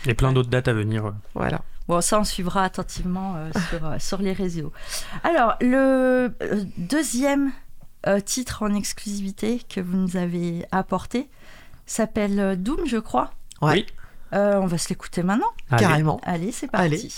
Et 0.05 0.13
plein 0.13 0.33
d'autres 0.33 0.49
dates 0.49 0.67
à 0.67 0.73
venir. 0.73 1.13
Voilà. 1.33 1.61
Bon, 1.87 2.01
ça, 2.01 2.19
on 2.19 2.23
suivra 2.23 2.63
attentivement 2.63 3.35
euh, 3.35 3.51
sur, 3.69 3.85
euh, 3.85 3.95
sur 3.99 4.21
les 4.21 4.33
réseaux. 4.33 4.71
Alors, 5.23 5.55
le 5.61 6.33
euh, 6.41 6.63
deuxième 6.77 7.51
euh, 8.07 8.19
titre 8.19 8.63
en 8.63 8.73
exclusivité 8.73 9.61
que 9.67 9.81
vous 9.81 9.97
nous 9.97 10.17
avez 10.17 10.65
apporté 10.71 11.29
s'appelle 11.85 12.61
Doom, 12.61 12.85
je 12.85 12.97
crois. 12.97 13.31
Ouais. 13.61 13.71
Oui. 13.71 13.85
Euh, 14.33 14.59
on 14.59 14.65
va 14.65 14.77
se 14.77 14.89
l'écouter 14.89 15.21
maintenant. 15.21 15.51
Allez. 15.69 15.83
Carrément. 15.83 16.19
Allez, 16.23 16.51
c'est 16.51 16.67
parti. 16.67 16.85
Allez. 16.85 17.09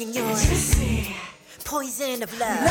Enjoying 0.00 0.14
your 0.14 1.04
poison 1.64 2.22
of 2.22 2.38
love. 2.38 2.70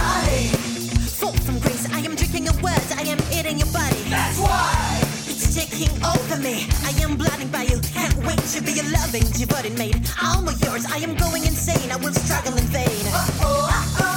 Full 1.19 1.33
from 1.33 1.59
grace, 1.59 1.85
I 1.91 1.99
am 1.99 2.15
drinking 2.15 2.45
your 2.45 2.53
words, 2.63 2.89
I 2.95 3.01
am 3.01 3.19
eating 3.33 3.59
your 3.59 3.67
body. 3.73 3.99
That's 4.07 4.39
why 4.39 5.01
it's 5.27 5.53
taking 5.53 5.91
over 6.05 6.37
me. 6.37 6.67
I 6.85 6.91
am 7.03 7.17
blinded 7.17 7.51
by 7.51 7.63
you, 7.63 7.81
can't 7.91 8.15
wait 8.25 8.39
to 8.55 8.61
be 8.63 8.71
your 8.79 8.89
loving, 8.91 9.23
devoted 9.35 9.77
mate. 9.77 9.97
I'm 10.21 10.47
all 10.47 10.53
yours, 10.63 10.85
I 10.85 10.99
am 10.99 11.15
going 11.15 11.43
insane, 11.43 11.91
I 11.91 11.97
will 11.97 12.13
struggle 12.13 12.55
in 12.55 12.63
vain. 12.71 13.03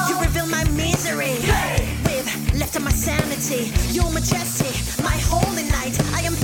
You 0.08 0.20
reveal 0.20 0.46
my 0.46 0.62
misery. 0.70 1.34
Hey. 1.42 1.90
With 2.04 2.60
left 2.60 2.76
of 2.76 2.84
my 2.84 2.92
sanity, 2.92 3.72
your 3.90 4.08
majesty, 4.12 4.70
my 5.02 5.18
holy 5.26 5.64
night. 5.64 5.98
I 6.14 6.20
am 6.22 6.34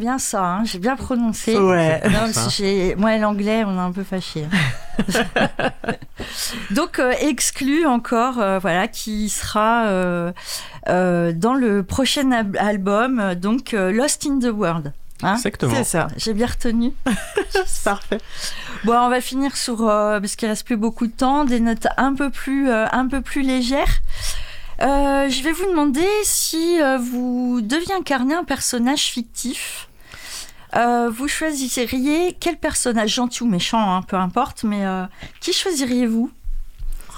bien 0.00 0.18
ça, 0.18 0.44
hein, 0.44 0.64
j'ai 0.64 0.80
bien 0.80 0.96
prononcé. 0.96 1.56
Ouais. 1.56 2.02
Non, 2.10 2.26
moi, 2.96 3.16
l'anglais, 3.18 3.62
on 3.64 3.76
est 3.76 3.80
un 3.80 3.92
peu 3.92 4.02
fâché. 4.02 4.46
Donc, 6.70 6.98
euh, 6.98 7.12
exclu 7.20 7.86
encore, 7.86 8.38
euh, 8.40 8.58
voilà, 8.58 8.88
qui 8.88 9.28
sera 9.28 9.84
euh, 9.86 10.32
euh, 10.88 11.32
dans 11.32 11.54
le 11.54 11.82
prochain 11.82 12.30
al- 12.32 12.56
album, 12.58 13.34
donc 13.34 13.74
euh, 13.74 13.92
Lost 13.92 14.26
in 14.26 14.38
the 14.38 14.52
World. 14.52 14.92
Hein 15.22 15.34
Exactement. 15.34 15.74
C'est 15.76 15.84
ça. 15.84 16.08
J'ai 16.16 16.32
bien 16.32 16.46
retenu. 16.46 16.92
C'est 17.66 17.84
parfait. 17.84 18.18
Bon, 18.84 18.96
on 18.96 19.08
va 19.10 19.20
finir 19.20 19.56
sur, 19.56 19.86
euh, 19.88 20.18
parce 20.18 20.34
qu'il 20.36 20.48
reste 20.48 20.64
plus 20.66 20.76
beaucoup 20.78 21.06
de 21.06 21.12
temps, 21.12 21.44
des 21.44 21.60
notes 21.60 21.86
un 21.98 22.14
peu 22.14 22.30
plus, 22.30 22.70
euh, 22.70 22.86
un 22.90 23.06
peu 23.06 23.20
plus 23.20 23.42
légères. 23.42 24.00
Euh, 24.80 25.28
je 25.28 25.42
vais 25.42 25.52
vous 25.52 25.66
demander 25.66 26.06
si 26.22 26.80
euh, 26.80 26.96
vous 26.96 27.60
deviez 27.62 27.92
incarner 27.94 28.34
un 28.34 28.44
personnage 28.44 29.02
fictif. 29.02 29.89
Euh, 30.76 31.10
vous 31.12 31.26
choisiriez 31.28 32.36
quel 32.38 32.56
personnage, 32.56 33.14
gentil 33.14 33.42
ou 33.42 33.46
méchant, 33.48 33.94
hein, 33.96 34.02
peu 34.02 34.16
importe, 34.16 34.62
mais 34.64 34.84
euh, 34.86 35.04
qui 35.40 35.52
choisiriez-vous? 35.52 36.30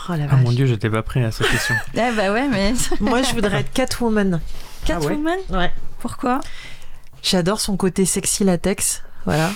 Oh 0.08 0.12
la 0.14 0.24
Ah 0.24 0.34
vache. 0.34 0.44
mon 0.44 0.50
dieu, 0.52 0.66
j'étais 0.66 0.90
pas 0.90 1.02
prêt 1.02 1.22
à 1.24 1.30
cette 1.30 1.48
question. 1.48 1.74
Eh 1.94 2.10
bah 2.16 2.32
ouais, 2.32 2.48
mais 2.48 2.72
Moi, 3.00 3.22
je 3.22 3.32
voudrais 3.34 3.60
être 3.60 3.72
Catwoman. 3.72 4.40
Catwoman? 4.84 5.38
Ouais? 5.50 5.72
Pourquoi? 6.00 6.40
J'adore 7.22 7.60
son 7.60 7.76
côté 7.76 8.04
sexy 8.04 8.42
latex. 8.42 9.02
Voilà. 9.26 9.50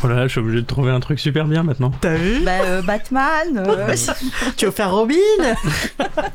Voilà, 0.00 0.24
je 0.26 0.28
suis 0.32 0.40
obligé 0.40 0.60
de 0.62 0.66
trouver 0.66 0.90
un 0.90 1.00
truc 1.00 1.18
super 1.20 1.44
bien 1.46 1.62
maintenant. 1.62 1.90
T'as 2.00 2.14
vu? 2.16 2.40
Bah 2.42 2.60
euh, 2.64 2.82
Batman. 2.82 3.56
euh, 3.56 3.94
Tu 4.56 4.66
veux 4.66 4.70
faire 4.70 4.90
Robin? 4.90 5.14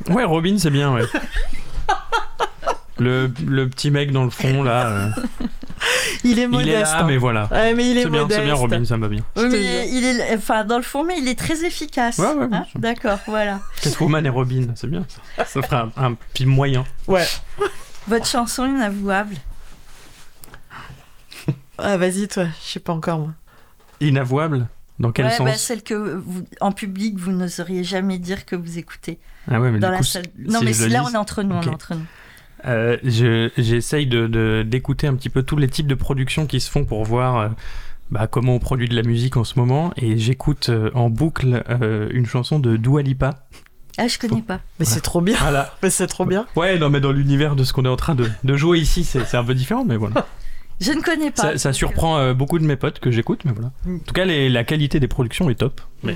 Ouais, 0.10 0.24
Robin, 0.24 0.56
c'est 0.58 0.70
bien, 0.72 0.94
ouais. 0.94 1.04
Le, 2.98 3.30
le 3.46 3.68
petit 3.68 3.92
mec 3.92 4.12
dans 4.12 4.24
le 4.24 4.30
fond, 4.30 4.64
là, 4.64 4.88
euh, 4.88 5.10
Il 6.24 6.40
est 6.40 6.44
il 6.44 6.48
modeste. 6.50 6.70
est 6.70 6.82
là, 6.82 7.00
hein. 7.00 7.04
mais 7.06 7.18
voilà. 7.18 7.48
Ouais, 7.52 7.74
mais 7.74 7.92
il 7.92 7.98
est, 7.98 8.04
C'est 8.04 8.10
bien, 8.10 8.22
modeste. 8.22 8.40
c'est 8.40 8.46
bien, 8.46 8.56
Robin, 8.56 8.86
ça 8.86 8.96
me 8.98 9.02
va 9.04 9.08
bien. 9.10 9.22
oui, 9.36 9.44
te 9.44 9.48
mais 9.56 9.90
il 9.92 10.04
est, 10.06 10.36
enfin 10.36 10.64
dans 10.64 10.78
le 10.78 10.84
fond, 10.84 11.04
mais 11.04 11.20
il 11.20 11.28
est 11.28 11.38
très 11.38 11.66
efficace. 11.66 12.18
Ouais, 12.20 12.34
ouais, 12.34 12.48
Hein. 12.52 12.66
D'accord, 12.76 13.20
voilà. 13.28 13.60
Catwoman 13.82 14.26
et 14.26 14.30
Robin, 14.30 14.68
c'est 14.76 14.88
bien 14.90 15.06
ça. 15.38 15.46
Ça 15.46 15.62
ferait 15.62 15.76
un, 15.76 15.92
un 15.98 16.16
film 16.34 16.52
moyen. 16.52 16.86
Ouais. 17.08 17.26
Votre 18.08 18.26
chanson 18.26 18.66
inavouable. 18.66 19.36
Ah, 21.78 21.98
vas-y, 21.98 22.28
toi. 22.28 22.46
Je 22.66 22.72
sais 22.74 22.80
pas 22.80 22.94
encore, 22.94 23.20
moi. 23.20 23.32
Inavouable? 24.00 24.68
Dans 25.00 25.12
quel 25.12 25.26
ouais, 25.26 25.32
sens? 25.36 25.46
bah, 25.46 25.56
celle 25.56 25.84
que 25.84 25.94
vous, 25.94 26.46
en 26.62 26.72
public 26.72 27.20
vous 27.20 27.34
n'oseriez 27.34 27.84
jamais 27.84 28.18
dire 28.18 28.46
que 28.46 28.56
vous 28.56 28.78
écoutez 28.78 29.20
Ah 29.52 29.60
ouais, 29.60 29.70
mais 29.70 29.80
dans 29.80 29.88
du 29.90 29.92
la 29.92 29.98
coup, 29.98 30.04
salle. 30.06 30.24
si 30.24 30.50
Non 30.50 30.62
mais 30.62 30.72
là 30.88 31.04
on 31.04 31.10
est 31.12 31.18
entre 31.18 31.44
nous, 31.44 31.54
on 31.56 31.62
est 31.62 31.68
entre 31.68 31.96
nous. 31.96 32.06
Euh, 32.66 32.98
je- 33.04 33.50
J'essaye 33.58 34.08
de- 34.08 34.28
de- 34.28 34.64
d'écouter 34.66 35.08
un 35.08 35.16
petit 35.16 35.30
peu 35.30 35.44
tous 35.44 35.58
les 35.58 35.68
types 35.68 35.88
de 35.88 35.96
productions 35.96 36.46
qui 36.48 36.60
se 36.60 36.70
font 36.70 36.86
pour 36.86 37.04
voir 37.04 37.38
euh, 37.38 37.50
bah, 38.12 38.28
comment 38.28 38.56
on 38.56 38.60
produit 38.60 38.88
de 38.90 38.96
la 38.96 39.04
musique 39.04 39.38
en 39.38 39.44
ce 39.44 39.58
moment. 39.60 39.94
Et 39.98 40.18
j'écoute 40.18 40.70
euh, 40.70 40.90
en 40.94 41.10
boucle 41.10 41.64
euh, 41.70 42.10
une 42.12 42.26
chanson 42.26 42.60
de 42.60 42.78
Dua 42.78 43.02
Lipa. 43.02 43.46
Ah 43.98 44.08
je 44.08 44.18
connais 44.20 44.42
pas. 44.42 44.60
Mais 44.80 44.86
c'est 44.86 45.00
trop 45.02 45.22
bien. 45.22 45.38
Voilà. 45.40 45.74
Mais 45.84 45.90
c'est 45.90 46.08
trop 46.08 46.26
bien. 46.26 46.46
Ouais, 46.58 46.78
non, 46.78 46.90
mais 46.90 47.00
dans 47.00 47.14
l'univers 47.14 47.56
de 47.56 47.64
ce 47.64 47.72
qu'on 47.72 47.86
est 47.86 47.90
en 47.90 47.96
train 47.96 48.14
de, 48.16 48.30
de 48.44 48.58
jouer 48.58 48.80
ici, 48.80 49.04
c'est 49.06 49.24
c'est 49.26 49.38
un 49.38 49.44
peu 49.44 49.54
différent, 49.56 49.86
mais 49.86 49.96
voilà. 49.96 50.26
Je 50.82 50.92
ne 50.92 51.00
connais 51.02 51.32
pas. 51.32 51.58
Ça, 51.58 51.72
surprend 51.72 52.18
euh, 52.18 52.34
beaucoup 52.34 52.60
de 52.60 52.66
mes 52.66 52.76
potes 52.76 53.00
que 53.00 53.10
j'écoute, 53.10 53.44
mais 53.46 53.54
voilà. 53.54 53.72
Mm. 53.86 53.96
En 53.96 54.00
tout 54.00 54.14
cas, 54.14 54.26
les- 54.26 54.50
la 54.50 54.66
qualité 54.66 55.00
des 55.00 55.08
productions 55.08 55.50
est 55.50 55.56
top. 55.56 55.80
Mais 56.04 56.12
euh, 56.12 56.16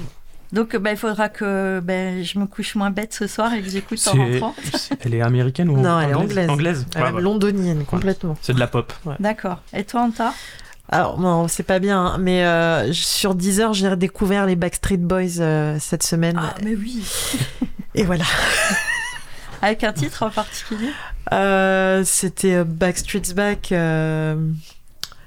Donc 0.51 0.75
bah, 0.77 0.91
il 0.91 0.97
faudra 0.97 1.29
que 1.29 1.79
ben, 1.83 2.23
je 2.23 2.39
me 2.39 2.45
couche 2.47 2.73
moins 2.75 2.89
bête 2.89 3.13
ce 3.13 3.27
soir 3.27 3.53
et 3.53 3.61
que 3.61 3.69
j'écoute 3.69 3.99
en 4.07 4.11
rentrant. 4.17 4.55
elle 5.01 5.13
est 5.13 5.21
américaine 5.21 5.69
ou 5.69 5.77
Non, 5.79 5.99
elle 5.99 6.09
est 6.09 6.13
anglaise. 6.15 6.49
Anglaise. 6.49 6.85
Elle 6.95 7.01
Ouais, 7.03 7.07
est 7.07 7.11
voilà. 7.11 7.23
londonienne, 7.23 7.85
complètement. 7.85 8.35
C'est 8.41 8.53
de 8.53 8.59
la 8.59 8.67
pop. 8.67 8.91
D'accord. 9.19 9.61
Et 9.73 9.83
toi 9.83 10.01
Anta? 10.01 10.33
Alors, 10.91 11.19
non, 11.19 11.47
c'est 11.47 11.61
pas 11.61 11.77
bien, 11.77 12.03
hein, 12.03 12.17
mais 12.19 12.43
euh, 12.43 12.91
sur 12.93 13.35
Deezer, 13.35 13.73
j'ai 13.73 13.89
redécouvert 13.89 14.47
les 14.47 14.55
Backstreet 14.55 14.97
Boys 14.97 15.39
euh, 15.39 15.77
cette 15.79 16.01
semaine. 16.01 16.39
Ah 16.41 16.55
mais 16.63 16.73
oui. 16.75 17.03
Et 17.95 18.03
voilà. 18.03 18.23
Avec 19.61 19.83
un 19.83 19.93
titre 19.93 20.23
en 20.23 20.31
particulier? 20.31 20.89
Euh, 21.31 22.01
C'était 22.05 22.55
euh, 22.55 22.63
Backstreet's 22.63 23.33
Back. 23.35 23.71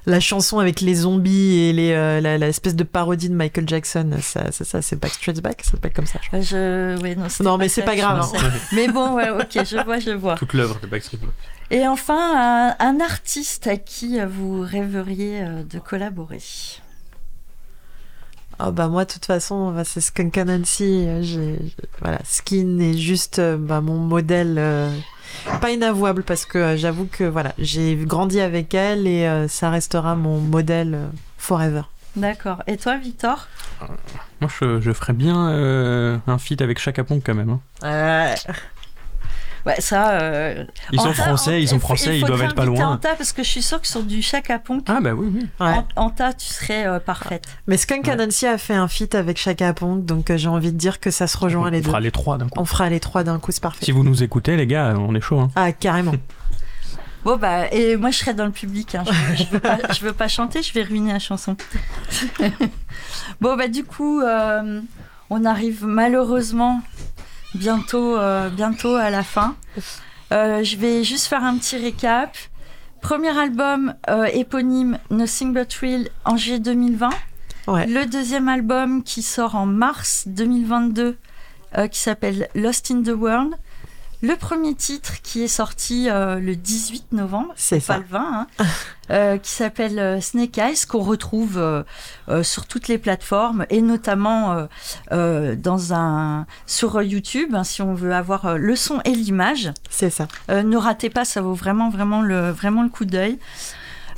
La 0.06 0.20
chanson 0.20 0.58
avec 0.58 0.80
les 0.80 0.94
zombies 0.94 1.58
et 1.60 1.72
les, 1.72 1.92
euh, 1.92 2.20
la, 2.20 2.38
la 2.38 2.48
espèce 2.48 2.74
de 2.74 2.84
parodie 2.84 3.28
de 3.28 3.34
Michael 3.34 3.68
Jackson, 3.68 4.10
ça, 4.20 4.50
c'est 4.50 4.64
ça, 4.64 4.82
c'est 4.82 4.96
Backstreet's 4.96 5.40
Back, 5.40 5.62
ça 5.64 5.72
s'appelle 5.72 5.92
comme 5.92 6.06
ça. 6.06 6.18
je 6.22 6.28
crois. 6.28 6.40
Je... 6.40 7.00
ouais, 7.02 7.16
non, 7.40 7.58
mais 7.58 7.68
ça, 7.68 7.74
c'est 7.76 7.84
pas 7.84 7.96
grave, 7.96 8.20
hein. 8.20 8.50
Mais 8.72 8.88
bon, 8.88 9.14
ouais, 9.14 9.30
ok, 9.30 9.64
je 9.64 9.84
vois, 9.84 9.98
je 9.98 10.10
vois. 10.10 10.34
Toute 10.34 10.54
l'œuvre 10.54 10.80
de 10.80 10.86
Backstreet 10.86 11.18
Boys. 11.18 11.30
Et 11.70 11.86
enfin, 11.86 12.74
un, 12.80 12.86
un 12.86 13.00
artiste 13.00 13.66
à 13.66 13.76
qui 13.76 14.18
vous 14.20 14.60
rêveriez 14.60 15.42
euh, 15.42 15.62
de 15.62 15.78
collaborer? 15.78 16.40
Ah 18.58 18.70
bah 18.70 18.88
moi, 18.88 19.04
de 19.04 19.12
toute 19.12 19.24
façon, 19.24 19.72
bah, 19.72 19.84
c'est 19.84 20.00
Skunk 20.00 20.36
Anansi. 20.38 21.04
euh, 21.06 21.56
Voilà, 22.00 22.18
Skin 22.24 22.78
est 22.78 22.96
juste 22.96 23.38
euh, 23.38 23.56
bah, 23.58 23.80
mon 23.80 23.96
modèle. 23.98 24.56
euh, 24.58 24.90
pas 25.60 25.70
inavouable 25.70 26.22
parce 26.22 26.44
que 26.44 26.58
euh, 26.58 26.76
j'avoue 26.76 27.06
que 27.10 27.24
voilà, 27.24 27.54
j'ai 27.58 27.96
grandi 27.96 28.38
avec 28.40 28.74
elle 28.74 29.06
et 29.06 29.26
euh, 29.26 29.48
ça 29.48 29.70
restera 29.70 30.14
mon 30.14 30.38
modèle 30.38 30.94
euh, 30.94 31.06
forever. 31.38 31.82
D'accord. 32.16 32.62
Et 32.66 32.76
toi, 32.76 32.98
Victor? 32.98 33.48
Moi, 34.40 34.50
je, 34.60 34.80
je 34.80 34.92
ferais 34.92 35.14
bien 35.14 35.48
euh, 35.48 36.18
un 36.26 36.36
feat 36.38 36.60
avec 36.60 36.78
Chaka 36.78 37.02
Ponk 37.04 37.22
quand 37.24 37.34
même. 37.34 37.58
hein. 37.82 38.34
Ouais. 39.64 39.72
Ouais, 39.74 39.80
ça. 39.80 40.12
euh, 40.20 40.64
Ils 40.92 41.00
sont 41.00 41.12
français, 41.12 41.50
Anta, 41.50 41.58
ils 41.58 41.68
sont 41.68 41.78
français, 41.80 42.16
il 42.16 42.20
ils 42.22 42.26
doivent 42.26 42.42
être 42.42 42.54
pas 42.54 42.64
loin. 42.64 42.84
Anta 42.94 43.14
parce 43.16 43.32
que 43.32 43.42
je 43.42 43.48
suis 43.48 43.62
sûre 43.62 43.80
que 43.80 43.86
sur 43.86 44.02
du 44.02 44.20
Chaka 44.22 44.58
Ponk, 44.58 44.82
Ah 44.88 44.98
bah 45.00 45.12
oui, 45.14 45.28
oui. 45.34 45.46
Ouais. 45.60 45.72
An- 45.74 45.86
Anta, 45.96 46.32
tu 46.32 46.46
serais 46.46 46.86
euh, 46.86 46.98
parfaite. 46.98 47.44
Mais 47.66 47.76
Skunk 47.76 48.06
Ouais. 48.06 48.12
Anansi 48.12 48.46
a 48.46 48.58
fait 48.58 48.74
un 48.74 48.88
feat 48.88 49.14
avec 49.14 49.38
Chaka 49.38 49.72
Ponk, 49.72 50.04
donc 50.04 50.30
euh, 50.30 50.36
j'ai 50.36 50.48
envie 50.48 50.72
de 50.72 50.76
dire 50.78 50.98
que 51.00 51.10
ça 51.10 51.26
se 51.26 51.36
rejoint 51.38 51.68
on 51.68 51.70
les 51.70 51.80
deux. 51.80 51.86
fera 51.88 52.00
les 52.00 52.10
trois 52.10 52.38
d'un 52.38 52.48
coup. 52.48 52.58
On 52.60 52.64
fera 52.64 52.88
les 52.90 52.98
trois 53.00 53.22
d'un 53.24 53.38
coup, 53.38 53.52
c'est 53.52 53.62
parfait. 53.62 53.84
Si 53.84 53.92
vous 53.92 54.02
nous 54.04 54.22
écoutez, 54.22 54.56
les 54.56 54.66
gars, 54.66 54.94
on 54.98 55.14
est 55.14 55.20
chaud. 55.20 55.38
Hein. 55.40 55.50
Ah, 55.56 55.70
carrément. 55.72 56.12
Bon, 57.24 57.36
bah, 57.36 57.72
et 57.72 57.94
moi, 57.96 58.10
je 58.10 58.18
serais 58.18 58.34
dans 58.34 58.46
le 58.46 58.50
public. 58.50 58.96
hein. 58.96 59.04
Je, 59.36 59.44
je 59.44 59.48
veux 59.50 59.60
pas, 59.60 59.78
je 59.96 60.00
veux 60.04 60.12
pas 60.12 60.26
chanter, 60.26 60.60
je 60.60 60.72
vais 60.74 60.82
ruiner 60.82 61.12
la 61.12 61.20
chanson. 61.20 61.54
bon, 63.40 63.56
bah, 63.56 63.68
du 63.68 63.84
coup, 63.84 64.20
euh, 64.20 64.80
on 65.30 65.44
arrive 65.44 65.84
malheureusement 65.84 66.80
bientôt, 67.54 68.16
euh, 68.16 68.48
bientôt 68.50 68.94
à 68.94 69.10
la 69.10 69.22
fin. 69.22 69.56
Euh, 70.32 70.62
je 70.64 70.76
vais 70.76 71.04
juste 71.04 71.26
faire 71.26 71.44
un 71.44 71.56
petit 71.56 71.76
récap. 71.76 72.36
Premier 73.00 73.36
album 73.36 73.94
euh, 74.08 74.24
éponyme 74.26 74.98
Nothing 75.10 75.52
But 75.52 75.72
Real 75.74 76.08
en 76.24 76.36
juillet 76.36 76.60
2020. 76.60 77.10
Ouais. 77.66 77.86
Le 77.86 78.06
deuxième 78.06 78.48
album 78.48 79.02
qui 79.02 79.22
sort 79.22 79.54
en 79.54 79.66
mars 79.66 80.24
2022 80.26 81.16
euh, 81.78 81.88
qui 81.88 81.98
s'appelle 81.98 82.48
Lost 82.54 82.90
in 82.90 83.02
the 83.02 83.14
World. 83.16 83.54
Le 84.22 84.36
premier 84.36 84.74
titre 84.74 85.20
qui 85.22 85.42
est 85.42 85.48
sorti 85.48 86.08
euh, 86.08 86.38
le 86.38 86.54
18 86.54 87.12
novembre, 87.12 87.52
C'est 87.56 87.84
pas 87.84 87.94
ça. 87.94 87.98
le 87.98 88.04
20, 88.04 88.20
hein, 88.20 88.46
euh, 89.10 89.36
qui 89.36 89.50
s'appelle 89.50 89.98
euh, 89.98 90.20
Snake 90.20 90.56
Eyes, 90.58 90.86
qu'on 90.88 91.02
retrouve 91.02 91.58
euh, 91.58 91.82
sur 92.44 92.66
toutes 92.66 92.86
les 92.86 92.98
plateformes 92.98 93.66
et 93.68 93.82
notamment 93.82 94.68
dans 95.10 95.94
un, 95.94 96.46
sur 96.66 97.02
YouTube, 97.02 97.54
hein, 97.54 97.64
si 97.64 97.82
on 97.82 97.94
veut 97.94 98.14
avoir 98.14 98.56
le 98.58 98.76
son 98.76 99.00
et 99.04 99.10
l'image. 99.10 99.72
C'est 99.90 100.10
ça. 100.10 100.28
Ne 100.48 100.76
ratez 100.76 101.10
pas, 101.10 101.24
ça 101.24 101.42
vaut 101.42 101.54
vraiment, 101.54 101.90
vraiment 101.90 102.22
le, 102.22 102.50
vraiment 102.50 102.82
le 102.82 102.88
coup 102.88 103.04
d'œil. 103.04 103.38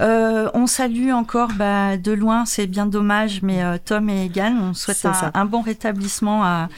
Euh, 0.00 0.50
on 0.54 0.66
salue 0.66 1.10
encore 1.10 1.50
bah, 1.56 1.96
de 1.96 2.12
loin, 2.12 2.44
c'est 2.44 2.66
bien 2.66 2.86
dommage, 2.86 3.42
mais 3.42 3.62
euh, 3.62 3.76
Tom 3.82 4.08
et 4.08 4.26
Egan, 4.26 4.56
on 4.60 4.74
souhaite 4.74 5.06
un, 5.34 5.44
bon 5.44 5.60
rétablissement 5.60 6.44
à 6.44 6.68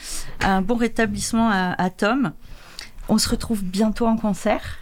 un 0.41 0.61
bon 0.61 0.75
rétablissement 0.75 1.49
à, 1.49 1.73
à 1.81 1.89
Tom. 1.89 2.31
On 3.09 3.17
se 3.17 3.29
retrouve 3.29 3.63
bientôt 3.63 4.05
en 4.05 4.17
concert. 4.17 4.77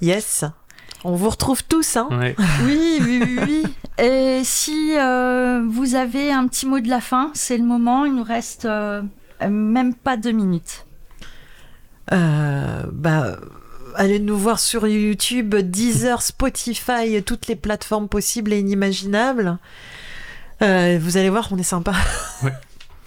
Yes. 0.00 0.44
On 1.04 1.16
vous 1.16 1.28
retrouve 1.28 1.64
tous, 1.64 1.96
hein. 1.96 2.08
Ouais. 2.10 2.34
Oui, 2.64 2.98
oui, 3.02 3.22
oui, 3.22 3.38
oui. 3.46 3.64
Et 4.04 4.42
si 4.44 4.96
euh, 4.96 5.62
vous 5.68 5.94
avez 5.94 6.32
un 6.32 6.46
petit 6.48 6.66
mot 6.66 6.80
de 6.80 6.88
la 6.88 7.00
fin, 7.00 7.30
c'est 7.34 7.58
le 7.58 7.64
moment. 7.64 8.04
Il 8.04 8.14
nous 8.14 8.24
reste 8.24 8.64
euh, 8.64 9.02
même 9.48 9.94
pas 9.94 10.16
deux 10.16 10.32
minutes. 10.32 10.86
Euh, 12.12 12.82
bah, 12.92 13.36
allez 13.94 14.18
nous 14.18 14.36
voir 14.36 14.58
sur 14.58 14.86
YouTube, 14.86 15.54
Deezer, 15.54 16.22
Spotify, 16.22 17.22
toutes 17.22 17.46
les 17.46 17.56
plateformes 17.56 18.08
possibles 18.08 18.52
et 18.52 18.58
inimaginables. 18.58 19.58
Euh, 20.62 20.98
vous 21.00 21.16
allez 21.16 21.30
voir, 21.30 21.48
on 21.50 21.58
est 21.58 21.62
sympa. 21.62 21.92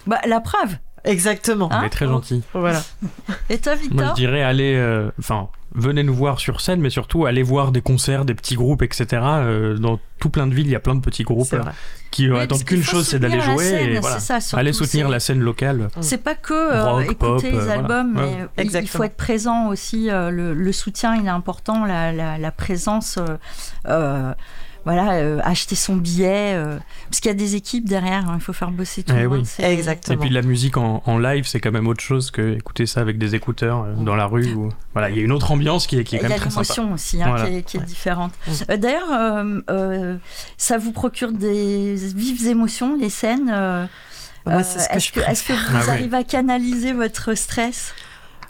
Bah, 0.06 0.20
la 0.26 0.40
preuve. 0.40 0.76
Exactement. 1.04 1.68
Hein 1.72 1.80
On 1.82 1.86
est 1.86 1.90
très 1.90 2.06
gentil. 2.06 2.42
Voilà. 2.54 2.82
Et 3.50 3.58
toi, 3.58 3.74
Moi, 3.74 3.82
je 3.84 3.88
Victor 3.88 4.14
dirais 4.14 4.42
aller. 4.42 4.74
euh, 4.76 5.10
Enfin, 5.18 5.48
venez 5.74 6.02
nous 6.02 6.14
voir 6.14 6.38
sur 6.40 6.60
scène, 6.60 6.80
mais 6.80 6.90
surtout 6.90 7.26
allez 7.26 7.42
voir 7.42 7.72
des 7.72 7.80
concerts, 7.82 8.24
des 8.24 8.34
petits 8.34 8.54
groupes, 8.56 8.82
etc. 8.82 9.06
Euh, 9.22 9.76
dans 9.76 9.98
tout 10.18 10.30
plein 10.30 10.46
de 10.46 10.54
villes, 10.54 10.66
il 10.66 10.72
y 10.72 10.76
a 10.76 10.80
plein 10.80 10.94
de 10.94 11.00
petits 11.00 11.22
groupes 11.22 11.52
euh, 11.52 11.62
qui 12.10 12.30
Oui, 12.30 12.40
attendent 12.40 12.64
qu'une 12.64 12.82
chose, 12.82 13.06
c'est 13.06 13.18
d'aller 13.18 13.40
jouer 13.40 13.64
scène, 13.64 13.90
et 13.90 14.00
voilà. 14.00 14.18
ça, 14.18 14.38
Allez 14.56 14.72
soutenir 14.72 15.08
la 15.08 15.20
scène 15.20 15.40
locale. 15.40 15.88
C'est 16.00 16.22
pas 16.22 16.34
que 16.34 16.54
euh, 16.54 16.84
Rock, 16.92 17.02
écouter 17.04 17.16
pop, 17.18 17.42
les 17.42 17.48
euh, 17.54 17.60
voilà. 17.60 17.72
albums, 17.74 18.16
Ouais. 18.18 18.48
mais 18.56 18.64
il- 18.64 18.88
faut 18.88 19.04
être 19.04 19.16
présent 19.16 19.68
aussi. 19.68 20.10
euh, 20.10 20.30
le, 20.30 20.54
le 20.54 20.72
soutien, 20.72 21.14
il 21.16 21.26
est 21.26 21.30
important, 21.30 21.84
la, 21.84 22.12
la- 22.12 22.38
la 22.38 22.50
présence. 22.50 23.18
Voilà, 24.84 25.12
euh, 25.14 25.40
acheter 25.44 25.74
son 25.74 25.96
billet, 25.96 26.54
euh, 26.54 26.78
parce 27.10 27.20
qu'il 27.20 27.28
y 27.30 27.34
a 27.34 27.36
des 27.36 27.54
équipes 27.56 27.86
derrière, 27.88 28.28
hein, 28.28 28.34
il 28.36 28.40
faut 28.40 28.52
faire 28.52 28.70
bosser 28.70 29.02
tout 29.02 29.12
Eh 29.16 29.20
le 29.22 29.26
oui. 29.26 29.36
monde. 29.38 29.46
c'est- 29.46 29.62
Et 29.62 29.72
Exactement. 29.72 30.18
puis 30.18 30.30
la 30.30 30.42
musique 30.42 30.76
en, 30.76 31.02
en 31.04 31.18
live, 31.18 31.46
c'est 31.46 31.60
quand 31.60 31.72
même 31.72 31.86
autre 31.88 32.02
chose 32.02 32.30
que 32.30 32.54
écouter 32.56 32.86
ça 32.86 33.00
avec 33.00 33.18
des 33.18 33.34
écouteurs 33.34 33.82
euh, 33.84 33.94
dans 33.94 34.16
la 34.16 34.26
rue. 34.26 34.52
Ou... 34.54 34.70
Voilà, 34.94 35.10
il 35.10 35.16
y 35.16 35.20
a 35.20 35.22
une 35.22 35.32
autre 35.32 35.50
ambiance 35.50 35.86
qui 35.86 35.98
est, 35.98 36.04
qui 36.04 36.16
est 36.16 36.18
Il 36.18 36.22
quand 36.22 36.28
y 36.28 36.32
a 36.32 36.34
même 36.36 36.40
très 36.40 36.50
sympa. 36.50 36.62
l'émotion 36.74 36.92
aussi 36.94 37.22
hein, 37.22 37.28
Voilà. 37.28 37.46
qui 37.48 37.56
est, 37.56 37.62
qui 37.62 37.76
est 37.76 37.80
Ouais. 37.80 37.86
différente. 37.86 38.32
Mm. 38.46 38.50
Euh, 38.70 38.76
D'ailleurs, 38.78 39.12
euh, 39.12 39.60
euh, 39.70 40.16
ça 40.56 40.78
vous 40.78 40.92
procure 40.92 41.32
des 41.32 41.94
vives 41.96 42.46
émotions, 42.46 42.96
les 42.96 43.10
scènes. 43.10 43.50
euh, 43.52 43.86
euh, 44.46 44.62
que 44.62 44.96
Est-ce 44.96 45.42
que, 45.44 45.52
vous 45.52 45.76
Ah 45.88 45.90
arrivez 45.90 46.16
à 46.16 46.24
canaliser 46.24 46.92
votre 46.94 47.34
stress? 47.34 47.92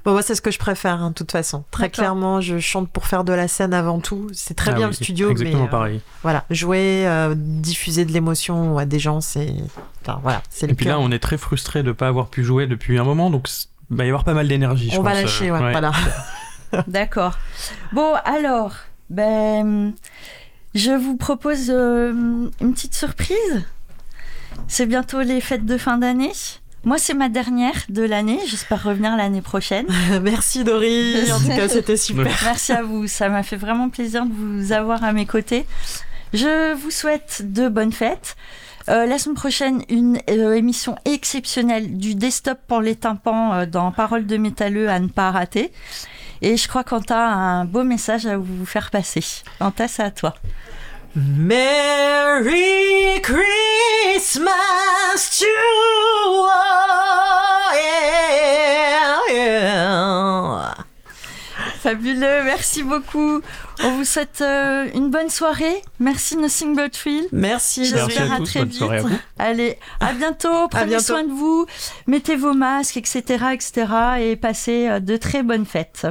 Bon, 0.08 0.14
moi, 0.14 0.22
c'est 0.22 0.34
ce 0.34 0.40
que 0.40 0.50
je 0.50 0.58
préfère, 0.58 1.02
hein, 1.02 1.10
de 1.10 1.14
toute 1.14 1.32
façon. 1.32 1.64
Très 1.70 1.90
clairement, 1.90 2.40
je 2.40 2.58
chante 2.58 2.88
pour 2.88 3.04
faire 3.06 3.24
de 3.24 3.32
la 3.34 3.46
scène 3.46 3.74
avant 3.74 4.00
tout. 4.00 4.28
C'est 4.32 4.54
très 4.54 4.70
Ah 4.70 4.74
bien 4.74 4.86
oui, 4.86 4.96
le 4.98 5.04
studio, 5.04 5.30
Exactement 5.30 5.64
mais 5.64 5.68
euh, 5.68 5.70
pareil. 5.70 6.00
voilà, 6.22 6.44
jouer, 6.48 7.06
euh, 7.06 7.34
diffuser 7.36 8.06
de 8.06 8.12
l'émotion 8.12 8.78
à 8.78 8.86
des 8.86 8.98
gens, 8.98 9.20
c'est, 9.20 9.52
enfin, 10.00 10.18
voilà, 10.22 10.42
c'est 10.48 10.66
le 10.66 10.72
Et 10.72 10.74
puis 10.74 10.86
là, 10.86 10.98
on 10.98 11.10
est 11.10 11.18
très 11.18 11.36
frustré 11.36 11.82
de 11.82 11.88
ne 11.88 11.92
pas 11.92 12.08
avoir 12.08 12.28
pu 12.28 12.42
jouer 12.42 12.66
depuis 12.66 12.98
un 12.98 13.04
moment, 13.04 13.28
donc 13.28 13.50
il 13.90 13.98
va 13.98 14.06
y 14.06 14.08
avoir 14.08 14.24
pas 14.24 14.32
mal 14.32 14.48
d'énergie. 14.48 14.88
je 14.90 14.98
on 14.98 15.02
va 15.02 15.10
pense, 15.10 15.20
lâcher, 15.20 15.50
euh, 15.50 15.52
ouais, 15.58 15.60
ouais. 15.60 15.72
voilà. 15.72 15.92
D'accord. 16.86 17.36
Bon, 17.92 18.14
alors, 18.24 18.72
ben, 19.10 19.92
je 20.74 20.92
vous 20.92 21.18
propose 21.18 21.68
euh, 21.68 22.48
une 22.62 22.72
petite 22.72 22.94
surprise. 22.94 23.62
C'est 24.68 24.86
bientôt 24.86 25.20
les 25.20 25.42
fêtes 25.42 25.66
de 25.66 25.76
fin 25.76 25.98
d'année. 25.98 26.32
Moi, 26.84 26.98
c'est 26.98 27.14
ma 27.14 27.28
dernière 27.28 27.74
de 27.88 28.02
l'année. 28.02 28.38
J'espère 28.46 28.82
revenir 28.82 29.16
l'année 29.16 29.42
prochaine. 29.42 29.86
Merci 30.22 30.64
Dory. 30.64 31.30
En 31.32 31.38
tout 31.38 31.48
cas, 31.48 31.68
c'était 31.68 31.96
super. 31.96 32.38
Merci 32.44 32.72
à 32.72 32.82
vous. 32.82 33.06
Ça 33.06 33.28
m'a 33.28 33.42
fait 33.42 33.56
vraiment 33.56 33.88
plaisir 33.88 34.24
de 34.24 34.32
vous 34.32 34.72
avoir 34.72 35.02
à 35.04 35.12
mes 35.12 35.26
côtés. 35.26 35.66
Je 36.32 36.74
vous 36.74 36.90
souhaite 36.90 37.42
de 37.52 37.68
bonnes 37.68 37.92
fêtes. 37.92 38.36
Euh, 38.88 39.04
la 39.04 39.18
semaine 39.18 39.36
prochaine, 39.36 39.82
une 39.90 40.18
euh, 40.30 40.54
émission 40.54 40.96
exceptionnelle 41.04 41.98
du 41.98 42.14
desktop 42.14 42.58
pour 42.66 42.80
les 42.80 42.96
tympans 42.96 43.52
euh, 43.52 43.66
dans 43.66 43.92
Paroles 43.92 44.26
de 44.26 44.36
métalleux 44.38 44.88
à 44.88 44.98
ne 44.98 45.08
pas 45.08 45.30
rater. 45.30 45.72
Et 46.40 46.56
je 46.56 46.68
crois 46.68 46.84
qu'Anta 46.84 47.18
a 47.18 47.34
un 47.34 47.64
beau 47.64 47.82
message 47.82 48.24
à 48.26 48.38
vous 48.38 48.64
faire 48.64 48.90
passer. 48.90 49.22
Anta, 49.60 49.88
c'est 49.88 50.02
à 50.02 50.10
toi. 50.10 50.34
Merry 51.14 52.62
Christmas 53.22 54.50
to 55.38 55.46
all. 56.50 56.88
Fabuleux, 61.80 62.42
merci 62.44 62.82
beaucoup. 62.82 63.40
On 63.82 63.90
vous 63.92 64.04
souhaite 64.04 64.40
euh, 64.42 64.88
une 64.94 65.10
bonne 65.10 65.30
soirée. 65.30 65.82
Merci 66.00 66.36
Nothing 66.36 66.76
But 66.76 66.92
Thrill. 66.92 67.28
Merci. 67.32 67.86
J'espère 67.86 68.32
à 68.32 68.40
très 68.40 68.60
bonne 68.60 68.68
vite. 68.68 68.78
soirée 68.78 68.98
à 68.98 69.02
vous. 69.02 69.18
Allez, 69.38 69.78
à 70.00 70.12
bientôt. 70.12 70.68
Prenez 70.68 70.86
bientôt. 70.86 71.04
soin 71.04 71.22
de 71.22 71.32
vous. 71.32 71.66
Mettez 72.06 72.36
vos 72.36 72.52
masques, 72.52 72.96
etc., 72.96 73.22
etc. 73.52 73.86
Et 74.20 74.36
passez 74.36 74.88
euh, 74.88 75.00
de 75.00 75.16
très 75.16 75.42
bonnes 75.42 75.66
fêtes. 75.66 76.06